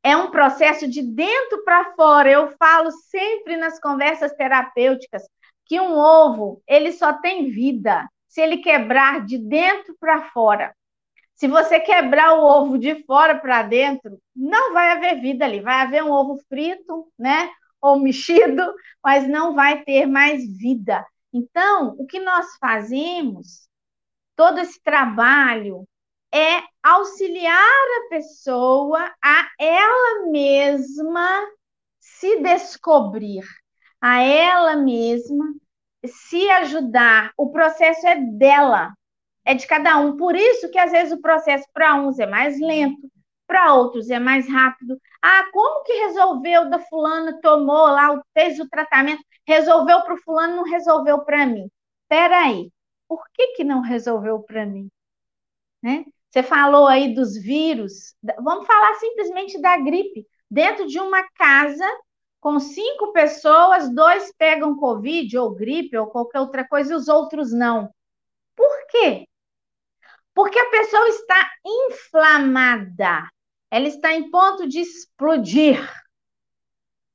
É 0.01 0.15
um 0.15 0.31
processo 0.31 0.87
de 0.87 1.01
dentro 1.01 1.61
para 1.65 1.93
fora. 1.93 2.31
Eu 2.31 2.47
falo 2.57 2.89
sempre 2.89 3.57
nas 3.57 3.81
conversas 3.81 4.31
terapêuticas 4.31 5.23
que 5.65 5.77
um 5.77 5.97
ovo, 5.97 6.63
ele 6.65 6.93
só 6.93 7.11
tem 7.11 7.51
vida 7.51 8.07
se 8.29 8.39
ele 8.39 8.59
quebrar 8.59 9.25
de 9.25 9.37
dentro 9.37 9.93
para 9.99 10.29
fora. 10.29 10.73
Se 11.35 11.45
você 11.45 11.77
quebrar 11.77 12.33
o 12.35 12.43
ovo 12.45 12.77
de 12.77 13.03
fora 13.03 13.37
para 13.37 13.63
dentro, 13.63 14.21
não 14.33 14.71
vai 14.73 14.91
haver 14.91 15.19
vida 15.19 15.43
ali. 15.43 15.59
Vai 15.59 15.81
haver 15.81 16.01
um 16.01 16.11
ovo 16.11 16.37
frito, 16.47 17.11
né? 17.19 17.49
Ou 17.81 17.99
mexido, 17.99 18.73
mas 19.03 19.27
não 19.27 19.53
vai 19.53 19.83
ter 19.83 20.05
mais 20.05 20.45
vida. 20.57 21.05
Então, 21.33 21.95
o 21.99 22.05
que 22.05 22.19
nós 22.19 22.55
fazemos, 22.57 23.68
todo 24.39 24.57
esse 24.61 24.81
trabalho, 24.81 25.85
é 26.33 26.63
auxiliar 26.81 27.53
a 27.57 28.09
pessoa 28.09 29.13
a 29.21 29.49
ela 29.59 30.31
mesma 30.31 31.45
se 31.99 32.39
descobrir, 32.39 33.43
a 33.99 34.21
ela 34.21 34.77
mesma 34.77 35.43
se 36.05 36.49
ajudar. 36.51 37.33
O 37.35 37.51
processo 37.51 38.07
é 38.07 38.15
dela, 38.15 38.93
é 39.43 39.53
de 39.53 39.67
cada 39.67 39.97
um. 39.97 40.15
Por 40.15 40.37
isso 40.37 40.71
que 40.71 40.79
às 40.79 40.93
vezes 40.93 41.11
o 41.11 41.21
processo 41.21 41.67
para 41.73 41.95
uns 41.95 42.17
é 42.17 42.25
mais 42.25 42.61
lento, 42.61 43.11
para 43.45 43.73
outros 43.73 44.09
é 44.09 44.19
mais 44.19 44.47
rápido. 44.47 44.97
Ah, 45.21 45.49
como 45.51 45.83
que 45.83 45.91
resolveu 46.05 46.69
da 46.69 46.79
fulana, 46.79 47.37
tomou 47.41 47.87
lá, 47.87 48.17
fez 48.33 48.57
o 48.57 48.69
tratamento, 48.69 49.21
resolveu 49.45 50.01
para 50.03 50.13
o 50.13 50.21
fulano, 50.21 50.55
não 50.55 50.63
resolveu 50.63 51.25
para 51.25 51.45
mim. 51.45 51.69
Espera 52.03 52.37
aí, 52.45 52.71
por 53.09 53.27
que, 53.33 53.53
que 53.53 53.63
não 53.63 53.81
resolveu 53.81 54.39
para 54.39 54.67
mim? 54.67 54.87
Né? 55.81 56.05
Você 56.29 56.43
falou 56.43 56.85
aí 56.85 57.15
dos 57.15 57.35
vírus, 57.35 58.15
vamos 58.39 58.67
falar 58.67 58.93
simplesmente 58.95 59.59
da 59.59 59.77
gripe. 59.77 60.27
Dentro 60.49 60.85
de 60.87 60.99
uma 60.99 61.27
casa, 61.31 61.85
com 62.39 62.59
cinco 62.59 63.11
pessoas, 63.11 63.93
dois 63.93 64.31
pegam 64.37 64.77
Covid 64.77 65.35
ou 65.39 65.55
gripe 65.55 65.97
ou 65.97 66.07
qualquer 66.07 66.39
outra 66.39 66.67
coisa 66.67 66.93
e 66.93 66.95
os 66.95 67.07
outros 67.07 67.51
não. 67.51 67.91
Por 68.55 68.87
quê? 68.89 69.27
Porque 70.35 70.59
a 70.59 70.69
pessoa 70.69 71.07
está 71.07 71.49
inflamada, 71.65 73.27
ela 73.71 73.87
está 73.87 74.13
em 74.13 74.29
ponto 74.29 74.67
de 74.67 74.79
explodir. 74.79 75.79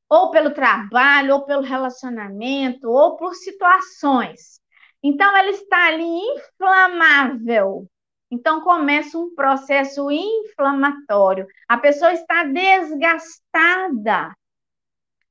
Ou 0.09 0.31
pelo 0.31 0.53
trabalho, 0.53 1.35
ou 1.35 1.45
pelo 1.45 1.63
relacionamento, 1.63 2.91
ou 2.91 3.17
por 3.17 3.35
situações. 3.35 4.61
Então, 5.05 5.37
ela 5.37 5.51
está 5.51 5.89
ali 5.89 6.03
inflamável. 6.03 7.87
Então, 8.31 8.63
começa 8.63 9.19
um 9.19 9.35
processo 9.35 10.11
inflamatório. 10.11 11.47
A 11.69 11.77
pessoa 11.77 12.15
está 12.15 12.45
desgastada. 12.45 14.35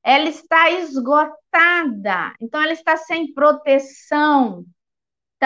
Ela 0.03 0.29
está 0.29 0.69
esgotada. 0.69 2.36
Então, 2.39 2.62
ela 2.62 2.73
está 2.73 2.95
sem 2.95 3.33
proteção 3.33 4.63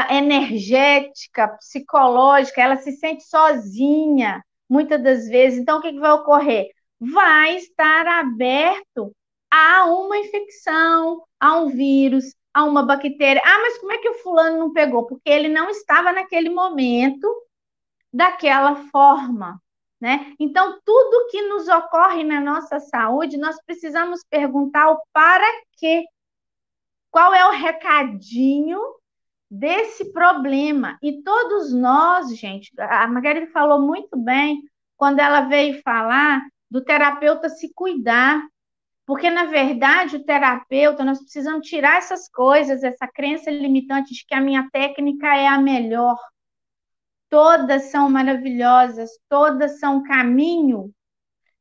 energética, 0.10 1.48
psicológica, 1.48 2.62
ela 2.62 2.76
se 2.76 2.92
sente 2.92 3.24
sozinha, 3.24 4.44
muitas 4.70 5.02
das 5.02 5.28
vezes. 5.28 5.58
Então, 5.58 5.80
o 5.80 5.82
que 5.82 5.98
vai 5.98 6.12
ocorrer? 6.12 6.68
Vai 7.00 7.56
estar 7.56 8.06
aberto 8.06 9.16
a 9.50 9.86
uma 9.86 10.18
infecção, 10.18 11.24
a 11.40 11.58
um 11.58 11.70
vírus, 11.70 12.36
a 12.58 12.64
uma 12.64 12.84
bactéria. 12.84 13.42
Ah, 13.46 13.60
mas 13.62 13.78
como 13.78 13.92
é 13.92 14.00
que 14.00 14.10
o 14.10 14.16
fulano 14.16 14.58
não 14.58 14.74
pegou? 14.74 15.06
Porque 15.06 15.30
ele 15.30 15.48
não 15.48 15.70
estava 15.70 16.12
naquele 16.12 16.50
momento 16.50 17.28
daquela 18.12 18.76
forma. 18.90 19.62
Né? 20.02 20.34
Então, 20.40 20.80
tudo 20.84 21.28
que 21.30 21.42
nos 21.44 21.68
ocorre 21.68 22.24
na 22.24 22.42
nossa 22.42 22.80
saúde, 22.80 23.38
nós 23.38 23.58
precisamos 23.64 24.24
perguntar 24.28 24.90
o 24.90 25.00
para 25.14 25.46
quê. 25.78 26.04
Qual 27.12 27.32
é 27.34 27.46
o 27.48 27.52
recadinho 27.52 28.80
desse 29.50 30.12
problema. 30.12 30.98
E 31.02 31.22
todos 31.22 31.72
nós, 31.72 32.36
gente, 32.36 32.70
a 32.78 33.08
Margarida 33.08 33.48
falou 33.52 33.80
muito 33.82 34.18
bem 34.18 34.62
quando 34.98 35.20
ela 35.20 35.42
veio 35.42 35.82
falar 35.84 36.42
do 36.70 36.84
terapeuta 36.84 37.50
se 37.50 37.72
cuidar. 37.74 38.46
Porque, 39.08 39.30
na 39.30 39.46
verdade, 39.46 40.18
o 40.18 40.24
terapeuta, 40.26 41.02
nós 41.06 41.20
precisamos 41.20 41.66
tirar 41.66 41.98
essas 41.98 42.28
coisas, 42.28 42.84
essa 42.84 43.08
crença 43.08 43.50
limitante 43.50 44.14
de 44.14 44.26
que 44.26 44.36
a 44.36 44.42
minha 44.42 44.70
técnica 44.70 45.34
é 45.34 45.48
a 45.48 45.58
melhor. 45.58 46.20
Todas 47.30 47.84
são 47.84 48.10
maravilhosas, 48.10 49.10
todas 49.30 49.80
são 49.80 50.04
caminho, 50.04 50.94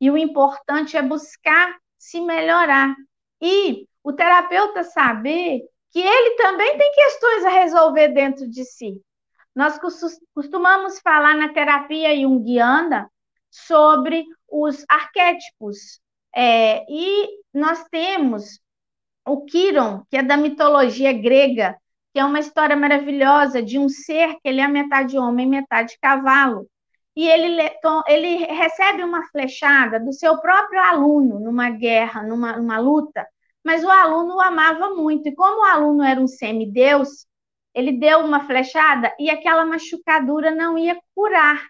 e 0.00 0.10
o 0.10 0.18
importante 0.18 0.96
é 0.96 1.02
buscar 1.02 1.76
se 1.96 2.20
melhorar. 2.20 2.96
E 3.40 3.86
o 4.02 4.12
terapeuta 4.12 4.82
saber 4.82 5.62
que 5.92 6.00
ele 6.00 6.36
também 6.36 6.76
tem 6.76 6.92
questões 6.92 7.44
a 7.44 7.50
resolver 7.50 8.08
dentro 8.08 8.50
de 8.50 8.64
si. 8.64 9.00
Nós 9.54 9.78
costumamos 10.34 10.98
falar 10.98 11.36
na 11.36 11.52
terapia 11.52 12.12
junguiana 12.20 13.08
sobre 13.50 14.24
os 14.48 14.84
arquétipos. 14.88 16.00
É, 16.36 16.84
e 16.86 17.28
nós 17.54 17.82
temos 17.90 18.60
o 19.26 19.44
Quiron, 19.46 20.04
que 20.10 20.18
é 20.18 20.22
da 20.22 20.36
mitologia 20.36 21.12
grega, 21.12 21.76
que 22.12 22.20
é 22.20 22.24
uma 22.24 22.40
história 22.40 22.76
maravilhosa 22.76 23.62
de 23.62 23.78
um 23.78 23.88
ser 23.88 24.34
que 24.34 24.48
ele 24.48 24.60
é 24.60 24.68
metade 24.68 25.18
homem, 25.18 25.46
metade 25.46 25.98
cavalo. 26.00 26.68
E 27.16 27.26
ele, 27.26 27.70
ele 28.06 28.36
recebe 28.44 29.02
uma 29.02 29.22
flechada 29.30 29.98
do 29.98 30.12
seu 30.12 30.38
próprio 30.38 30.78
aluno 30.80 31.40
numa 31.40 31.70
guerra, 31.70 32.22
numa, 32.22 32.56
numa 32.58 32.78
luta, 32.78 33.26
mas 33.64 33.82
o 33.82 33.90
aluno 33.90 34.36
o 34.36 34.40
amava 34.40 34.94
muito. 34.94 35.28
E 35.28 35.34
como 35.34 35.62
o 35.62 35.64
aluno 35.64 36.02
era 36.02 36.20
um 36.20 36.26
semideus, 36.26 37.26
ele 37.74 37.92
deu 37.92 38.20
uma 38.20 38.46
flechada 38.46 39.14
e 39.18 39.30
aquela 39.30 39.64
machucadura 39.64 40.54
não 40.54 40.76
ia 40.76 40.98
curar. 41.14 41.66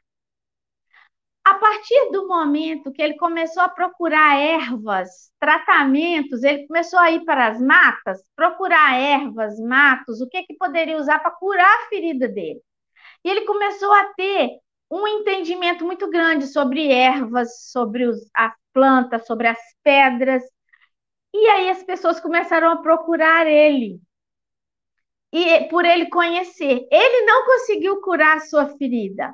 A 1.47 1.55
partir 1.55 2.11
do 2.11 2.27
momento 2.27 2.91
que 2.91 3.01
ele 3.01 3.17
começou 3.17 3.63
a 3.63 3.69
procurar 3.69 4.37
ervas, 4.37 5.31
tratamentos, 5.39 6.43
ele 6.43 6.67
começou 6.67 6.99
a 6.99 7.13
ir 7.13 7.25
para 7.25 7.47
as 7.47 7.61
matas, 7.61 8.21
procurar 8.35 8.99
ervas, 8.99 9.57
matos, 9.61 10.21
o 10.21 10.29
que, 10.29 10.43
que 10.43 10.57
poderia 10.57 10.97
usar 10.97 11.21
para 11.21 11.31
curar 11.31 11.73
a 11.73 11.89
ferida 11.89 12.27
dele. 12.27 12.61
E 13.25 13.31
ele 13.31 13.43
começou 13.43 13.93
a 13.93 14.07
ter 14.15 14.59
um 14.91 15.07
entendimento 15.07 15.85
muito 15.85 16.11
grande 16.11 16.49
sobre 16.49 16.91
ervas, 16.91 17.71
sobre 17.71 18.07
os, 18.07 18.29
as 18.35 18.53
plantas, 18.73 19.25
sobre 19.25 19.47
as 19.47 19.59
pedras, 19.85 20.43
e 21.33 21.47
aí 21.47 21.71
as 21.71 21.85
pessoas 21.85 22.19
começaram 22.19 22.73
a 22.73 22.83
procurar 22.83 23.47
ele. 23.47 24.01
E 25.33 25.61
por 25.69 25.85
ele 25.85 26.09
conhecer, 26.11 26.89
ele 26.91 27.25
não 27.25 27.45
conseguiu 27.45 28.01
curar 28.01 28.39
a 28.39 28.41
sua 28.41 28.67
ferida, 28.77 29.33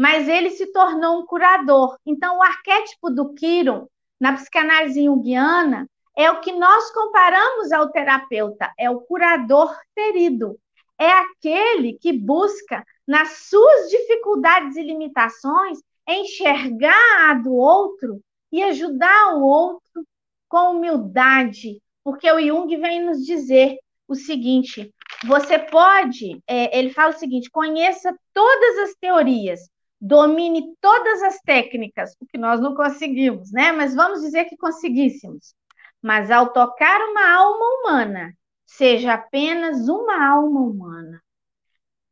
mas 0.00 0.26
ele 0.30 0.48
se 0.48 0.72
tornou 0.72 1.20
um 1.20 1.26
curador. 1.26 1.98
Então, 2.06 2.38
o 2.38 2.42
arquétipo 2.42 3.10
do 3.10 3.34
Kiron, 3.34 3.86
na 4.18 4.32
psicanálise 4.32 5.04
junguiana, 5.04 5.86
é 6.16 6.30
o 6.30 6.40
que 6.40 6.52
nós 6.52 6.90
comparamos 6.90 7.70
ao 7.70 7.90
terapeuta, 7.90 8.72
é 8.78 8.88
o 8.88 9.02
curador 9.02 9.78
ferido. 9.94 10.58
é 10.98 11.12
aquele 11.12 11.98
que 11.98 12.14
busca, 12.14 12.82
nas 13.06 13.48
suas 13.50 13.90
dificuldades 13.90 14.74
e 14.76 14.82
limitações, 14.82 15.78
enxergar 16.08 17.30
a 17.30 17.34
do 17.34 17.52
outro 17.52 18.22
e 18.50 18.62
ajudar 18.62 19.34
o 19.34 19.42
outro 19.42 20.06
com 20.48 20.76
humildade, 20.76 21.78
porque 22.02 22.30
o 22.32 22.40
Jung 22.40 22.74
vem 22.74 23.04
nos 23.04 23.18
dizer 23.26 23.76
o 24.08 24.14
seguinte: 24.14 24.94
você 25.26 25.58
pode, 25.58 26.42
é, 26.46 26.78
ele 26.78 26.88
fala 26.88 27.14
o 27.14 27.18
seguinte: 27.18 27.50
conheça 27.50 28.14
todas 28.32 28.78
as 28.78 28.94
teorias, 28.94 29.60
domine 30.00 30.74
todas 30.80 31.22
as 31.22 31.40
técnicas, 31.40 32.16
o 32.20 32.26
que 32.26 32.38
nós 32.38 32.60
não 32.60 32.74
conseguimos, 32.74 33.52
né? 33.52 33.72
Mas 33.72 33.94
vamos 33.94 34.22
dizer 34.22 34.46
que 34.46 34.56
conseguíssemos. 34.56 35.54
Mas 36.02 36.30
ao 36.30 36.52
tocar 36.52 37.00
uma 37.10 37.34
alma 37.34 37.66
humana, 37.66 38.34
seja 38.66 39.14
apenas 39.14 39.88
uma 39.88 40.26
alma 40.26 40.60
humana, 40.60 41.22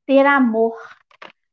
ter 0.04 0.26
amor, 0.26 0.76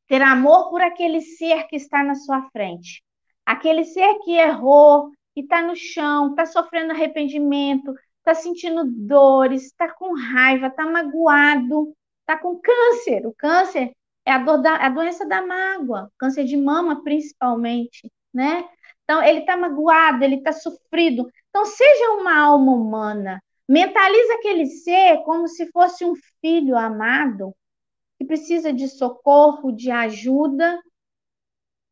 ter 0.06 0.20
amor 0.20 0.68
por 0.68 0.82
aquele 0.82 1.20
ser 1.20 1.66
que 1.68 1.76
está 1.76 2.04
na 2.04 2.14
sua 2.14 2.42
frente, 2.50 3.02
aquele 3.44 3.84
ser 3.84 4.18
que 4.18 4.32
errou, 4.32 5.10
que 5.34 5.40
está 5.40 5.62
no 5.62 5.74
chão, 5.74 6.30
está 6.30 6.44
sofrendo 6.44 6.92
arrependimento, 6.92 7.94
está 8.18 8.34
sentindo 8.34 8.84
dores, 8.84 9.66
está 9.66 9.92
com 9.94 10.14
raiva, 10.14 10.66
está 10.66 10.84
magoado, 10.84 11.94
está 12.20 12.36
com 12.36 12.58
câncer. 12.58 13.26
O 13.26 13.34
câncer 13.34 13.92
é 14.26 14.32
a, 14.32 14.38
dor 14.38 14.58
da, 14.58 14.76
a 14.76 14.88
doença 14.88 15.26
da 15.26 15.46
mágoa, 15.46 16.10
câncer 16.18 16.44
de 16.44 16.56
mama 16.56 17.02
principalmente, 17.02 18.12
né? 18.34 18.68
Então, 19.04 19.22
ele 19.22 19.40
está 19.40 19.56
magoado, 19.56 20.24
ele 20.24 20.36
está 20.36 20.52
sofrido. 20.52 21.30
Então, 21.48 21.64
seja 21.64 22.10
uma 22.12 22.36
alma 22.36 22.72
humana. 22.72 23.40
Mentaliza 23.68 24.34
aquele 24.34 24.66
ser 24.66 25.22
como 25.24 25.46
se 25.46 25.70
fosse 25.70 26.04
um 26.04 26.14
filho 26.40 26.76
amado 26.76 27.54
que 28.18 28.24
precisa 28.24 28.72
de 28.72 28.88
socorro, 28.88 29.72
de 29.72 29.90
ajuda 29.90 30.80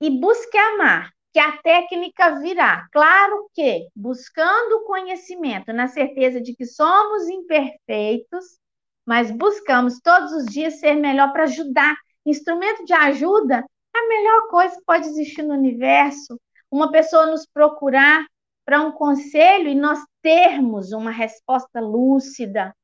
e 0.00 0.10
busque 0.10 0.56
amar 0.56 1.14
que 1.32 1.40
a 1.40 1.56
técnica 1.58 2.38
virá. 2.38 2.86
Claro 2.92 3.50
que 3.52 3.88
buscando 3.94 4.84
conhecimento, 4.84 5.72
na 5.72 5.88
certeza 5.88 6.40
de 6.40 6.54
que 6.54 6.64
somos 6.64 7.28
imperfeitos, 7.28 8.58
mas 9.04 9.32
buscamos 9.32 9.98
todos 10.00 10.32
os 10.32 10.46
dias 10.46 10.78
ser 10.78 10.94
melhor 10.94 11.32
para 11.32 11.42
ajudar. 11.44 11.96
Instrumento 12.24 12.84
de 12.84 12.92
ajuda 12.92 13.64
a 13.94 14.08
melhor 14.08 14.48
coisa 14.48 14.76
que 14.76 14.84
pode 14.84 15.06
existir 15.06 15.42
no 15.42 15.54
universo. 15.54 16.40
Uma 16.70 16.90
pessoa 16.90 17.26
nos 17.26 17.46
procurar 17.46 18.26
para 18.64 18.80
um 18.80 18.92
conselho 18.92 19.68
e 19.68 19.74
nós 19.74 19.98
termos 20.22 20.92
uma 20.92 21.10
resposta 21.10 21.80
lúcida, 21.80 22.74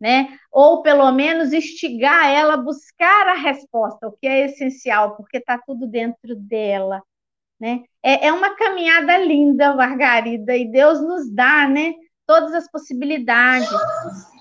né? 0.00 0.38
Ou 0.50 0.82
pelo 0.82 1.10
menos 1.12 1.52
instigar 1.52 2.28
ela 2.30 2.54
a 2.54 2.62
buscar 2.62 3.28
a 3.28 3.34
resposta, 3.34 4.08
o 4.08 4.12
que 4.12 4.26
é 4.26 4.46
essencial, 4.46 5.16
porque 5.16 5.38
está 5.38 5.58
tudo 5.58 5.86
dentro 5.86 6.34
dela. 6.34 7.02
Né? 7.60 7.82
É, 8.02 8.28
é 8.28 8.32
uma 8.32 8.54
caminhada 8.54 9.18
linda, 9.18 9.74
Margarida, 9.74 10.56
e 10.56 10.70
Deus 10.70 11.00
nos 11.00 11.28
dá 11.30 11.68
né, 11.68 11.92
todas 12.28 12.52
as 12.52 12.70
possibilidades. 12.70 13.70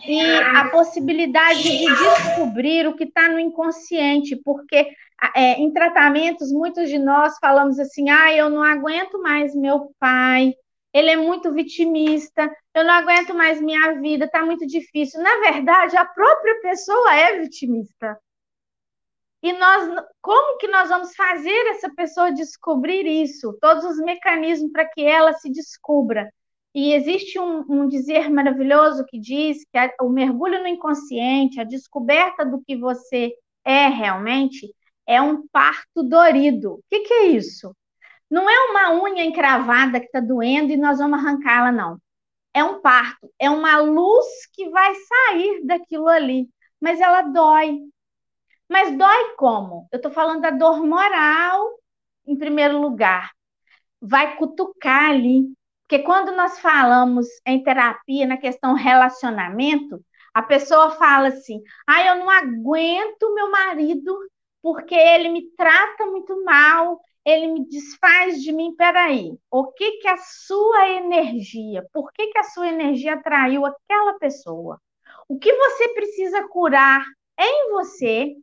E 0.05 0.21
a 0.21 0.69
possibilidade 0.69 1.63
de 1.63 1.85
descobrir 1.85 2.85
o 2.85 2.95
que 2.95 3.05
está 3.05 3.29
no 3.29 3.39
inconsciente, 3.39 4.35
porque 4.35 4.89
é, 5.33 5.53
em 5.53 5.71
tratamentos, 5.71 6.51
muitos 6.51 6.89
de 6.89 6.99
nós 6.99 7.37
falamos 7.39 7.79
assim: 7.79 8.09
ah, 8.09 8.31
eu 8.33 8.49
não 8.49 8.61
aguento 8.61 9.19
mais 9.21 9.55
meu 9.55 9.91
pai, 9.97 10.53
ele 10.93 11.09
é 11.09 11.15
muito 11.15 11.51
vitimista, 11.53 12.53
eu 12.75 12.83
não 12.83 12.93
aguento 12.93 13.33
mais 13.33 13.61
minha 13.61 13.93
vida, 13.93 14.25
está 14.25 14.45
muito 14.45 14.67
difícil. 14.67 15.21
Na 15.21 15.39
verdade, 15.39 15.95
a 15.97 16.05
própria 16.05 16.59
pessoa 16.61 17.15
é 17.15 17.39
vitimista. 17.39 18.19
E 19.41 19.53
nós, 19.53 20.03
como 20.21 20.57
que 20.57 20.67
nós 20.67 20.89
vamos 20.89 21.15
fazer 21.15 21.67
essa 21.67 21.89
pessoa 21.95 22.31
descobrir 22.31 23.05
isso? 23.05 23.57
Todos 23.61 23.85
os 23.85 23.97
mecanismos 23.97 24.71
para 24.71 24.85
que 24.85 25.03
ela 25.03 25.31
se 25.33 25.49
descubra. 25.49 26.29
E 26.77 26.93
existe 26.93 27.39
um, 27.39 27.65
um 27.67 27.87
dizer 27.87 28.29
maravilhoso 28.29 29.03
que 29.07 29.19
diz 29.19 29.65
que 29.71 29.79
a, 29.79 29.91
o 29.99 30.09
mergulho 30.09 30.61
no 30.61 30.67
inconsciente, 30.67 31.59
a 31.59 31.63
descoberta 31.63 32.45
do 32.45 32.61
que 32.61 32.77
você 32.77 33.33
é 33.65 33.87
realmente, 33.87 34.71
é 35.07 35.19
um 35.19 35.47
parto 35.47 36.03
dorido. 36.03 36.73
O 36.75 36.83
que, 36.87 36.99
que 36.99 37.13
é 37.15 37.25
isso? 37.29 37.75
Não 38.29 38.47
é 38.47 38.69
uma 38.69 39.03
unha 39.03 39.25
encravada 39.25 39.99
que 39.99 40.05
está 40.05 40.19
doendo 40.19 40.71
e 40.71 40.77
nós 40.77 40.99
vamos 40.99 41.17
arrancá-la, 41.17 41.71
não. 41.71 41.97
É 42.53 42.63
um 42.63 42.79
parto, 42.79 43.27
é 43.39 43.49
uma 43.49 43.79
luz 43.79 44.27
que 44.53 44.69
vai 44.69 44.93
sair 44.93 45.65
daquilo 45.65 46.07
ali, 46.07 46.47
mas 46.79 47.01
ela 47.01 47.23
dói, 47.23 47.79
mas 48.69 48.95
dói 48.95 49.35
como? 49.35 49.87
Eu 49.91 49.97
estou 49.97 50.11
falando 50.11 50.41
da 50.41 50.51
dor 50.51 50.85
moral, 50.85 51.71
em 52.27 52.37
primeiro 52.37 52.79
lugar. 52.79 53.31
Vai 53.99 54.37
cutucar 54.37 55.09
ali. 55.09 55.57
Porque 55.87 56.03
quando 56.03 56.33
nós 56.33 56.59
falamos 56.59 57.25
em 57.45 57.63
terapia, 57.63 58.27
na 58.27 58.35
questão 58.35 58.73
relacionamento, 58.73 60.03
a 60.33 60.43
pessoa 60.43 60.91
fala 60.91 61.29
assim: 61.29 61.61
ah, 61.87 62.05
eu 62.07 62.15
não 62.15 62.29
aguento 62.29 63.33
meu 63.33 63.49
marido 63.49 64.17
porque 64.61 64.93
ele 64.93 65.29
me 65.29 65.49
trata 65.55 66.05
muito 66.07 66.43
mal, 66.43 66.99
ele 67.23 67.47
me 67.47 67.65
desfaz 67.69 68.41
de 68.41 68.51
mim. 68.51 68.75
Peraí, 68.75 69.31
o 69.49 69.71
que 69.71 69.93
que 69.99 70.07
a 70.09 70.17
sua 70.17 70.89
energia, 70.89 71.87
por 71.93 72.11
que 72.11 72.27
que 72.27 72.37
a 72.37 72.43
sua 72.43 72.67
energia 72.67 73.13
atraiu 73.13 73.65
aquela 73.65 74.19
pessoa? 74.19 74.81
O 75.29 75.39
que 75.39 75.53
você 75.53 75.89
precisa 75.93 76.47
curar 76.49 77.05
em 77.39 77.71
você 77.71 78.35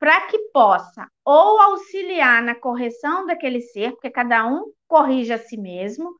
para 0.00 0.26
que 0.26 0.38
possa 0.52 1.06
ou 1.24 1.60
auxiliar 1.60 2.42
na 2.42 2.54
correção 2.56 3.24
daquele 3.26 3.60
ser, 3.60 3.92
porque 3.92 4.10
cada 4.10 4.46
um 4.46 4.72
corrige 4.88 5.32
a 5.32 5.38
si 5.38 5.56
mesmo, 5.56 6.10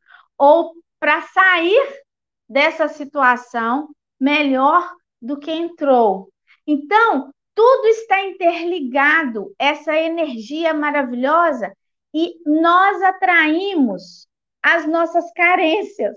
ou 0.40 0.72
para 0.98 1.20
sair 1.20 2.03
dessa 2.48 2.88
situação 2.88 3.94
melhor 4.18 4.90
do 5.20 5.38
que 5.38 5.53
entrou. 5.53 6.33
Então, 6.66 7.31
tudo 7.55 7.87
está 7.88 8.22
interligado, 8.22 9.55
essa 9.59 9.94
energia 9.94 10.72
maravilhosa, 10.72 11.70
e 12.14 12.40
nós 12.46 13.03
atraímos 13.03 14.26
as 14.62 14.87
nossas 14.87 15.31
carências. 15.33 16.16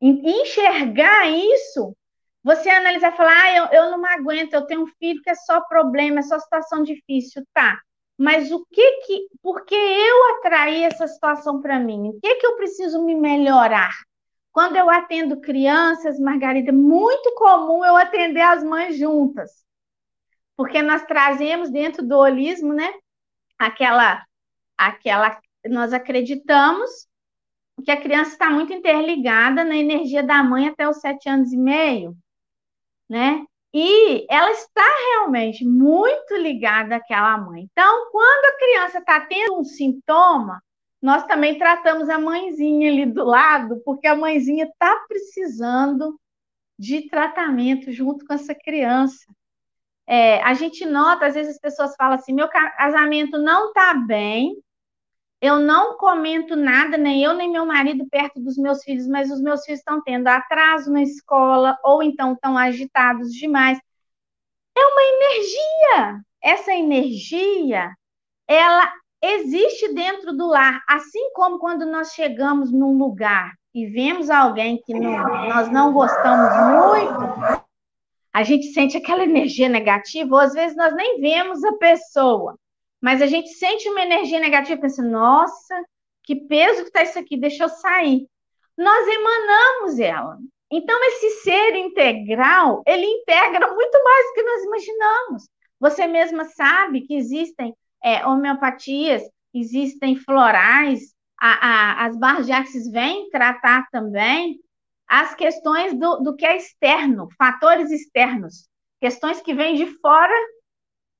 Enxergar 0.00 1.30
isso 1.30 1.96
você 2.44 2.68
analisar 2.68 3.12
e 3.12 3.16
falar, 3.16 3.42
ah, 3.42 3.56
eu, 3.56 3.64
eu 3.66 3.90
não 3.90 4.04
aguento, 4.04 4.52
eu 4.52 4.66
tenho 4.66 4.82
um 4.82 4.86
filho 4.98 5.20
que 5.22 5.30
é 5.30 5.34
só 5.34 5.60
problema, 5.62 6.20
é 6.20 6.22
só 6.22 6.38
situação 6.38 6.82
difícil, 6.82 7.42
tá. 7.54 7.80
Mas 8.18 8.50
o 8.50 8.66
que 8.66 8.92
que, 9.06 9.28
por 9.42 9.64
que 9.64 9.74
eu 9.74 10.36
atraí 10.36 10.82
essa 10.82 11.06
situação 11.06 11.60
para 11.62 11.78
mim? 11.78 12.08
O 12.08 12.20
que 12.20 12.36
que 12.36 12.46
eu 12.46 12.56
preciso 12.56 13.04
me 13.04 13.14
melhorar? 13.14 13.92
Quando 14.52 14.76
eu 14.76 14.90
atendo 14.90 15.40
crianças, 15.40 16.18
Margarida, 16.18 16.70
é 16.70 16.72
muito 16.72 17.32
comum 17.36 17.84
eu 17.84 17.96
atender 17.96 18.40
as 18.40 18.64
mães 18.64 18.98
juntas. 18.98 19.64
Porque 20.56 20.82
nós 20.82 21.04
trazemos 21.06 21.70
dentro 21.70 22.04
do 22.04 22.16
holismo, 22.18 22.74
né, 22.74 22.92
aquela 23.58 24.24
aquela 24.76 25.40
nós 25.68 25.92
acreditamos 25.92 26.90
que 27.84 27.90
a 27.90 28.00
criança 28.00 28.32
está 28.32 28.50
muito 28.50 28.72
interligada 28.72 29.64
na 29.64 29.76
energia 29.76 30.22
da 30.22 30.42
mãe 30.42 30.68
até 30.68 30.88
os 30.88 30.98
sete 31.00 31.28
anos 31.28 31.52
e 31.52 31.56
meio 31.56 32.16
né? 33.08 33.44
E 33.80 34.26
ela 34.28 34.50
está 34.50 34.82
realmente 35.12 35.64
muito 35.64 36.34
ligada 36.34 36.96
àquela 36.96 37.38
mãe. 37.38 37.68
Então, 37.70 38.10
quando 38.10 38.44
a 38.46 38.58
criança 38.58 38.98
está 38.98 39.20
tendo 39.20 39.60
um 39.60 39.62
sintoma, 39.62 40.60
nós 41.00 41.24
também 41.26 41.56
tratamos 41.56 42.08
a 42.08 42.18
mãezinha 42.18 42.90
ali 42.90 43.06
do 43.06 43.22
lado, 43.22 43.80
porque 43.84 44.08
a 44.08 44.16
mãezinha 44.16 44.64
está 44.64 44.96
precisando 45.06 46.18
de 46.76 47.08
tratamento 47.08 47.92
junto 47.92 48.26
com 48.26 48.34
essa 48.34 48.52
criança. 48.52 49.24
É, 50.08 50.42
a 50.42 50.54
gente 50.54 50.84
nota, 50.84 51.26
às 51.26 51.34
vezes 51.34 51.54
as 51.54 51.60
pessoas 51.60 51.94
falam 51.94 52.14
assim: 52.14 52.32
meu 52.32 52.48
casamento 52.48 53.38
não 53.38 53.68
está 53.68 53.94
bem, 53.94 54.60
eu 55.40 55.60
não 55.60 55.96
comento 55.96 56.56
nada, 56.56 56.96
nem 56.96 57.22
eu 57.22 57.32
nem 57.34 57.50
meu 57.50 57.64
marido 57.64 58.06
perto 58.10 58.40
dos 58.40 58.56
meus 58.56 58.82
filhos, 58.82 59.06
mas 59.06 59.30
os 59.30 59.40
meus 59.40 59.64
filhos 59.64 59.78
estão 59.80 60.02
tendo 60.02 60.26
atraso 60.26 60.92
na 60.92 61.02
escola 61.02 61.78
ou 61.84 62.02
então 62.02 62.32
estão 62.32 62.58
agitados 62.58 63.32
demais. 63.32 63.78
É 64.76 64.80
uma 64.80 65.02
energia. 65.02 66.20
Essa 66.42 66.72
energia, 66.72 67.92
ela 68.48 68.92
existe 69.22 69.92
dentro 69.92 70.32
do 70.36 70.46
lar, 70.46 70.82
assim 70.88 71.32
como 71.32 71.58
quando 71.58 71.84
nós 71.84 72.12
chegamos 72.12 72.72
num 72.72 72.96
lugar 72.96 73.52
e 73.74 73.86
vemos 73.86 74.30
alguém 74.30 74.80
que 74.84 74.94
não, 74.94 75.48
nós 75.48 75.70
não 75.70 75.92
gostamos 75.92 76.48
muito, 76.72 77.64
a 78.32 78.42
gente 78.42 78.72
sente 78.72 78.96
aquela 78.96 79.24
energia 79.24 79.68
negativa, 79.68 80.32
ou 80.32 80.40
às 80.40 80.52
vezes 80.52 80.76
nós 80.76 80.94
nem 80.94 81.20
vemos 81.20 81.62
a 81.64 81.72
pessoa, 81.74 82.56
mas 83.00 83.22
a 83.22 83.26
gente 83.26 83.48
sente 83.50 83.88
uma 83.88 84.02
energia 84.02 84.40
negativa, 84.40 84.80
pensa, 84.80 85.02
nossa, 85.02 85.84
que 86.24 86.36
peso 86.36 86.82
que 86.82 86.88
está 86.88 87.02
isso 87.02 87.18
aqui, 87.18 87.36
deixa 87.36 87.64
eu 87.64 87.68
sair. 87.68 88.26
Nós 88.76 89.08
emanamos 89.08 89.98
ela. 89.98 90.38
Então, 90.70 91.02
esse 91.04 91.30
ser 91.42 91.74
integral, 91.76 92.82
ele 92.86 93.06
integra 93.06 93.72
muito 93.72 94.04
mais 94.04 94.26
do 94.26 94.34
que 94.34 94.42
nós 94.42 94.64
imaginamos. 94.64 95.48
Você 95.80 96.06
mesma 96.06 96.44
sabe 96.44 97.02
que 97.02 97.14
existem 97.14 97.74
é, 98.02 98.26
homeopatias, 98.26 99.22
existem 99.54 100.16
florais, 100.16 101.14
a, 101.40 102.04
a, 102.04 102.06
as 102.06 102.50
axis 102.50 102.90
vêm 102.90 103.30
tratar 103.30 103.88
também 103.90 104.60
as 105.06 105.34
questões 105.34 105.98
do, 105.98 106.16
do 106.16 106.36
que 106.36 106.44
é 106.44 106.56
externo, 106.56 107.28
fatores 107.38 107.90
externos, 107.90 108.68
questões 109.00 109.40
que 109.40 109.54
vêm 109.54 109.76
de 109.76 109.86
fora 110.00 110.34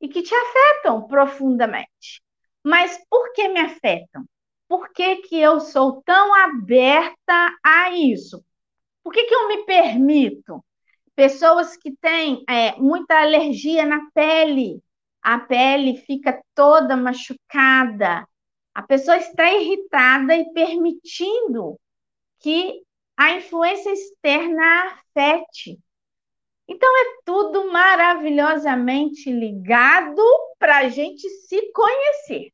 e 0.00 0.08
que 0.08 0.22
te 0.22 0.34
afetam 0.34 1.06
profundamente. 1.06 2.22
Mas 2.62 2.98
por 3.08 3.32
que 3.32 3.48
me 3.48 3.60
afetam? 3.60 4.24
Por 4.68 4.92
que, 4.92 5.16
que 5.16 5.38
eu 5.38 5.60
sou 5.60 6.02
tão 6.02 6.34
aberta 6.34 7.56
a 7.64 7.90
isso? 7.90 8.44
Por 9.02 9.12
que, 9.12 9.24
que 9.24 9.34
eu 9.34 9.48
me 9.48 9.64
permito? 9.64 10.62
Pessoas 11.14 11.76
que 11.76 11.96
têm 11.96 12.44
é, 12.48 12.76
muita 12.76 13.20
alergia 13.20 13.86
na 13.86 14.10
pele, 14.12 14.82
a 15.22 15.38
pele 15.38 15.96
fica 15.96 16.40
toda 16.54 16.96
machucada, 16.96 18.26
a 18.74 18.82
pessoa 18.82 19.16
está 19.16 19.52
irritada 19.52 20.36
e 20.36 20.52
permitindo 20.52 21.78
que 22.38 22.82
a 23.16 23.32
influência 23.32 23.90
externa 23.90 24.92
afete. 24.92 25.78
Então, 26.68 26.88
é 26.98 27.04
tudo 27.24 27.72
maravilhosamente 27.72 29.32
ligado 29.32 30.22
para 30.58 30.78
a 30.78 30.88
gente 30.88 31.28
se 31.28 31.72
conhecer. 31.72 32.50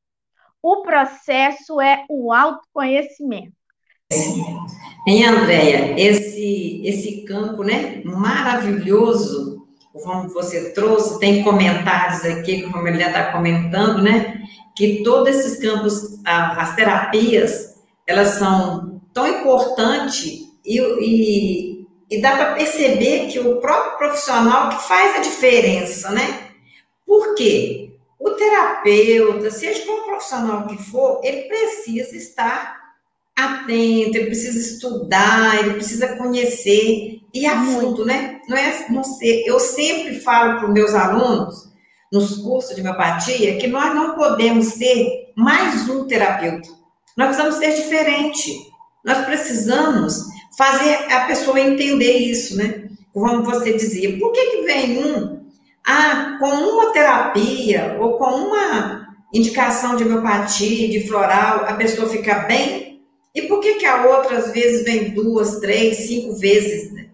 O 0.62 0.83
processo 0.83 1.81
é 1.81 2.05
o 2.09 2.33
autoconhecimento. 2.33 3.53
Hein, 5.07 5.27
Andréia? 5.27 6.01
Esse, 6.01 6.81
esse 6.85 7.25
campo 7.25 7.62
né, 7.62 8.03
maravilhoso, 8.05 9.67
como 9.93 10.29
você 10.29 10.73
trouxe, 10.73 11.19
tem 11.19 11.43
comentários 11.43 12.25
aqui, 12.25 12.71
como 12.71 12.87
ele 12.87 13.01
já 13.01 13.09
está 13.09 13.33
comentando, 13.33 14.03
né? 14.03 14.43
Que 14.77 15.03
todos 15.03 15.29
esses 15.29 15.61
campos, 15.61 16.21
as 16.25 16.75
terapias, 16.75 17.75
elas 18.07 18.29
são 18.31 19.01
tão 19.12 19.27
importantes 19.27 20.45
e, 20.65 20.81
e, 20.81 21.74
e 22.11 22.21
dá 22.21 22.37
para 22.37 22.55
perceber 22.55 23.29
que 23.29 23.39
o 23.39 23.61
próprio 23.61 23.99
profissional 23.99 24.69
que 24.71 24.83
faz 24.87 25.17
a 25.17 25.21
diferença, 25.21 26.11
né? 26.11 26.51
Por 27.07 27.35
quê? 27.35 27.93
O 28.19 28.31
terapeuta, 28.31 29.51
seja 29.51 29.85
qual 29.85 30.05
profissional 30.05 30.67
que 30.67 30.77
for, 30.83 31.21
ele 31.23 31.43
precisa 31.43 32.17
estar 32.17 32.83
atento, 33.37 34.17
ele 34.17 34.27
precisa 34.27 34.59
estudar, 34.59 35.59
ele 35.59 35.75
precisa 35.75 36.17
conhecer 36.17 37.21
e 37.33 37.47
a 37.47 37.65
fundo, 37.65 38.05
né? 38.05 38.41
Não 38.49 38.57
é 38.57 38.87
não 38.91 39.03
ser. 39.03 39.43
Eu 39.45 39.59
sempre 39.59 40.21
falo 40.21 40.59
para 40.59 40.69
os 40.69 40.73
meus 40.73 40.95
alunos 40.95 41.69
nos 42.13 42.37
cursos 42.37 42.75
de 42.75 42.81
homeopatia 42.81 43.59
que 43.59 43.67
nós 43.67 43.93
não 43.95 44.15
podemos 44.15 44.67
ser 44.67 45.33
mais 45.37 45.89
um 45.89 46.07
terapeuta. 46.07 46.69
Nós 47.17 47.29
precisamos 47.29 47.57
ser 47.57 47.75
diferente. 47.75 48.53
Nós 49.05 49.25
precisamos 49.25 50.34
fazer 50.57 50.95
a 51.13 51.27
pessoa 51.27 51.61
entender 51.61 52.19
isso, 52.19 52.57
né? 52.57 52.85
Como 53.13 53.45
você 53.45 53.73
dizia, 53.73 54.19
por 54.19 54.33
que, 54.33 54.47
que 54.47 54.63
vem 54.63 54.99
um, 55.05 55.41
ah, 55.87 56.37
com 56.41 56.49
uma 56.49 56.93
terapia 56.93 57.97
ou 58.01 58.19
com 58.19 58.25
uma 58.25 59.07
indicação 59.33 59.97
de 59.97 60.05
homeopatia, 60.05 60.89
de 60.89 61.07
floral, 61.07 61.65
a 61.67 61.75
pessoa 61.75 62.09
fica 62.09 62.41
bem? 62.41 63.03
E 63.35 63.43
por 63.43 63.61
que, 63.61 63.75
que 63.75 63.87
a 63.87 64.07
outra, 64.07 64.39
às 64.39 64.53
vezes, 64.53 64.85
vem 64.85 65.11
duas, 65.11 65.59
três, 65.59 66.07
cinco 66.07 66.37
vezes? 66.37 66.93
Né? 66.93 67.07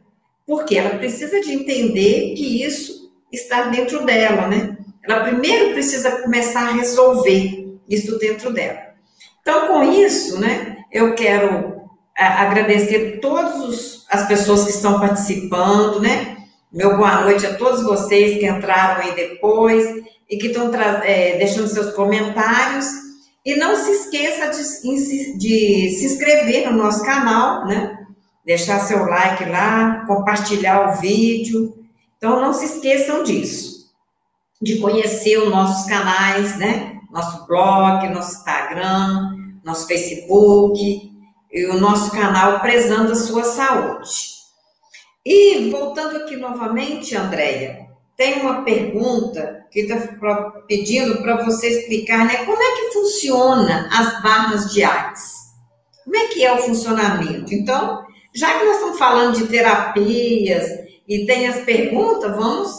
Porque 0.47 0.77
ela 0.77 0.99
precisa 0.99 1.41
de 1.41 1.53
entender 1.53 2.35
que 2.35 2.63
isso 2.63 3.11
está 3.33 3.63
dentro 3.63 4.05
dela, 4.05 4.47
né? 4.49 4.77
Ela 5.03 5.25
primeiro 5.25 5.73
precisa 5.73 6.23
começar 6.23 6.69
a 6.69 6.73
resolver 6.73 7.79
isso 7.89 8.19
dentro 8.19 8.53
dela. 8.53 8.79
Então, 9.41 9.67
com 9.67 9.93
isso, 9.93 10.39
né, 10.39 10.77
eu 10.93 11.15
quero 11.15 11.70
agradecer 12.21 13.19
todas 13.21 14.05
as 14.11 14.27
pessoas 14.29 14.65
que 14.65 14.71
estão 14.71 15.01
participando, 15.01 16.01
né? 16.01 16.37
Meu 16.73 16.97
boa 16.97 17.23
noite 17.23 17.47
a 17.47 17.57
todos 17.57 17.83
vocês 17.83 18.39
que 18.39 18.47
entraram 18.47 19.03
aí 19.03 19.15
depois 19.15 19.87
e 20.29 20.37
que 20.37 20.49
estão 20.49 20.71
é, 20.75 21.39
deixando 21.39 21.69
seus 21.69 21.95
comentários. 21.95 22.87
E 23.45 23.57
não 23.57 23.75
se 23.75 23.91
esqueça 23.91 24.49
de, 24.49 25.39
de, 25.39 25.97
se 25.97 26.05
inscrever 26.05 26.71
no 26.71 26.77
nosso 26.77 27.03
canal, 27.03 27.67
né? 27.67 27.99
Deixar 28.45 28.81
seu 28.81 29.05
like 29.07 29.45
lá, 29.47 30.05
compartilhar 30.07 30.91
o 30.91 31.01
vídeo. 31.01 31.75
Então, 32.19 32.41
não 32.41 32.53
se 32.53 32.67
esqueçam 32.67 33.23
disso. 33.23 33.91
De 34.61 34.79
conhecer 34.79 35.39
os 35.39 35.49
nossos 35.49 35.89
canais, 35.89 36.59
né? 36.59 36.99
Nosso 37.11 37.47
blog, 37.47 38.07
nosso 38.11 38.37
Instagram, 38.37 39.37
nosso 39.65 39.87
Facebook, 39.87 41.11
o 41.71 41.75
nosso 41.75 42.11
canal 42.13 42.61
Prezando 42.61 43.13
a 43.13 43.17
Sua 43.17 43.45
Saúde. 43.45 44.41
E 45.25 45.69
voltando 45.71 46.19
aqui 46.19 46.37
novamente, 46.37 47.17
Andréia, 47.17 47.91
tem 48.17 48.41
uma 48.41 48.63
pergunta 48.63 49.67
que 49.71 49.81
está 49.81 49.97
pedindo 50.67 51.23
para 51.23 51.45
você 51.45 51.69
explicar, 51.69 52.27
né? 52.27 52.45
Como 52.45 52.63
é 52.63 52.77
que 52.77 52.93
funciona 52.93 53.89
as 53.93 54.23
barras 54.23 54.73
de 54.73 54.83
Axe? 54.83 55.41
Como 56.05 56.17
é 56.17 56.27
que 56.29 56.45
é 56.45 56.53
o 56.53 56.59
funcionamento? 56.59 57.55
Então, 57.55 58.05
já 58.35 58.59
que 58.59 58.65
nós 58.65 58.77
estamos 58.77 58.99
falando 58.99 59.37
de 59.37 59.47
terapias 59.47 60.67
e 61.09 61.27
tem 61.27 61.49
as 61.49 61.61
perguntas, 61.65 62.37
vamos 62.37 62.71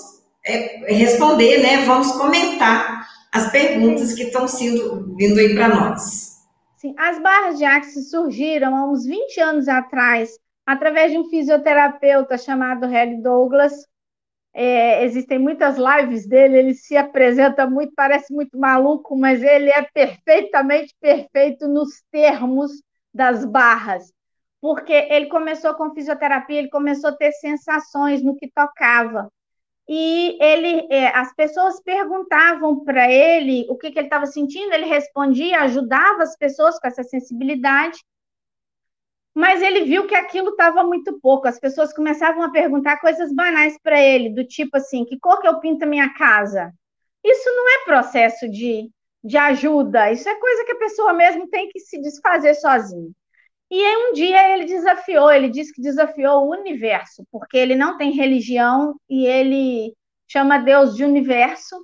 é, 0.45 0.93
responder, 0.93 1.59
né? 1.59 1.85
Vamos 1.85 2.11
comentar 2.13 3.07
as 3.31 3.51
perguntas 3.51 4.13
que 4.13 4.23
estão 4.23 4.47
sendo 4.47 5.15
vindo 5.17 5.39
aí 5.39 5.55
para 5.55 5.69
nós. 5.69 6.30
As 6.97 7.21
barras 7.21 7.57
de 7.57 7.65
axis 7.65 8.09
surgiram 8.09 8.75
há 8.75 8.89
uns 8.89 9.05
20 9.05 9.39
anos 9.39 9.67
atrás, 9.67 10.37
através 10.65 11.11
de 11.11 11.17
um 11.17 11.29
fisioterapeuta 11.29 12.37
chamado 12.37 12.87
Harry 12.87 13.21
Douglas. 13.21 13.73
É, 14.53 15.05
existem 15.05 15.39
muitas 15.39 15.77
lives 15.77 16.27
dele, 16.27 16.57
ele 16.57 16.73
se 16.73 16.97
apresenta 16.97 17.65
muito, 17.65 17.93
parece 17.95 18.33
muito 18.33 18.57
maluco, 18.57 19.17
mas 19.17 19.41
ele 19.41 19.69
é 19.69 19.81
perfeitamente 19.93 20.93
perfeito 20.99 21.67
nos 21.67 22.01
termos 22.11 22.71
das 23.13 23.45
barras, 23.45 24.11
porque 24.59 24.91
ele 24.91 25.27
começou 25.27 25.73
com 25.75 25.93
fisioterapia, 25.93 26.59
ele 26.59 26.69
começou 26.69 27.11
a 27.11 27.15
ter 27.15 27.31
sensações 27.33 28.21
no 28.21 28.35
que 28.35 28.51
tocava 28.51 29.31
e 29.87 30.37
ele, 30.41 30.87
é, 30.89 31.07
as 31.07 31.33
pessoas 31.35 31.81
perguntavam 31.81 32.83
para 32.83 33.11
ele 33.11 33.65
o 33.69 33.77
que, 33.77 33.91
que 33.91 33.99
ele 33.99 34.07
estava 34.07 34.25
sentindo, 34.25 34.73
ele 34.73 34.85
respondia, 34.85 35.61
ajudava 35.61 36.23
as 36.23 36.37
pessoas 36.37 36.79
com 36.79 36.87
essa 36.87 37.03
sensibilidade, 37.03 37.99
mas 39.33 39.61
ele 39.61 39.85
viu 39.85 40.07
que 40.07 40.15
aquilo 40.15 40.49
estava 40.49 40.83
muito 40.83 41.19
pouco. 41.19 41.47
As 41.47 41.59
pessoas 41.59 41.93
começavam 41.93 42.43
a 42.43 42.51
perguntar 42.51 42.99
coisas 42.99 43.33
banais 43.33 43.77
para 43.81 44.01
ele, 44.01 44.29
do 44.29 44.45
tipo 44.45 44.77
assim: 44.77 45.05
que 45.05 45.17
cor 45.19 45.39
que 45.39 45.47
eu 45.47 45.59
pinto 45.59 45.85
a 45.85 45.87
minha 45.87 46.13
casa? 46.13 46.73
Isso 47.23 47.49
não 47.49 47.69
é 47.69 47.85
processo 47.85 48.49
de, 48.49 48.89
de 49.23 49.37
ajuda, 49.37 50.11
isso 50.11 50.27
é 50.27 50.35
coisa 50.35 50.65
que 50.65 50.71
a 50.73 50.79
pessoa 50.79 51.13
mesmo 51.13 51.47
tem 51.47 51.69
que 51.69 51.79
se 51.79 52.01
desfazer 52.01 52.55
sozinha. 52.55 53.11
E 53.73 53.97
um 53.97 54.11
dia 54.11 54.53
ele 54.53 54.65
desafiou, 54.65 55.31
ele 55.31 55.47
disse 55.47 55.73
que 55.73 55.81
desafiou 55.81 56.43
o 56.43 56.51
universo, 56.51 57.25
porque 57.31 57.57
ele 57.57 57.73
não 57.73 57.97
tem 57.97 58.11
religião 58.11 58.99
e 59.09 59.25
ele 59.25 59.95
chama 60.27 60.57
Deus 60.57 60.93
de 60.93 61.05
universo, 61.05 61.77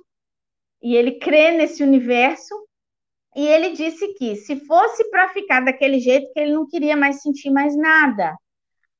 e 0.82 0.94
ele 0.94 1.18
crê 1.18 1.52
nesse 1.52 1.82
universo, 1.82 2.54
e 3.34 3.46
ele 3.46 3.70
disse 3.70 4.06
que 4.14 4.36
se 4.36 4.56
fosse 4.66 5.08
para 5.10 5.30
ficar 5.30 5.64
daquele 5.64 5.98
jeito, 5.98 6.30
que 6.34 6.38
ele 6.38 6.52
não 6.52 6.68
queria 6.68 6.94
mais 6.94 7.22
sentir 7.22 7.50
mais 7.50 7.74
nada. 7.74 8.36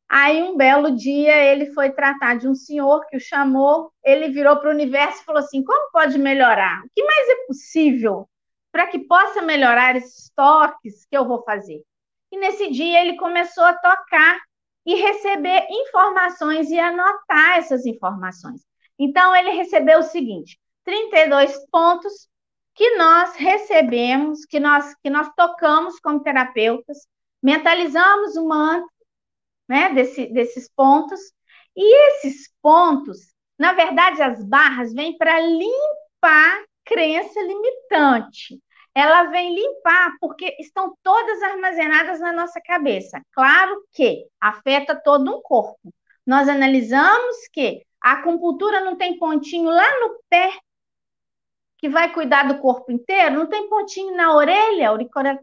Aí 0.09 0.43
um 0.43 0.57
belo 0.57 0.97
dia 0.97 1.37
ele 1.45 1.67
foi 1.75 1.91
tratar 1.91 2.39
de 2.39 2.49
um 2.49 2.55
senhor 2.55 3.05
que 3.07 3.19
o 3.19 3.21
chamou, 3.21 3.93
ele 4.03 4.29
virou 4.31 4.57
para 4.57 4.71
o 4.71 4.73
universo 4.73 5.21
e 5.21 5.25
falou 5.27 5.43
assim: 5.43 5.63
como 5.63 5.91
pode 5.93 6.19
melhorar? 6.19 6.83
O 6.85 6.89
que 6.95 7.05
mais 7.05 7.29
é 7.29 7.47
possível 7.47 8.27
para 8.73 8.87
que 8.87 9.01
possa 9.01 9.43
melhorar 9.43 9.95
esses 9.97 10.31
toques 10.35 11.05
que 11.05 11.17
eu 11.17 11.27
vou 11.27 11.43
fazer? 11.43 11.83
E 12.31 12.39
nesse 12.39 12.71
dia 12.71 13.01
ele 13.01 13.17
começou 13.17 13.65
a 13.65 13.75
tocar 13.75 14.39
e 14.85 14.95
receber 14.95 15.67
informações 15.71 16.71
e 16.71 16.79
anotar 16.79 17.59
essas 17.59 17.87
informações. 17.87 18.63
Então 18.99 19.35
ele 19.35 19.51
recebeu 19.51 20.01
o 20.01 20.05
seguinte: 20.05 20.59
32 20.85 21.67
pontos 21.71 22.29
que 22.75 22.97
nós 22.97 23.35
recebemos, 23.37 24.45
que 24.45 24.61
nós 24.61 24.95
que 25.03 25.11
nós 25.11 25.29
tocamos 25.37 25.99
como 26.01 26.23
terapeutas, 26.23 27.07
mentalizamos 27.43 28.37
o 28.37 28.47
mantra, 28.47 28.89
né, 29.69 29.93
desse, 29.93 30.27
desses 30.33 30.71
pontos, 30.75 31.21
e 31.77 32.09
esses 32.09 32.51
pontos, 32.63 33.35
na 33.59 33.73
verdade, 33.73 34.23
as 34.23 34.43
barras 34.43 34.93
vêm 34.93 35.17
para 35.17 35.39
limpar 35.41 36.65
crença 36.85 37.41
limitante 37.43 38.59
ela 38.99 39.25
vem 39.25 39.55
limpar, 39.55 40.13
porque 40.21 40.57
estão 40.59 40.95
todas 41.03 41.43
armazenadas 41.43 42.21
na 42.21 42.33
nossa 42.33 42.61
cabeça. 42.61 43.21
Claro 43.33 43.85
que 43.93 44.27
afeta 44.41 45.01
todo 45.03 45.37
um 45.37 45.41
corpo, 45.41 45.93
nós 46.27 46.49
analisamos 46.49 47.37
que 47.53 47.83
a 48.03 48.13
acupuntura 48.13 48.81
não 48.81 48.97
tem 48.97 49.19
pontinho 49.19 49.71
lá 49.71 50.01
no 50.01 50.21
pé 50.29 50.53
que 51.79 51.89
vai 51.89 52.13
cuidar 52.13 52.49
do 52.49 52.59
corpo 52.59 52.91
inteiro, 52.91 53.37
não 53.37 53.47
tem 53.47 53.69
pontinho 53.69 54.17
na 54.17 54.35
orelha, 54.35 54.91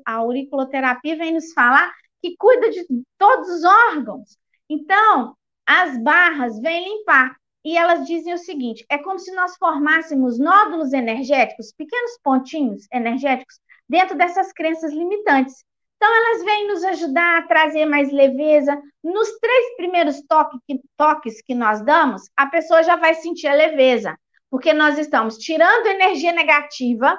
a 0.05 0.13
auriculoterapia 0.13 1.15
vem 1.15 1.33
nos 1.33 1.53
falar 1.53 1.93
que 2.21 2.35
cuida 2.37 2.69
de 2.69 2.85
todos 3.17 3.49
os 3.49 3.63
órgãos. 3.63 4.37
Então, 4.69 5.35
as 5.65 5.97
barras 6.03 6.59
vêm 6.59 6.83
limpar. 6.97 7.37
E 7.65 7.75
elas 7.75 8.05
dizem 8.05 8.31
o 8.31 8.37
seguinte: 8.37 8.85
é 8.87 8.99
como 8.99 9.17
se 9.17 9.33
nós 9.33 9.57
formássemos 9.57 10.37
nódulos 10.37 10.93
energéticos, 10.93 11.73
pequenos 11.73 12.19
pontinhos 12.23 12.87
energéticos, 12.93 13.59
dentro 13.89 14.15
dessas 14.15 14.53
crenças 14.53 14.93
limitantes. 14.93 15.65
Então, 15.97 16.13
elas 16.13 16.45
vêm 16.45 16.67
nos 16.67 16.83
ajudar 16.83 17.39
a 17.39 17.47
trazer 17.47 17.85
mais 17.85 18.11
leveza. 18.11 18.79
Nos 19.03 19.31
três 19.39 19.75
primeiros 19.77 20.21
toque, 20.27 20.59
toques 20.95 21.41
que 21.41 21.55
nós 21.55 21.83
damos, 21.83 22.29
a 22.37 22.45
pessoa 22.45 22.83
já 22.83 22.97
vai 22.97 23.15
sentir 23.15 23.47
a 23.47 23.55
leveza, 23.55 24.15
porque 24.51 24.71
nós 24.71 24.99
estamos 24.99 25.37
tirando 25.37 25.87
energia 25.87 26.33
negativa. 26.33 27.17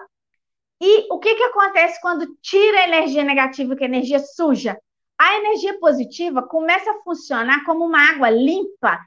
E 0.80 1.12
o 1.12 1.18
que, 1.18 1.34
que 1.34 1.42
acontece 1.42 2.00
quando 2.00 2.36
tira 2.40 2.80
a 2.80 2.88
energia 2.88 3.24
negativa, 3.24 3.74
que 3.74 3.82
é 3.82 3.86
energia 3.86 4.20
suja? 4.20 4.78
A 5.18 5.38
energia 5.38 5.76
positiva 5.80 6.42
começa 6.42 6.88
a 6.90 7.02
funcionar 7.02 7.64
como 7.64 7.84
uma 7.84 8.10
água 8.10 8.30
limpa 8.30 9.00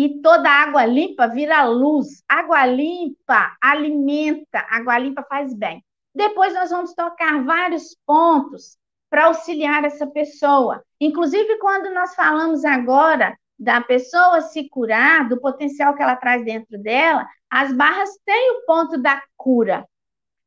e 0.00 0.22
toda 0.22 0.48
água 0.48 0.86
limpa 0.86 1.28
vira 1.28 1.62
luz. 1.64 2.24
Água 2.26 2.64
limpa 2.64 3.54
alimenta, 3.60 4.66
água 4.70 4.96
limpa 4.96 5.22
faz 5.28 5.52
bem. 5.52 5.84
Depois 6.14 6.54
nós 6.54 6.70
vamos 6.70 6.94
tocar 6.94 7.44
vários 7.44 7.94
pontos 8.06 8.78
para 9.10 9.26
auxiliar 9.26 9.84
essa 9.84 10.06
pessoa. 10.06 10.82
Inclusive, 10.98 11.58
quando 11.58 11.92
nós 11.92 12.14
falamos 12.14 12.64
agora 12.64 13.36
da 13.58 13.82
pessoa 13.82 14.40
se 14.40 14.70
curar, 14.70 15.28
do 15.28 15.38
potencial 15.38 15.94
que 15.94 16.02
ela 16.02 16.16
traz 16.16 16.42
dentro 16.46 16.78
dela, 16.78 17.26
as 17.50 17.70
barras 17.70 18.08
têm 18.24 18.52
o 18.52 18.64
ponto 18.64 18.96
da 18.96 19.22
cura. 19.36 19.86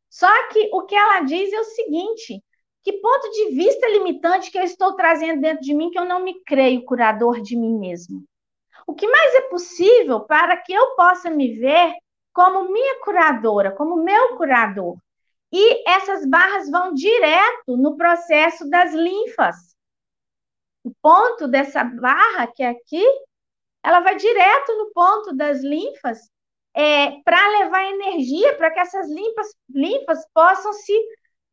Só 0.10 0.32
que 0.49 0.72
o 0.74 0.82
que 0.88 0.95
ela 0.95 1.22
diz 1.22 1.54
é 1.54 1.60
o 1.60 1.64
seguinte: 1.64 2.43
que 2.82 2.93
ponto 2.93 3.30
de 3.30 3.51
vista 3.51 3.88
limitante 3.88 4.49
que 4.49 4.58
eu 4.58 4.64
estou 4.64 4.95
trazendo 4.95 5.41
dentro 5.41 5.62
de 5.62 5.76
mim 5.76 5.91
que 5.91 5.99
eu 5.99 6.06
não 6.06 6.24
me 6.24 6.43
creio 6.43 6.84
curador 6.86 7.39
de 7.39 7.56
mim 7.56 7.78
mesmo? 7.78 8.24
O 8.86 8.93
que 8.93 9.07
mais 9.07 9.36
é 9.36 9.41
possível 9.41 10.21
para 10.21 10.57
que 10.57 10.73
eu 10.73 10.95
possa 10.95 11.29
me 11.29 11.57
ver 11.57 11.93
como 12.34 12.71
minha 12.71 12.99
curadora, 13.01 13.71
como 13.71 14.03
meu 14.03 14.36
curador? 14.38 14.97
E 15.51 15.88
essas 15.89 16.25
barras 16.25 16.69
vão 16.69 16.93
direto 16.93 17.77
no 17.77 17.95
processo 17.95 18.69
das 18.69 18.93
linfas. 18.93 19.55
O 20.84 20.91
ponto 21.01 21.47
dessa 21.47 21.84
barra, 21.84 22.47
que 22.47 22.63
é 22.63 22.69
aqui, 22.69 23.05
ela 23.84 23.99
vai 23.99 24.15
direto 24.15 24.71
no 24.77 24.91
ponto 24.91 25.36
das 25.36 25.61
linfas 25.61 26.19
é, 26.73 27.21
para 27.21 27.49
levar 27.59 27.84
energia 27.84 28.55
para 28.57 28.71
que 28.71 28.79
essas 28.79 29.07
linfas, 29.09 29.47
linfas 29.69 30.25
possam 30.34 30.73
se 30.73 30.93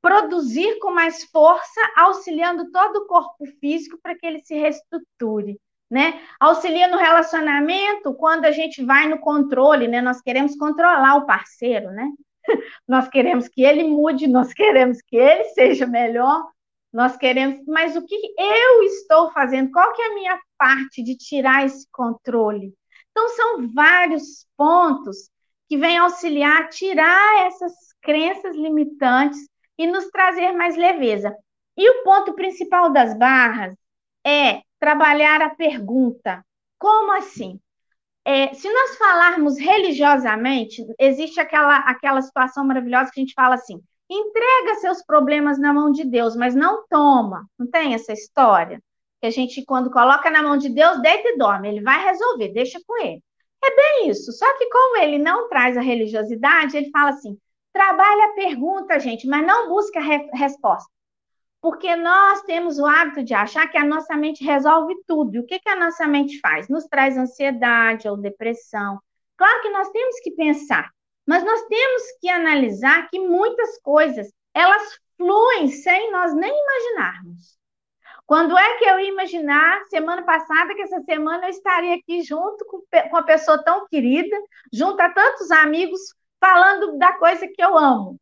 produzir 0.01 0.79
com 0.79 0.91
mais 0.91 1.25
força, 1.25 1.81
auxiliando 1.97 2.71
todo 2.71 2.97
o 2.97 3.07
corpo 3.07 3.45
físico 3.61 3.99
para 4.03 4.17
que 4.17 4.27
ele 4.27 4.41
se 4.43 4.55
reestruture. 4.55 5.61
Né? 5.91 6.21
Auxilia 6.39 6.87
no 6.87 6.97
relacionamento 6.97 8.15
quando 8.15 8.45
a 8.45 8.53
gente 8.53 8.85
vai 8.85 9.09
no 9.09 9.19
controle, 9.19 9.89
né? 9.89 10.01
Nós 10.01 10.21
queremos 10.21 10.55
controlar 10.55 11.17
o 11.17 11.27
parceiro, 11.27 11.91
né? 11.91 12.09
nós 12.87 13.09
queremos 13.09 13.49
que 13.49 13.63
ele 13.63 13.83
mude, 13.83 14.29
nós 14.29 14.53
queremos 14.53 15.03
que 15.03 15.17
ele 15.17 15.45
seja 15.47 15.87
melhor, 15.87 16.49
nós 16.93 17.17
queremos, 17.17 17.65
mas 17.67 17.97
o 17.97 18.05
que 18.05 18.15
eu 18.39 18.83
estou 18.85 19.33
fazendo? 19.33 19.71
Qual 19.71 19.93
que 19.93 20.03
é 20.03 20.07
a 20.07 20.15
minha 20.15 20.39
parte 20.57 21.03
de 21.03 21.17
tirar 21.17 21.65
esse 21.65 21.87
controle? 21.91 22.73
Então, 23.11 23.29
são 23.31 23.69
vários 23.73 24.47
pontos 24.57 25.31
que 25.69 25.77
vêm 25.77 25.99
auxiliar 25.99 26.63
a 26.63 26.69
tirar 26.69 27.47
essas 27.47 27.73
crenças 28.03 28.57
limitantes 28.57 29.39
e 29.79 29.87
nos 29.87 30.09
trazer 30.11 30.53
mais 30.53 30.77
leveza. 30.77 31.35
E 31.77 31.89
o 31.89 32.03
ponto 32.03 32.35
principal 32.35 32.91
das 32.91 33.17
barras 33.17 33.75
é 34.27 34.63
trabalhar 34.81 35.43
a 35.43 35.55
pergunta: 35.55 36.45
como 36.79 37.13
assim? 37.13 37.61
É, 38.25 38.53
se 38.55 38.71
nós 38.71 38.97
falarmos 38.97 39.59
religiosamente, 39.59 40.85
existe 40.99 41.41
aquela, 41.41 41.77
aquela 41.79 42.21
situação 42.23 42.67
maravilhosa 42.67 43.11
que 43.13 43.21
a 43.21 43.23
gente 43.23 43.35
fala 43.35 43.55
assim: 43.55 43.81
entrega 44.09 44.75
seus 44.77 45.05
problemas 45.05 45.59
na 45.59 45.73
mão 45.73 45.93
de 45.93 46.05
Deus, 46.05 46.35
mas 46.35 46.55
não 46.55 46.85
toma. 46.89 47.47
Não 47.59 47.71
tem 47.71 47.95
essa 47.95 48.13
história? 48.13 48.83
Que 49.21 49.27
a 49.27 49.31
gente, 49.31 49.65
quando 49.65 49.91
coloca 49.91 50.31
na 50.31 50.43
mão 50.43 50.57
de 50.57 50.71
Deus, 50.71 51.01
deita 51.01 51.29
e 51.29 51.37
dorme, 51.37 51.69
ele 51.69 51.83
vai 51.83 52.03
resolver, 52.05 52.49
deixa 52.49 52.81
com 52.87 52.99
ele. 53.03 53.23
É 53.63 53.77
bem 53.77 54.09
isso. 54.11 54.33
Só 54.33 54.47
que, 54.57 54.69
como 54.71 54.97
ele 54.99 55.19
não 55.19 55.49
traz 55.49 55.77
a 55.77 55.83
religiosidade, 55.83 56.77
ele 56.77 56.91
fala 56.91 57.11
assim: 57.11 57.39
trabalha 57.73 58.27
a 58.27 58.35
pergunta, 58.35 58.99
gente, 58.99 59.27
mas 59.27 59.47
não 59.47 59.69
busca 59.69 60.01
re 60.01 60.29
resposta. 60.35 60.91
Porque 61.61 61.95
nós 61.95 62.43
temos 62.43 62.79
o 62.79 62.87
hábito 62.87 63.23
de 63.23 63.35
achar 63.35 63.69
que 63.69 63.77
a 63.77 63.85
nossa 63.85 64.17
mente 64.17 64.43
resolve 64.43 64.95
tudo. 65.07 65.37
E 65.37 65.39
o 65.41 65.47
que, 65.47 65.59
que 65.59 65.69
a 65.69 65.77
nossa 65.77 66.07
mente 66.07 66.41
faz? 66.41 66.69
Nos 66.69 66.87
traz 66.87 67.19
ansiedade 67.19 68.09
ou 68.09 68.17
depressão. 68.17 68.99
Claro 69.37 69.63
que 69.63 69.71
nós 69.71 69.91
temos 69.91 70.21
que 70.21 70.31
pensar, 70.33 70.91
mas 71.27 71.45
nós 71.45 71.63
temos 71.67 72.03
que 72.21 72.29
analisar 72.29 73.09
que 73.09 73.19
muitas 73.19 73.79
coisas 73.81 74.33
elas 74.55 74.99
fluem 75.17 75.69
sem 75.69 76.11
nós 76.11 76.35
nem 76.35 76.51
imaginarmos. 76.51 77.59
Quando 78.27 78.57
é 78.57 78.79
que 78.79 78.85
eu 78.85 79.01
ia 79.01 79.09
imaginar, 79.09 79.85
semana 79.87 80.23
passada, 80.23 80.75
que 80.75 80.83
essa 80.83 81.01
semana 81.03 81.47
eu 81.47 81.51
estaria 81.51 81.97
aqui 81.97 82.23
junto 82.23 82.65
com, 82.65 82.81
com 82.81 83.17
uma 83.17 83.25
pessoa 83.25 83.63
tão 83.65 83.89
querida, 83.89 84.37
junto 84.73 85.01
a 85.01 85.11
tantos 85.11 85.51
amigos, 85.51 86.01
falando 86.39 86.97
da 86.97 87.13
coisa 87.15 87.49
que 87.49 87.63
eu 87.63 87.77
amo? 87.77 88.21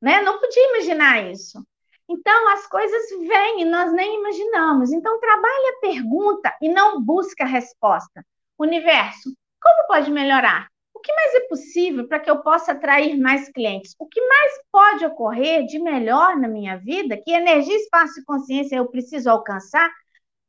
Né? 0.00 0.20
Não 0.20 0.38
podia 0.38 0.68
imaginar 0.70 1.30
isso. 1.30 1.64
Então, 2.08 2.48
as 2.52 2.66
coisas 2.66 3.10
vêm 3.26 3.62
e 3.62 3.64
nós 3.64 3.92
nem 3.92 4.18
imaginamos. 4.18 4.92
Então, 4.92 5.18
trabalhe 5.20 5.68
a 5.68 5.80
pergunta 5.80 6.54
e 6.60 6.68
não 6.68 7.00
busque 7.00 7.42
a 7.42 7.46
resposta. 7.46 8.24
Universo, 8.58 9.32
como 9.60 9.86
pode 9.86 10.10
melhorar? 10.10 10.68
O 10.94 11.00
que 11.00 11.12
mais 11.14 11.34
é 11.34 11.40
possível 11.48 12.06
para 12.06 12.20
que 12.20 12.30
eu 12.30 12.42
possa 12.42 12.72
atrair 12.72 13.18
mais 13.18 13.48
clientes? 13.48 13.94
O 13.98 14.06
que 14.06 14.20
mais 14.20 14.52
pode 14.70 15.04
ocorrer 15.06 15.64
de 15.64 15.78
melhor 15.78 16.36
na 16.36 16.46
minha 16.48 16.76
vida? 16.76 17.16
Que 17.16 17.32
energia, 17.32 17.76
espaço 17.76 18.20
e 18.20 18.24
consciência 18.24 18.76
eu 18.76 18.88
preciso 18.88 19.30
alcançar 19.30 19.90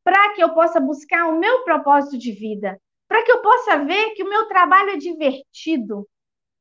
para 0.03 0.33
que 0.33 0.43
eu 0.43 0.53
possa 0.53 0.79
buscar 0.79 1.27
o 1.27 1.39
meu 1.39 1.63
propósito 1.63 2.17
de 2.17 2.31
vida? 2.31 2.79
Para 3.07 3.23
que 3.23 3.31
eu 3.31 3.41
possa 3.41 3.83
ver 3.83 4.11
que 4.11 4.23
o 4.23 4.29
meu 4.29 4.47
trabalho 4.47 4.91
é 4.91 4.97
divertido, 4.97 6.07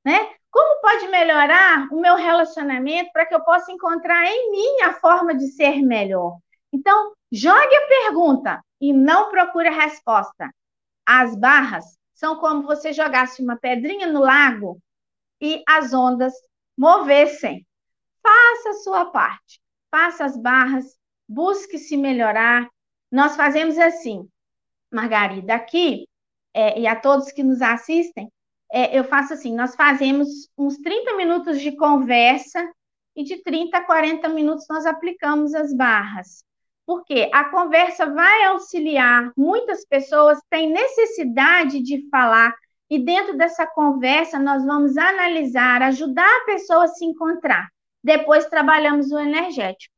né? 0.05 0.37
Como 0.53 0.83
pode 0.83 1.09
melhorar 1.09 1.89
o 1.91 1.99
meu 1.99 2.15
relacionamento 2.15 3.11
para 3.11 3.25
que 3.25 3.35
eu 3.35 3.43
possa 3.43 3.73
encontrar 3.73 4.27
em 4.27 4.51
mim 4.51 4.83
a 4.83 4.93
forma 4.93 5.35
de 5.35 5.47
ser 5.49 5.81
melhor? 5.81 6.39
Então, 6.71 7.15
jogue 7.33 7.75
a 7.75 7.87
pergunta 7.89 8.63
e 8.79 8.93
não 8.93 9.31
procure 9.31 9.69
a 9.69 9.73
resposta. 9.73 10.53
As 11.07 11.35
barras 11.35 11.97
são 12.13 12.37
como 12.37 12.65
você 12.65 12.93
jogasse 12.93 13.43
uma 13.43 13.57
pedrinha 13.57 14.07
no 14.07 14.21
lago 14.21 14.79
e 15.41 15.63
as 15.67 15.95
ondas 15.95 16.35
movessem. 16.77 17.67
Faça 18.23 18.71
a 18.71 18.75
sua 18.75 19.07
parte, 19.07 19.59
faça 19.91 20.27
as 20.27 20.37
barras, 20.37 20.85
busque 21.27 21.79
se 21.79 21.97
melhorar. 21.97 22.69
Nós 23.11 23.37
fazemos 23.37 23.79
assim, 23.79 24.29
Margarida, 24.93 25.55
aqui, 25.55 26.07
é, 26.53 26.79
e 26.79 26.87
a 26.87 26.95
todos 26.95 27.33
que 27.33 27.43
nos 27.43 27.63
assistem, 27.63 28.31
é, 28.73 28.99
eu 28.99 29.05
faço 29.05 29.35
assim: 29.35 29.55
nós 29.55 29.75
fazemos 29.77 30.29
uns 30.57 30.79
30 30.79 31.15
minutos 31.17 31.61
de 31.61 31.77
conversa 31.77 32.67
e 33.15 33.23
de 33.23 33.43
30 33.43 33.77
a 33.77 33.85
40 33.85 34.29
minutos 34.31 34.67
nós 34.69 34.87
aplicamos 34.87 35.55
as 35.55 35.75
barras. 35.75 36.43
Porque 36.87 37.31
a 37.33 37.45
conversa 37.51 38.07
vai 38.07 38.45
auxiliar, 38.45 39.31
muitas 39.37 39.87
pessoas 39.87 40.41
têm 40.51 40.73
necessidade 40.73 41.81
de 41.81 42.09
falar, 42.11 42.53
e 42.91 42.99
dentro 42.99 43.37
dessa 43.37 43.67
conversa 43.67 44.39
nós 44.39 44.65
vamos 44.65 44.97
analisar, 44.97 45.83
ajudar 45.83 46.27
a 46.27 46.45
pessoa 46.45 46.85
a 46.85 46.89
se 46.89 47.05
encontrar. 47.05 47.69
Depois 48.03 48.47
trabalhamos 48.47 49.13
o 49.13 49.19
energético. 49.19 49.95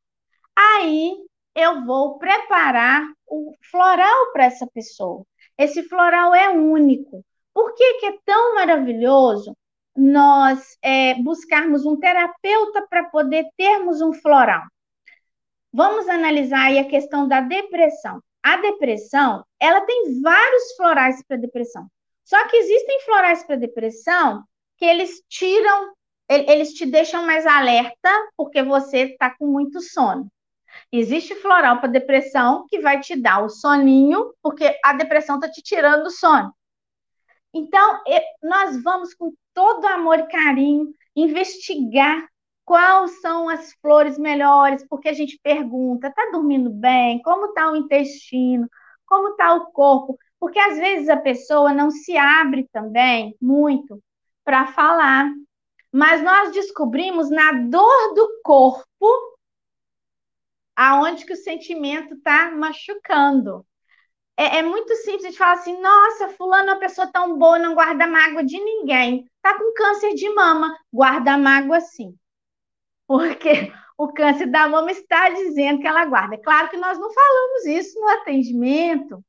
Aí 0.56 1.16
eu 1.54 1.84
vou 1.84 2.18
preparar 2.18 3.02
o 3.26 3.54
floral 3.70 4.32
para 4.32 4.44
essa 4.44 4.66
pessoa. 4.66 5.24
Esse 5.56 5.84
floral 5.84 6.34
é 6.34 6.50
único. 6.50 7.24
Por 7.54 7.74
que, 7.74 7.94
que 8.00 8.06
é 8.06 8.18
tão 8.24 8.56
maravilhoso 8.56 9.56
nós 9.96 10.76
é, 10.82 11.14
buscarmos 11.22 11.86
um 11.86 11.96
terapeuta 11.96 12.84
para 12.90 13.04
poder 13.04 13.46
termos 13.56 14.00
um 14.00 14.12
floral? 14.12 14.62
Vamos 15.72 16.08
analisar 16.08 16.66
aí 16.66 16.78
a 16.78 16.88
questão 16.88 17.26
da 17.26 17.40
depressão. 17.40 18.20
A 18.42 18.56
depressão, 18.58 19.44
ela 19.58 19.80
tem 19.82 20.20
vários 20.20 20.74
florais 20.76 21.22
para 21.26 21.36
depressão. 21.36 21.86
Só 22.24 22.46
que 22.48 22.56
existem 22.56 23.00
florais 23.02 23.44
para 23.44 23.56
depressão 23.56 24.42
que 24.76 24.84
eles 24.84 25.22
tiram, 25.28 25.94
eles 26.28 26.72
te 26.72 26.84
deixam 26.84 27.24
mais 27.24 27.46
alerta 27.46 28.10
porque 28.36 28.62
você 28.62 29.12
está 29.12 29.30
com 29.30 29.46
muito 29.46 29.80
sono. 29.80 30.28
Existe 30.92 31.34
floral 31.36 31.78
para 31.78 31.88
depressão 31.88 32.66
que 32.68 32.80
vai 32.80 33.00
te 33.00 33.14
dar 33.20 33.44
o 33.44 33.48
soninho, 33.48 34.34
porque 34.42 34.76
a 34.84 34.92
depressão 34.92 35.36
está 35.36 35.48
te 35.48 35.62
tirando 35.62 36.06
o 36.06 36.10
sono. 36.10 36.52
Então, 37.54 38.00
nós 38.42 38.82
vamos 38.82 39.14
com 39.14 39.32
todo 39.54 39.86
amor 39.86 40.18
e 40.18 40.26
carinho 40.26 40.92
investigar 41.14 42.28
quais 42.64 43.20
são 43.20 43.48
as 43.48 43.72
flores 43.74 44.18
melhores, 44.18 44.84
porque 44.88 45.08
a 45.08 45.12
gente 45.12 45.38
pergunta: 45.42 46.08
está 46.08 46.30
dormindo 46.32 46.68
bem? 46.70 47.22
Como 47.22 47.46
está 47.46 47.70
o 47.70 47.76
intestino? 47.76 48.68
Como 49.06 49.28
está 49.28 49.54
o 49.54 49.66
corpo? 49.70 50.18
Porque 50.40 50.58
às 50.58 50.76
vezes 50.76 51.08
a 51.08 51.16
pessoa 51.16 51.72
não 51.72 51.90
se 51.90 52.16
abre 52.16 52.68
também 52.72 53.36
muito 53.40 54.02
para 54.44 54.66
falar. 54.68 55.30
Mas 55.92 56.22
nós 56.22 56.52
descobrimos 56.52 57.30
na 57.30 57.52
dor 57.52 58.14
do 58.14 58.40
corpo 58.42 58.84
aonde 60.74 61.24
que 61.24 61.32
o 61.32 61.36
sentimento 61.36 62.14
está 62.14 62.50
machucando. 62.50 63.64
É, 64.36 64.58
é, 64.58 64.62
muito 64.62 64.94
simples, 64.96 65.24
a 65.24 65.28
gente 65.28 65.38
fala 65.38 65.52
assim, 65.52 65.80
nossa, 65.80 66.28
fulano 66.30 66.70
é 66.70 66.72
uma 66.72 66.80
pessoa 66.80 67.06
tão 67.06 67.38
boa, 67.38 67.58
não 67.58 67.74
guarda 67.74 68.06
mágoa 68.06 68.44
de 68.44 68.58
ninguém. 68.58 69.30
Tá 69.40 69.56
com 69.56 69.74
câncer 69.74 70.14
de 70.14 70.28
mama, 70.34 70.76
guarda 70.92 71.38
mágoa 71.38 71.80
sim. 71.80 72.16
Porque 73.06 73.72
o 73.96 74.08
câncer 74.12 74.46
da 74.46 74.68
mama 74.68 74.90
está 74.90 75.30
dizendo 75.30 75.80
que 75.80 75.86
ela 75.86 76.04
guarda. 76.06 76.34
É 76.34 76.38
claro 76.38 76.68
que 76.68 76.76
nós 76.76 76.98
não 76.98 77.12
falamos 77.12 77.66
isso 77.66 78.00
no 78.00 78.08
atendimento. 78.08 79.24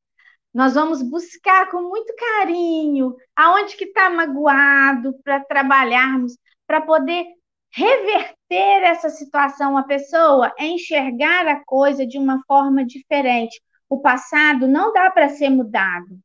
Nós 0.54 0.74
vamos 0.74 1.04
buscar 1.04 1.70
com 1.70 1.82
muito 1.82 2.14
carinho 2.16 3.16
aonde 3.36 3.76
que 3.76 3.86
está 3.86 4.10
magoado 4.10 5.14
para 5.24 5.42
trabalharmos, 5.42 6.38
para 6.66 6.82
poder 6.82 7.26
reverter 7.72 8.84
essa 8.84 9.10
situação. 9.10 9.78
A 9.78 9.84
pessoa 9.84 10.54
enxergar 10.58 11.48
a 11.48 11.64
coisa 11.66 12.08
de 12.08 12.18
uma 12.18 12.42
forma 12.48 12.86
diferente. 12.86 13.62
O 13.90 14.00
passado 14.00 14.68
não 14.68 14.92
dá 14.92 15.10
para 15.12 15.30
ser 15.30 15.50
mudado, 15.50 16.20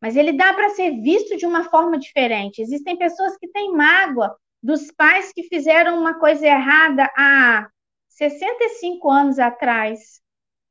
mas 0.00 0.16
ele 0.16 0.32
dá 0.32 0.52
para 0.52 0.70
ser 0.70 1.00
visto 1.00 1.36
de 1.36 1.46
uma 1.46 1.64
forma 1.64 1.98
diferente. 1.98 2.62
Existem 2.62 2.96
pessoas 2.96 3.36
que 3.36 3.48
têm 3.48 3.72
mágoa 3.72 4.36
dos 4.62 4.90
pais 4.92 5.32
que 5.32 5.44
fizeram 5.44 5.98
uma 5.98 6.18
coisa 6.18 6.46
errada 6.46 7.10
há 7.16 7.68
65 8.08 9.10
anos 9.10 9.38
atrás. 9.38 10.20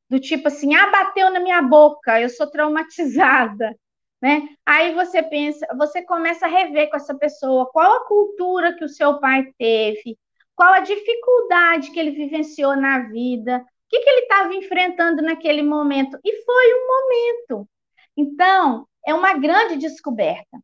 Do 0.09 0.19
tipo 0.19 0.47
assim, 0.47 0.73
ah, 0.75 0.89
bateu 0.89 1.29
na 1.29 1.39
minha 1.39 1.61
boca, 1.61 2.19
eu 2.19 2.29
sou 2.29 2.49
traumatizada. 2.49 3.75
Né? 4.19 4.49
Aí 4.65 4.95
você 4.95 5.21
pensa, 5.21 5.67
você 5.77 6.01
começa 6.01 6.47
a 6.47 6.49
rever 6.49 6.89
com 6.89 6.97
essa 6.97 7.13
pessoa 7.13 7.69
qual 7.71 7.97
a 7.97 8.07
cultura 8.07 8.75
que 8.75 8.83
o 8.83 8.89
seu 8.89 9.19
pai 9.19 9.43
teve, 9.59 10.17
qual 10.55 10.73
a 10.73 10.79
dificuldade 10.79 11.91
que 11.91 11.99
ele 11.99 12.09
vivenciou 12.09 12.75
na 12.75 13.09
vida, 13.09 13.63
que, 13.89 13.99
que 13.99 14.09
ele 14.09 14.21
estava 14.21 14.53
enfrentando 14.53 15.21
naquele 15.21 15.61
momento. 15.61 16.19
E 16.23 16.43
foi 16.43 16.73
um 16.73 16.87
momento. 16.87 17.69
Então, 18.15 18.87
é 19.05 19.13
uma 19.13 19.33
grande 19.37 19.77
descoberta. 19.77 20.59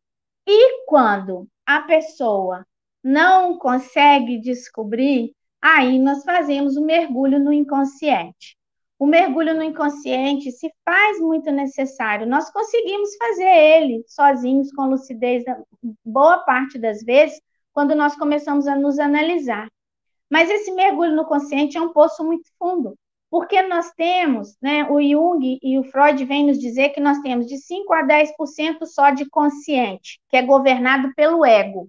E 0.46 0.84
quando 0.86 1.48
a 1.66 1.80
pessoa 1.80 2.66
não 3.02 3.58
consegue 3.58 4.38
descobrir, 4.38 5.32
aí 5.60 5.98
nós 5.98 6.22
fazemos 6.24 6.76
o 6.76 6.84
mergulho 6.84 7.38
no 7.38 7.52
inconsciente. 7.52 8.56
O 8.98 9.06
mergulho 9.06 9.54
no 9.54 9.62
inconsciente 9.62 10.52
se 10.52 10.72
faz 10.84 11.18
muito 11.20 11.50
necessário. 11.50 12.26
Nós 12.26 12.50
conseguimos 12.50 13.14
fazer 13.16 13.48
ele 13.48 14.04
sozinhos, 14.06 14.72
com 14.72 14.86
lucidez, 14.86 15.44
boa 16.04 16.38
parte 16.38 16.78
das 16.78 17.02
vezes, 17.02 17.40
quando 17.72 17.94
nós 17.94 18.14
começamos 18.16 18.66
a 18.66 18.76
nos 18.76 18.98
analisar. 18.98 19.68
Mas 20.30 20.48
esse 20.48 20.70
mergulho 20.72 21.14
no 21.14 21.26
consciente 21.26 21.76
é 21.76 21.80
um 21.80 21.92
poço 21.92 22.24
muito 22.24 22.48
fundo, 22.58 22.96
porque 23.34 23.60
nós 23.62 23.90
temos, 23.96 24.56
né, 24.62 24.84
o 24.88 25.02
Jung 25.02 25.58
e 25.60 25.76
o 25.76 25.82
Freud 25.82 26.24
vêm 26.24 26.46
nos 26.46 26.56
dizer 26.56 26.90
que 26.90 27.00
nós 27.00 27.18
temos 27.18 27.48
de 27.48 27.58
5 27.58 27.92
a 27.92 28.04
10% 28.04 28.86
só 28.86 29.10
de 29.10 29.28
consciente, 29.28 30.20
que 30.28 30.36
é 30.36 30.42
governado 30.42 31.12
pelo 31.16 31.44
ego. 31.44 31.88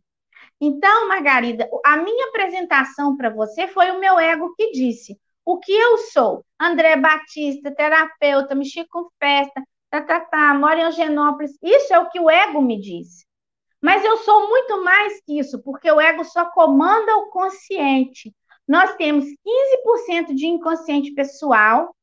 Então, 0.59 1.07
Margarida, 1.07 1.69
a 1.85 1.97
minha 1.97 2.29
apresentação 2.29 3.15
para 3.15 3.29
você 3.29 3.67
foi 3.67 3.91
o 3.91 3.99
meu 3.99 4.17
ego 4.17 4.55
que 4.55 4.71
disse: 4.71 5.19
o 5.45 5.59
que 5.59 5.71
eu 5.71 5.99
sou? 5.99 6.43
André 6.59 6.95
Batista, 6.95 7.69
terapeuta, 7.69 8.55
mexi 8.55 8.83
com 8.87 9.07
festa, 9.19 9.63
tá, 9.91 10.01
tá, 10.01 10.21
tá, 10.21 10.51
moro 10.55 10.79
em 10.79 10.81
Eugenópolis. 10.85 11.55
Isso 11.61 11.93
é 11.93 11.99
o 11.99 12.09
que 12.09 12.19
o 12.19 12.27
ego 12.27 12.59
me 12.59 12.81
disse. 12.81 13.23
Mas 13.79 14.03
eu 14.03 14.17
sou 14.17 14.49
muito 14.49 14.83
mais 14.83 15.21
que 15.21 15.37
isso, 15.37 15.61
porque 15.61 15.91
o 15.91 16.01
ego 16.01 16.23
só 16.23 16.45
comanda 16.45 17.15
o 17.17 17.29
consciente. 17.29 18.33
Nós 18.67 18.95
temos 18.95 19.25
15% 19.25 20.33
de 20.33 20.47
inconsciente 20.47 21.13
pessoal, 21.13 21.95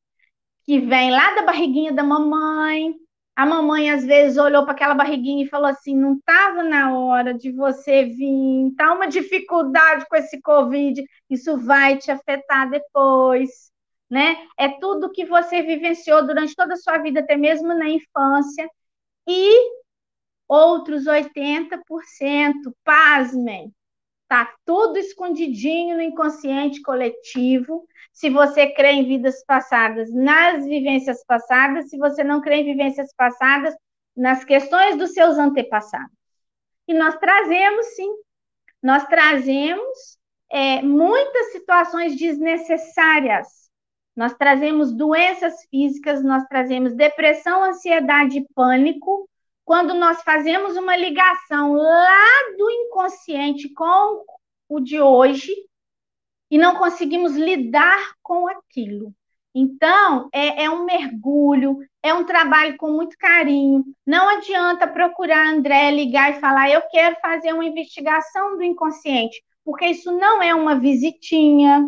que 0.65 0.79
vem 0.79 1.11
lá 1.11 1.35
da 1.35 1.43
barriguinha 1.43 1.93
da 1.93 2.03
mamãe, 2.03 2.95
a 3.35 3.47
mamãe 3.47 3.91
às 3.91 4.05
vezes 4.05 4.37
olhou 4.37 4.65
para 4.65 4.73
aquela 4.73 4.95
barriguinha 4.95 5.45
e 5.45 5.49
falou 5.49 5.69
assim: 5.69 5.97
não 5.97 6.15
estava 6.15 6.63
na 6.63 6.97
hora 6.97 7.33
de 7.33 7.51
você 7.51 8.05
vir, 8.05 8.73
tá 8.77 8.93
uma 8.93 9.07
dificuldade 9.07 10.07
com 10.09 10.17
esse 10.17 10.41
Covid, 10.41 11.03
isso 11.31 11.57
vai 11.59 11.97
te 11.97 12.11
afetar 12.11 12.71
depois, 12.71 13.73
né? 14.11 14.37
É 14.59 14.69
tudo 14.69 15.11
que 15.11 15.25
você 15.25 15.63
vivenciou 15.63 16.27
durante 16.27 16.55
toda 16.55 16.75
a 16.75 16.77
sua 16.77 16.99
vida, 16.99 17.21
até 17.21 17.37
mesmo 17.37 17.69
na 17.75 17.89
infância, 17.89 18.69
e 19.27 19.83
outros 20.47 21.07
80%, 21.07 21.79
pasmem, 22.85 23.73
tá 24.33 24.51
tudo 24.65 24.97
escondidinho 24.97 25.95
no 25.95 26.01
inconsciente 26.01 26.81
coletivo 26.81 27.87
se 28.15 28.31
você 28.31 28.73
crê 28.73 28.93
em 28.93 29.07
vidas 29.07 29.45
passadas, 29.45 30.11
nas 30.11 30.65
vivências 30.65 31.23
passadas, 31.27 31.91
se 31.91 31.99
você 31.99 32.25
não 32.25 32.41
crê 32.41 32.57
em 32.57 32.65
vivências 32.65 33.13
passadas, 33.15 33.75
nas 34.17 34.43
questões 34.43 34.97
dos 34.97 35.13
seus 35.13 35.37
antepassados. 35.37 36.17
E 36.89 36.95
nós 36.95 37.15
trazemos, 37.19 37.87
sim, 37.95 38.11
nós 38.83 39.05
trazemos 39.05 40.19
é, 40.51 40.81
muitas 40.81 41.53
situações 41.53 42.17
desnecessárias. 42.17 43.71
Nós 44.17 44.33
trazemos 44.33 44.93
doenças 44.95 45.63
físicas, 45.71 46.25
nós 46.25 46.45
trazemos 46.45 46.95
depressão, 46.95 47.63
ansiedade 47.65 48.39
e 48.39 48.47
pânico. 48.55 49.29
Quando 49.65 49.95
nós 49.95 50.23
fazemos 50.23 50.77
uma 50.77 50.97
ligação 50.97 51.75
lá 51.75 52.55
do 52.59 52.71
inconsciente 52.71 53.69
com 53.73 54.25
o 54.69 54.81
de 54.81 55.01
hoje, 55.01 55.53
e 56.53 56.59
não 56.59 56.77
conseguimos 56.77 57.35
lidar 57.35 58.13
com 58.23 58.47
aquilo. 58.47 59.15
Então, 59.55 60.29
é, 60.35 60.65
é, 60.65 60.71
um 60.71 60.85
mergulho, 60.85 61.79
é 62.03 62.13
um 62.13 62.27
trabalho 62.27 62.77
com 62.77 62.91
muito 62.91 63.17
carinho. 63.17 63.83
Não 64.07 64.29
adianta 64.29 64.87
procurar 64.87 65.47
André, 65.47 65.91
ligar 65.91 66.31
e 66.31 66.41
falar, 66.41 66.71
eu 66.71 66.83
quero 66.91 67.17
fazer 67.23 67.55
uma 67.55 67.65
investigação 67.65 68.59
do 68.59 68.63
inconsciente, 68.63 69.43
porque 69.65 69.87
isso 69.87 70.13
não 70.13 70.43
é 70.43 70.55
uma 70.55 70.79
visitinha, 70.79 71.87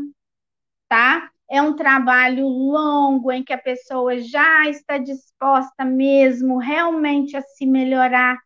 tá? 0.89 1.31
É 1.51 1.61
um 1.61 1.77
trabalho 1.77 2.47
longo 2.47 3.31
em 3.31 3.45
que 3.45 3.53
a 3.53 3.59
pessoa 3.59 4.21
já 4.21 4.69
está 4.69 4.99
disposta 4.99 5.85
mesmo 5.85 6.59
realmente 6.59 7.37
a 7.37 7.43
se 7.43 7.67
melhorar 7.67 8.39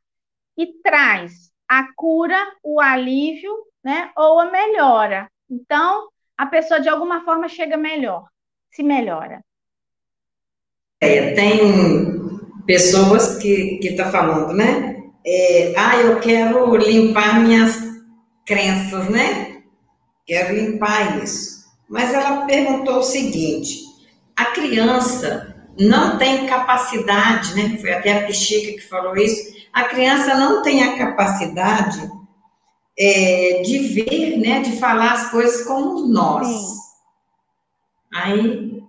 e 0.56 0.66
traz 0.82 1.50
a 1.68 1.86
cura, 1.94 2.36
o 2.62 2.80
alívio, 2.80 3.52
né? 3.84 4.10
Ou 4.16 4.40
a 4.40 4.50
melhora. 4.50 5.30
Então, 5.48 6.08
a 6.36 6.46
pessoa 6.46 6.80
de 6.80 6.88
alguma 6.88 7.24
forma 7.24 7.48
chega 7.48 7.76
melhor, 7.76 8.26
se 8.70 8.82
melhora. 8.82 9.44
É, 11.00 11.32
tem 11.34 12.18
pessoas 12.66 13.38
que 13.38 13.78
estão 13.82 14.06
tá 14.06 14.12
falando, 14.12 14.52
né? 14.52 14.96
É, 15.24 15.74
ah, 15.76 15.96
eu 15.96 16.20
quero 16.20 16.74
limpar 16.76 17.40
minhas 17.40 17.78
crenças, 18.46 19.08
né? 19.10 19.62
Quero 20.26 20.54
limpar 20.54 21.22
isso. 21.22 21.57
Mas 21.88 22.12
ela 22.12 22.44
perguntou 22.44 22.98
o 22.98 23.02
seguinte: 23.02 23.84
a 24.36 24.46
criança 24.46 25.54
não 25.78 26.18
tem 26.18 26.46
capacidade, 26.46 27.54
né? 27.54 27.78
Foi 27.80 27.92
até 27.92 28.18
a 28.18 28.26
Pichica 28.26 28.72
que 28.72 28.88
falou 28.88 29.16
isso. 29.16 29.56
A 29.72 29.84
criança 29.84 30.34
não 30.34 30.62
tem 30.62 30.82
a 30.82 30.98
capacidade 30.98 32.10
é, 32.98 33.62
de 33.64 33.78
ver, 33.78 34.38
né, 34.38 34.60
de 34.60 34.78
falar 34.78 35.12
as 35.12 35.30
coisas 35.30 35.64
como 35.64 36.06
nós. 36.08 36.46
Sim. 36.46 36.78
Aí 38.12 38.82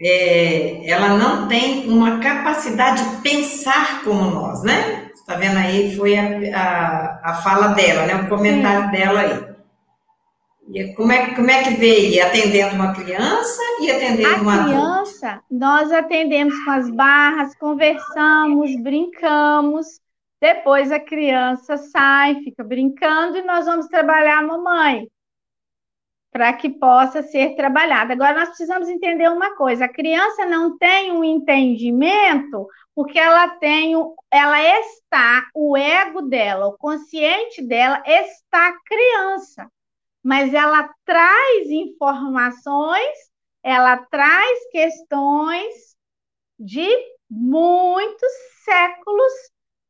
é, 0.00 0.88
ela 0.88 1.16
não 1.16 1.48
tem 1.48 1.88
uma 1.90 2.20
capacidade 2.20 3.02
de 3.02 3.22
pensar 3.22 4.02
como 4.04 4.30
nós, 4.30 4.62
né? 4.62 5.10
Está 5.14 5.34
vendo 5.34 5.58
aí? 5.58 5.96
Foi 5.96 6.16
a, 6.16 6.56
a, 6.56 7.30
a 7.30 7.34
fala 7.42 7.68
dela, 7.68 8.06
né? 8.06 8.14
O 8.14 8.28
comentário 8.28 8.86
Sim. 8.86 8.90
dela 8.90 9.20
aí. 9.20 9.49
E 10.72 10.94
como 10.94 11.10
é, 11.12 11.34
como 11.34 11.50
é 11.50 11.64
que 11.64 11.70
veio? 11.74 12.24
Atendendo 12.24 12.76
uma 12.76 12.94
criança 12.94 13.60
e 13.80 13.90
atendendo 13.90 14.36
a 14.36 14.40
uma 14.40 14.64
criança, 14.64 15.42
nós 15.50 15.90
atendemos 15.92 16.54
com 16.64 16.70
as 16.70 16.90
barras, 16.90 17.54
conversamos, 17.56 18.80
brincamos, 18.80 20.00
depois 20.40 20.92
a 20.92 21.00
criança 21.00 21.76
sai, 21.76 22.36
fica 22.44 22.62
brincando 22.64 23.36
e 23.38 23.42
nós 23.42 23.66
vamos 23.66 23.86
trabalhar 23.88 24.38
a 24.38 24.42
mamãe. 24.46 25.08
para 26.32 26.52
que 26.52 26.68
possa 26.70 27.22
ser 27.22 27.56
trabalhada. 27.56 28.12
Agora, 28.12 28.38
nós 28.38 28.48
precisamos 28.50 28.88
entender 28.88 29.28
uma 29.28 29.56
coisa: 29.56 29.84
a 29.86 29.88
criança 29.88 30.46
não 30.46 30.78
tem 30.78 31.12
um 31.12 31.24
entendimento 31.24 32.68
porque 32.94 33.18
ela 33.18 33.48
tem, 33.58 33.94
ela 34.30 34.62
está, 34.62 35.46
o 35.54 35.76
ego 35.76 36.22
dela, 36.22 36.68
o 36.68 36.78
consciente 36.78 37.62
dela 37.62 38.02
está 38.06 38.72
criança, 38.86 39.68
mas 40.22 40.52
ela 40.52 40.88
traz 41.04 41.70
informações, 41.70 43.18
ela 43.62 43.96
traz 43.96 44.70
questões 44.70 45.96
de 46.58 46.88
muitos 47.28 48.32
séculos 48.64 49.32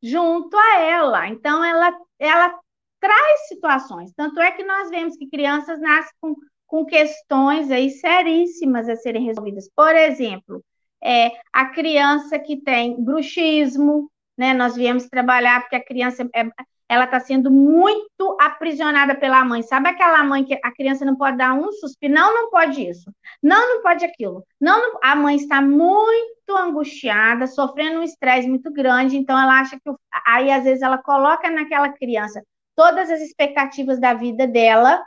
junto 0.01 0.55
a 0.57 0.79
ela. 0.79 1.27
Então, 1.27 1.63
ela, 1.63 1.97
ela 2.19 2.59
traz 2.99 3.47
situações. 3.47 4.13
Tanto 4.15 4.39
é 4.39 4.51
que 4.51 4.63
nós 4.63 4.89
vemos 4.89 5.17
que 5.17 5.29
crianças 5.29 5.79
nascem 5.79 6.13
com, 6.21 6.35
com 6.65 6.85
questões 6.85 7.71
aí 7.71 7.89
seríssimas 7.89 8.87
a 8.87 8.95
serem 8.95 9.25
resolvidas. 9.25 9.69
Por 9.75 9.95
exemplo, 9.95 10.63
é, 11.03 11.31
a 11.51 11.65
criança 11.65 12.39
que 12.39 12.61
tem 12.61 13.03
bruxismo, 13.03 14.09
né? 14.37 14.53
Nós 14.53 14.75
viemos 14.75 15.07
trabalhar 15.07 15.61
porque 15.61 15.75
a 15.75 15.83
criança 15.83 16.27
é, 16.33 16.43
ela 16.91 17.05
está 17.05 17.21
sendo 17.21 17.49
muito 17.49 18.35
aprisionada 18.37 19.15
pela 19.15 19.45
mãe. 19.45 19.63
Sabe 19.63 19.87
aquela 19.87 20.21
mãe 20.25 20.43
que 20.43 20.59
a 20.61 20.73
criança 20.73 21.05
não 21.05 21.15
pode 21.15 21.37
dar 21.37 21.53
um 21.53 21.71
suspiro? 21.71 22.13
Não, 22.13 22.33
não 22.33 22.49
pode 22.49 22.85
isso. 22.85 23.09
Não, 23.41 23.75
não 23.75 23.81
pode 23.81 24.03
aquilo. 24.03 24.45
Não, 24.59 24.77
não... 24.77 24.99
a 25.01 25.15
mãe 25.15 25.37
está 25.37 25.61
muito 25.61 26.27
angustiada, 26.49 27.47
sofrendo 27.47 28.01
um 28.01 28.03
estresse 28.03 28.45
muito 28.45 28.69
grande, 28.73 29.15
então 29.15 29.39
ela 29.41 29.61
acha 29.61 29.79
que 29.79 29.89
aí 30.27 30.51
às 30.51 30.65
vezes 30.65 30.81
ela 30.81 30.97
coloca 30.97 31.49
naquela 31.49 31.87
criança 31.93 32.43
todas 32.75 33.09
as 33.09 33.21
expectativas 33.21 33.97
da 33.97 34.13
vida 34.13 34.45
dela 34.45 35.01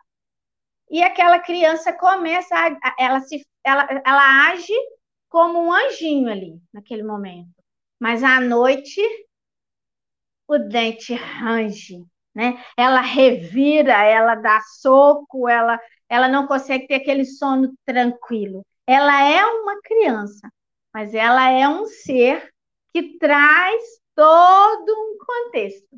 e 0.91 1.03
aquela 1.03 1.39
criança 1.39 1.93
começa 1.93 2.55
a, 2.57 2.95
ela 2.99 3.21
se 3.21 3.45
ela, 3.63 3.87
ela 4.07 4.49
age 4.49 4.73
como 5.29 5.59
um 5.59 5.71
anjinho 5.71 6.31
ali 6.31 6.59
naquele 6.73 7.03
momento. 7.03 7.51
Mas 8.01 8.25
à 8.25 8.41
noite 8.41 9.03
o 10.49 10.59
dente 10.59 11.15
range, 11.15 12.05
né? 12.35 12.63
Ela 12.77 13.01
revira, 13.01 14.03
ela 14.05 14.35
dá 14.35 14.61
soco, 14.81 15.49
ela 15.49 15.79
ela 16.09 16.29
não 16.29 16.47
consegue 16.47 16.87
ter 16.87 16.97
aquele 16.97 17.25
sono 17.25 17.75
tranquilo. 17.85 18.65
Ela 18.87 19.25
é 19.25 19.45
uma 19.45 19.81
criança, 19.83 20.49
mas 20.93 21.15
ela 21.15 21.51
é 21.51 21.69
um 21.69 21.87
ser 21.87 22.51
que 22.93 23.19
traz 23.19 23.83
todo 24.15 24.91
um 24.91 25.19
contexto. 25.19 25.97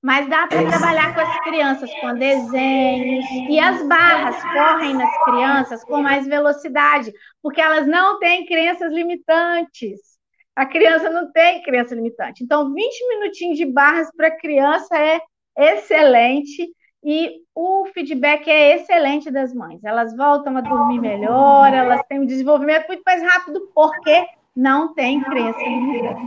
Mas 0.00 0.28
dá 0.28 0.46
para 0.46 0.66
trabalhar 0.66 1.12
com 1.14 1.20
as 1.20 1.40
crianças 1.40 1.92
com 2.00 2.14
desenhos 2.14 3.24
e 3.50 3.58
as 3.58 3.86
barras 3.86 4.40
correm 4.42 4.94
nas 4.94 5.24
crianças 5.24 5.84
com 5.84 6.00
mais 6.00 6.24
velocidade, 6.26 7.12
porque 7.42 7.60
elas 7.60 7.86
não 7.86 8.18
têm 8.20 8.46
crenças 8.46 8.92
limitantes. 8.92 10.17
A 10.58 10.66
criança 10.66 11.08
não 11.08 11.30
tem 11.30 11.62
crença 11.62 11.94
limitante. 11.94 12.42
Então, 12.42 12.74
20 12.74 13.08
minutinhos 13.10 13.56
de 13.56 13.64
barras 13.64 14.08
para 14.16 14.28
criança 14.28 14.98
é 14.98 15.20
excelente 15.56 16.68
e 17.04 17.30
o 17.54 17.86
feedback 17.94 18.50
é 18.50 18.74
excelente 18.74 19.30
das 19.30 19.54
mães. 19.54 19.78
Elas 19.84 20.16
voltam 20.16 20.56
a 20.56 20.60
dormir 20.60 21.00
melhor, 21.00 21.72
elas 21.72 22.00
têm 22.08 22.18
um 22.18 22.26
desenvolvimento 22.26 22.88
muito 22.88 23.04
mais 23.06 23.22
rápido 23.22 23.70
porque 23.72 24.26
não 24.56 24.92
tem 24.94 25.20
crença 25.20 25.60
limitante. 25.60 26.22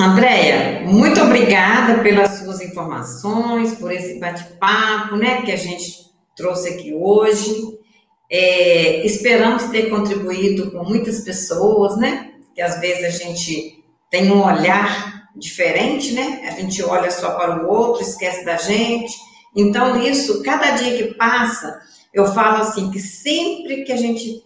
Andréia, 0.00 0.84
muito 0.84 1.20
obrigada 1.20 2.02
pelas 2.02 2.40
suas 2.40 2.60
informações, 2.60 3.76
por 3.76 3.92
esse 3.92 4.18
bate-papo, 4.18 5.14
né, 5.14 5.42
que 5.42 5.52
a 5.52 5.56
gente 5.56 6.10
trouxe 6.34 6.70
aqui 6.70 6.92
hoje. 6.92 7.78
É, 8.28 9.06
esperamos 9.06 9.66
ter 9.66 9.88
contribuído 9.88 10.72
com 10.72 10.82
muitas 10.82 11.20
pessoas, 11.20 11.96
né, 11.96 12.27
que 12.58 12.62
às 12.62 12.80
vezes 12.80 13.04
a 13.04 13.24
gente 13.24 13.84
tem 14.10 14.32
um 14.32 14.44
olhar 14.44 15.28
diferente, 15.36 16.10
né, 16.12 16.42
a 16.48 16.60
gente 16.60 16.82
olha 16.82 17.08
só 17.08 17.36
para 17.36 17.62
o 17.62 17.68
outro, 17.68 18.02
esquece 18.02 18.44
da 18.44 18.56
gente. 18.56 19.14
Então, 19.54 20.02
isso, 20.02 20.42
cada 20.42 20.72
dia 20.72 20.96
que 20.96 21.14
passa, 21.14 21.80
eu 22.12 22.26
falo 22.34 22.62
assim, 22.62 22.90
que 22.90 22.98
sempre 22.98 23.84
que 23.84 23.92
a 23.92 23.96
gente 23.96 24.42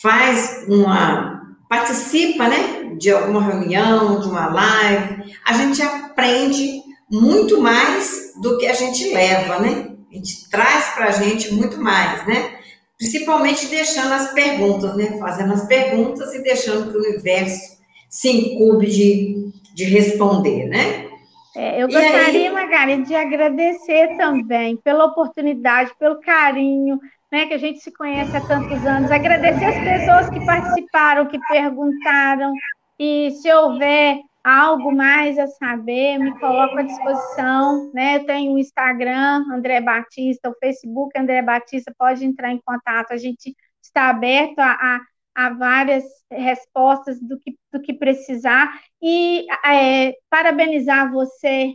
faz 0.00 0.64
uma, 0.68 1.56
participa, 1.68 2.46
né, 2.46 2.94
de 2.96 3.10
alguma 3.10 3.42
reunião, 3.42 4.20
de 4.20 4.28
uma 4.28 4.46
live, 4.46 5.34
a 5.44 5.52
gente 5.54 5.82
aprende 5.82 6.82
muito 7.10 7.60
mais 7.60 8.32
do 8.40 8.58
que 8.58 8.66
a 8.68 8.74
gente 8.74 9.12
leva, 9.12 9.58
né? 9.58 9.90
A 10.08 10.14
gente 10.14 10.48
traz 10.48 10.94
para 10.94 11.06
a 11.06 11.10
gente 11.10 11.52
muito 11.52 11.82
mais, 11.82 12.24
né? 12.28 12.55
Principalmente 12.98 13.66
deixando 13.66 14.12
as 14.12 14.32
perguntas, 14.32 14.96
né? 14.96 15.18
Fazendo 15.18 15.52
as 15.52 15.66
perguntas 15.66 16.34
e 16.34 16.42
deixando 16.42 16.90
que 16.90 16.96
o 16.96 17.00
universo 17.00 17.76
se 18.08 18.30
incube 18.30 18.86
de, 18.86 19.50
de 19.74 19.84
responder, 19.84 20.66
né? 20.66 21.06
É, 21.54 21.82
eu 21.82 21.88
gostaria, 21.88 22.48
aí... 22.48 22.50
Margarida, 22.50 23.02
de 23.02 23.14
agradecer 23.14 24.16
também 24.16 24.76
pela 24.76 25.06
oportunidade, 25.06 25.90
pelo 25.98 26.20
carinho, 26.20 26.98
né, 27.32 27.46
que 27.46 27.54
a 27.54 27.58
gente 27.58 27.80
se 27.80 27.90
conhece 27.92 28.36
há 28.36 28.40
tantos 28.40 28.84
anos. 28.86 29.10
Agradecer 29.10 29.64
as 29.64 29.84
pessoas 29.84 30.30
que 30.30 30.44
participaram, 30.44 31.26
que 31.26 31.38
perguntaram, 31.48 32.52
e 32.98 33.30
se 33.42 33.52
houver 33.52 34.20
algo 34.46 34.94
mais 34.94 35.36
a 35.40 35.48
saber, 35.48 36.18
me 36.18 36.38
coloco 36.38 36.78
à 36.78 36.82
disposição, 36.82 37.90
né? 37.92 38.18
Eu 38.18 38.26
tenho 38.26 38.52
o 38.52 38.58
Instagram, 38.60 39.44
André 39.52 39.80
Batista, 39.80 40.48
o 40.48 40.54
Facebook, 40.60 41.18
André 41.18 41.42
Batista, 41.42 41.92
pode 41.98 42.24
entrar 42.24 42.52
em 42.52 42.60
contato, 42.64 43.10
a 43.10 43.16
gente 43.16 43.56
está 43.82 44.08
aberto 44.08 44.60
a, 44.60 44.70
a, 44.70 45.00
a 45.34 45.50
várias 45.50 46.04
respostas 46.30 47.20
do 47.20 47.40
que, 47.40 47.58
do 47.72 47.82
que 47.82 47.92
precisar, 47.92 48.72
e 49.02 49.46
é, 49.64 50.12
parabenizar 50.30 51.10
você 51.10 51.74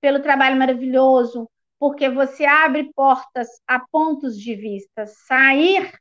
pelo 0.00 0.22
trabalho 0.22 0.56
maravilhoso, 0.56 1.46
porque 1.78 2.08
você 2.08 2.46
abre 2.46 2.90
portas 2.94 3.46
a 3.68 3.78
pontos 3.78 4.40
de 4.40 4.54
vista. 4.54 5.04
Sair 5.04 5.92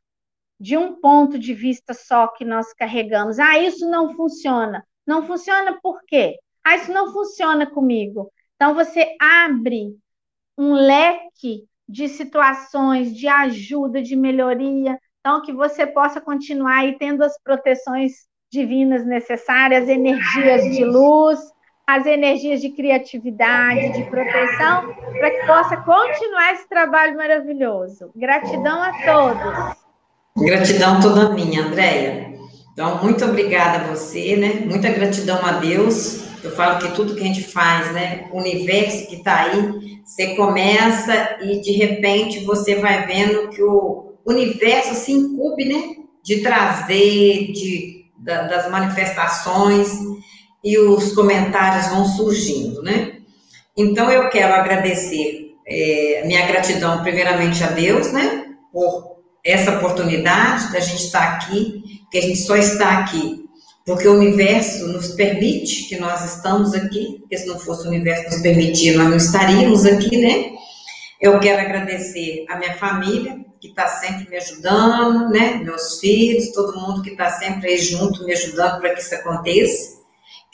de 0.58 0.78
um 0.78 0.96
ponto 1.02 1.38
de 1.38 1.54
vista 1.54 1.94
só 1.94 2.28
que 2.30 2.46
nós 2.46 2.74
carregamos. 2.74 3.38
Ah, 3.38 3.60
isso 3.60 3.90
não 3.90 4.16
funciona. 4.16 4.82
Não 5.06 5.26
funciona 5.26 5.78
por 5.82 6.02
quê? 6.06 6.38
Ah, 6.64 6.76
isso 6.76 6.92
não 6.92 7.12
funciona 7.14 7.66
comigo. 7.66 8.32
Então, 8.56 8.74
você 8.74 9.16
abre 9.20 9.96
um 10.58 10.74
leque 10.74 11.66
de 11.88 12.08
situações 12.08 13.16
de 13.16 13.28
ajuda, 13.28 14.02
de 14.02 14.16
melhoria, 14.16 14.98
então 15.20 15.42
que 15.42 15.54
você 15.54 15.86
possa 15.86 16.20
continuar 16.20 16.80
aí 16.80 16.98
tendo 16.98 17.24
as 17.24 17.40
proteções 17.44 18.14
divinas 18.52 19.06
necessárias, 19.06 19.90
energias 19.90 20.64
de 20.64 20.84
luz, 20.84 21.40
as 21.86 22.06
energias 22.06 22.62
de 22.62 22.70
criatividade, 22.70 23.94
de 23.94 24.04
proteção, 24.10 24.94
para 25.20 25.32
que 25.32 25.46
possa 25.46 25.78
continuar 25.78 26.54
esse 26.54 26.68
trabalho 26.68 27.16
maravilhoso. 27.16 28.12
Gratidão 28.16 28.82
a 28.82 28.92
todos. 29.04 29.86
Gratidão 30.38 31.00
toda 31.00 31.30
minha, 31.30 31.64
Andréia. 31.64 32.35
Então, 32.76 33.02
muito 33.02 33.24
obrigada 33.24 33.86
a 33.86 33.88
você, 33.88 34.36
né? 34.36 34.66
Muita 34.66 34.90
gratidão 34.90 35.40
a 35.46 35.54
Deus. 35.54 36.26
Eu 36.44 36.52
falo 36.52 36.78
que 36.80 36.94
tudo 36.94 37.16
que 37.16 37.22
a 37.22 37.26
gente 37.26 37.42
faz, 37.42 37.90
né? 37.94 38.28
O 38.34 38.38
universo 38.38 39.08
que 39.08 39.16
está 39.16 39.44
aí, 39.44 40.02
você 40.04 40.36
começa 40.36 41.38
e 41.42 41.62
de 41.62 41.72
repente 41.72 42.44
você 42.44 42.76
vai 42.76 43.08
vendo 43.08 43.48
que 43.48 43.64
o 43.64 44.16
universo 44.26 44.94
se 44.94 45.14
incube, 45.14 45.64
né? 45.64 45.96
De 46.22 46.42
trazer, 46.42 47.54
de, 47.54 48.08
das 48.18 48.70
manifestações 48.70 49.98
e 50.62 50.78
os 50.78 51.14
comentários 51.14 51.88
vão 51.88 52.04
surgindo, 52.04 52.84
né? 52.84 53.20
Então 53.78 54.12
eu 54.12 54.28
quero 54.28 54.54
agradecer 54.54 55.54
é, 55.66 56.24
minha 56.26 56.46
gratidão 56.46 57.02
primeiramente 57.02 57.64
a 57.64 57.68
Deus, 57.68 58.12
né? 58.12 58.54
Por 58.74 59.15
essa 59.46 59.78
oportunidade 59.78 60.74
da 60.74 60.80
gente 60.80 61.06
estar 61.06 61.24
aqui, 61.36 62.02
que 62.12 62.18
a 62.18 62.22
gente 62.22 62.40
só 62.40 62.56
está 62.56 63.00
aqui 63.00 63.46
porque 63.86 64.08
o 64.08 64.18
universo 64.18 64.88
nos 64.88 65.10
permite 65.10 65.88
que 65.88 65.98
nós 65.98 66.36
estamos 66.36 66.74
aqui, 66.74 67.18
porque 67.20 67.38
se 67.38 67.46
não 67.46 67.60
fosse 67.60 67.86
o 67.86 67.92
universo 67.92 68.24
nos 68.32 68.42
permitir, 68.42 68.98
nós 68.98 69.10
não 69.10 69.18
estaríamos 69.18 69.86
aqui, 69.86 70.18
né? 70.18 70.56
Eu 71.22 71.40
quero 71.40 71.62
agradecer 71.62 72.46
a 72.50 72.58
minha 72.58 72.74
família, 72.74 73.46
que 73.62 73.68
está 73.68 73.88
sempre 73.88 74.28
me 74.28 74.38
ajudando, 74.38 75.30
né? 75.30 75.62
Meus 75.64 76.00
filhos, 76.00 76.52
todo 76.52 76.80
mundo 76.80 77.04
que 77.04 77.12
está 77.12 77.30
sempre 77.30 77.70
aí 77.70 77.78
junto, 77.78 78.26
me 78.26 78.34
ajudando 78.34 78.80
para 78.80 78.96
que 78.96 79.02
isso 79.02 79.14
aconteça. 79.14 79.95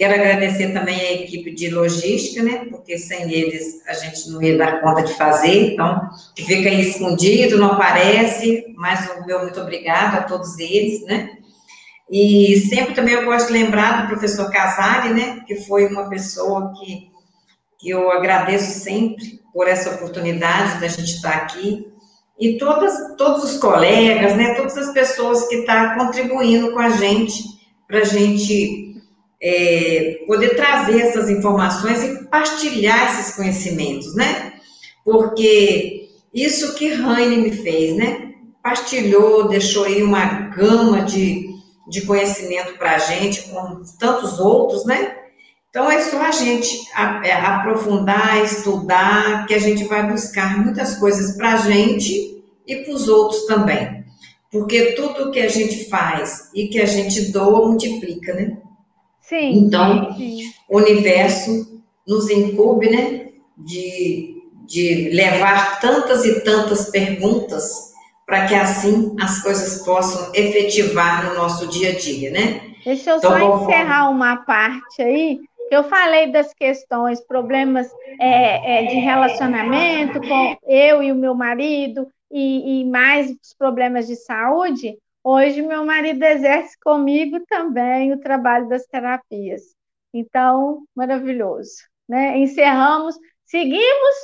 Quero 0.01 0.15
agradecer 0.15 0.73
também 0.73 0.99
a 0.99 1.13
equipe 1.13 1.53
de 1.53 1.69
logística, 1.69 2.41
né? 2.41 2.65
Porque 2.71 2.97
sem 2.97 3.31
eles 3.31 3.87
a 3.87 3.93
gente 3.93 4.31
não 4.31 4.41
ia 4.41 4.57
dar 4.57 4.81
conta 4.81 5.03
de 5.03 5.13
fazer, 5.13 5.73
então, 5.73 6.09
que 6.35 6.43
fica 6.43 6.69
aí 6.69 6.89
escondido, 6.89 7.59
não 7.59 7.73
aparece, 7.73 8.65
mas 8.75 9.07
o 9.11 9.27
meu 9.27 9.43
muito 9.43 9.61
obrigado 9.61 10.15
a 10.15 10.23
todos 10.23 10.57
eles, 10.57 11.05
né? 11.05 11.29
E 12.09 12.59
sempre 12.67 12.95
também 12.95 13.13
eu 13.13 13.25
gosto 13.25 13.45
de 13.45 13.53
lembrar 13.53 14.01
do 14.01 14.07
professor 14.07 14.49
Casari, 14.49 15.13
né? 15.13 15.43
Que 15.45 15.57
foi 15.57 15.85
uma 15.85 16.09
pessoa 16.09 16.73
que, 16.79 17.11
que 17.77 17.91
eu 17.91 18.09
agradeço 18.09 18.79
sempre 18.79 19.39
por 19.53 19.67
essa 19.67 19.91
oportunidade 19.91 20.81
da 20.81 20.87
gente 20.87 21.13
estar 21.13 21.35
aqui. 21.35 21.85
e 22.39 22.57
todas, 22.57 23.15
todos 23.17 23.43
os 23.43 23.59
colegas, 23.59 24.35
né, 24.35 24.55
todas 24.55 24.75
as 24.75 24.91
pessoas 24.93 25.47
que 25.47 25.57
estão 25.57 25.75
tá 25.75 25.95
contribuindo 25.95 26.71
com 26.71 26.79
a 26.79 26.89
gente, 26.89 27.43
para 27.87 27.99
a 27.99 28.03
gente 28.03 28.90
é, 29.41 30.19
poder 30.27 30.55
trazer 30.55 31.01
essas 31.01 31.29
informações 31.29 32.03
e 32.03 32.25
partilhar 32.25 33.11
esses 33.11 33.35
conhecimentos, 33.35 34.15
né? 34.15 34.53
Porque 35.03 36.09
isso 36.33 36.75
que 36.75 36.93
Raine 36.93 37.37
me 37.37 37.51
fez, 37.51 37.95
né? 37.95 38.33
Partilhou, 38.61 39.47
deixou 39.47 39.85
aí 39.85 40.03
uma 40.03 40.23
gama 40.49 41.01
de, 41.01 41.49
de 41.89 42.01
conhecimento 42.01 42.77
para 42.77 42.95
a 42.95 42.99
gente, 42.99 43.41
com 43.43 43.81
tantos 43.99 44.39
outros, 44.39 44.85
né? 44.85 45.15
Então 45.69 45.89
é 45.89 46.01
só 46.01 46.21
a 46.21 46.31
gente 46.31 46.81
é, 47.23 47.31
aprofundar, 47.31 48.43
estudar, 48.43 49.47
que 49.47 49.53
a 49.53 49.59
gente 49.59 49.85
vai 49.85 50.05
buscar 50.11 50.63
muitas 50.63 50.97
coisas 50.97 51.35
para 51.35 51.53
a 51.53 51.57
gente 51.57 52.43
e 52.67 52.75
para 52.75 52.93
os 52.93 53.07
outros 53.07 53.45
também. 53.45 54.03
Porque 54.51 54.91
tudo 54.91 55.31
que 55.31 55.39
a 55.39 55.47
gente 55.47 55.89
faz 55.89 56.49
e 56.53 56.67
que 56.67 56.79
a 56.79 56.85
gente 56.85 57.31
doa 57.31 57.67
multiplica, 57.67 58.33
né? 58.33 58.57
Sim. 59.31 59.59
Então, 59.59 60.13
sim. 60.17 60.41
o 60.69 60.77
universo 60.77 61.81
nos 62.05 62.29
incube, 62.29 62.89
né? 62.89 63.29
De, 63.57 64.35
de 64.65 65.09
levar 65.13 65.79
tantas 65.79 66.25
e 66.25 66.41
tantas 66.41 66.89
perguntas 66.89 67.93
para 68.25 68.45
que 68.45 68.55
assim 68.55 69.15
as 69.21 69.41
coisas 69.41 69.85
possam 69.85 70.33
efetivar 70.33 71.29
no 71.29 71.35
nosso 71.35 71.65
dia 71.67 71.91
a 71.91 71.95
dia, 71.95 72.29
né? 72.31 72.61
Deixa 72.83 73.11
eu 73.11 73.17
então, 73.19 73.31
só 73.31 73.63
encerrar 73.63 74.09
uma 74.09 74.35
parte 74.37 75.01
aí 75.01 75.39
eu 75.71 75.85
falei 75.85 76.29
das 76.29 76.53
questões, 76.53 77.25
problemas 77.25 77.89
é, 78.19 78.83
é, 78.83 78.87
de 78.87 78.95
relacionamento 78.95 80.19
com 80.19 80.57
eu 80.67 81.01
e 81.01 81.13
o 81.13 81.15
meu 81.15 81.33
marido, 81.33 82.05
e, 82.29 82.81
e 82.81 82.85
mais 82.85 83.31
os 83.31 83.53
problemas 83.57 84.05
de 84.05 84.17
saúde. 84.17 84.97
Hoje, 85.23 85.61
meu 85.61 85.85
marido 85.85 86.23
exerce 86.23 86.75
comigo 86.83 87.39
também 87.47 88.11
o 88.11 88.19
trabalho 88.19 88.67
das 88.67 88.85
terapias. 88.87 89.61
Então, 90.13 90.83
maravilhoso. 90.95 91.71
Né? 92.09 92.39
Encerramos, 92.39 93.15
seguimos 93.45 94.15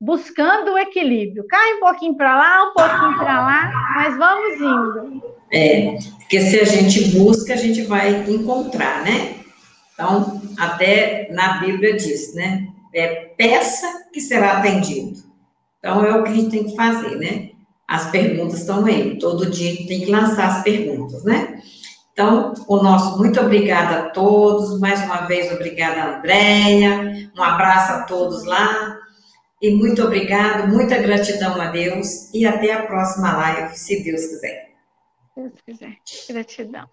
buscando 0.00 0.72
o 0.72 0.78
equilíbrio. 0.78 1.46
Cai 1.48 1.74
um 1.74 1.80
pouquinho 1.80 2.16
para 2.16 2.36
lá, 2.36 2.70
um 2.70 2.72
pouquinho 2.72 3.18
para 3.18 3.40
lá, 3.40 3.72
mas 3.96 4.16
vamos 4.16 4.60
indo. 4.60 5.34
É, 5.52 5.98
porque 6.18 6.40
se 6.40 6.60
a 6.60 6.64
gente 6.64 7.16
busca, 7.16 7.54
a 7.54 7.56
gente 7.56 7.82
vai 7.82 8.24
encontrar, 8.30 9.02
né? 9.02 9.40
Então, 9.92 10.40
até 10.58 11.28
na 11.32 11.58
Bíblia 11.58 11.96
diz, 11.96 12.34
né? 12.34 12.68
É 12.92 13.26
peça 13.36 13.86
que 14.12 14.20
será 14.20 14.58
atendido. 14.58 15.18
Então, 15.78 16.04
é 16.04 16.14
o 16.14 16.22
que 16.22 16.30
a 16.30 16.34
gente 16.34 16.50
tem 16.50 16.64
que 16.64 16.76
fazer, 16.76 17.16
né? 17.16 17.50
As 17.86 18.10
perguntas 18.10 18.60
estão 18.60 18.84
aí. 18.86 19.18
Todo 19.18 19.50
dia 19.50 19.76
tem 19.86 20.00
que 20.00 20.10
lançar 20.10 20.48
as 20.48 20.62
perguntas, 20.62 21.22
né? 21.24 21.60
Então, 22.12 22.54
o 22.68 22.76
nosso 22.76 23.18
muito 23.18 23.40
obrigada 23.40 23.98
a 23.98 24.10
todos. 24.10 24.78
Mais 24.78 25.02
uma 25.04 25.26
vez, 25.26 25.52
obrigada, 25.52 26.18
Andréia. 26.18 27.30
Um 27.36 27.42
abraço 27.42 27.92
a 27.92 28.02
todos 28.04 28.44
lá. 28.44 28.98
E 29.60 29.70
muito 29.70 30.02
obrigado, 30.02 30.68
muita 30.68 30.98
gratidão 30.98 31.60
a 31.60 31.66
Deus. 31.66 32.32
E 32.32 32.46
até 32.46 32.72
a 32.72 32.86
próxima 32.86 33.32
live, 33.36 33.76
se 33.76 34.02
Deus 34.04 34.26
quiser. 34.26 34.74
Deus 35.36 35.52
quiser. 35.64 35.96
Gratidão. 36.28 36.88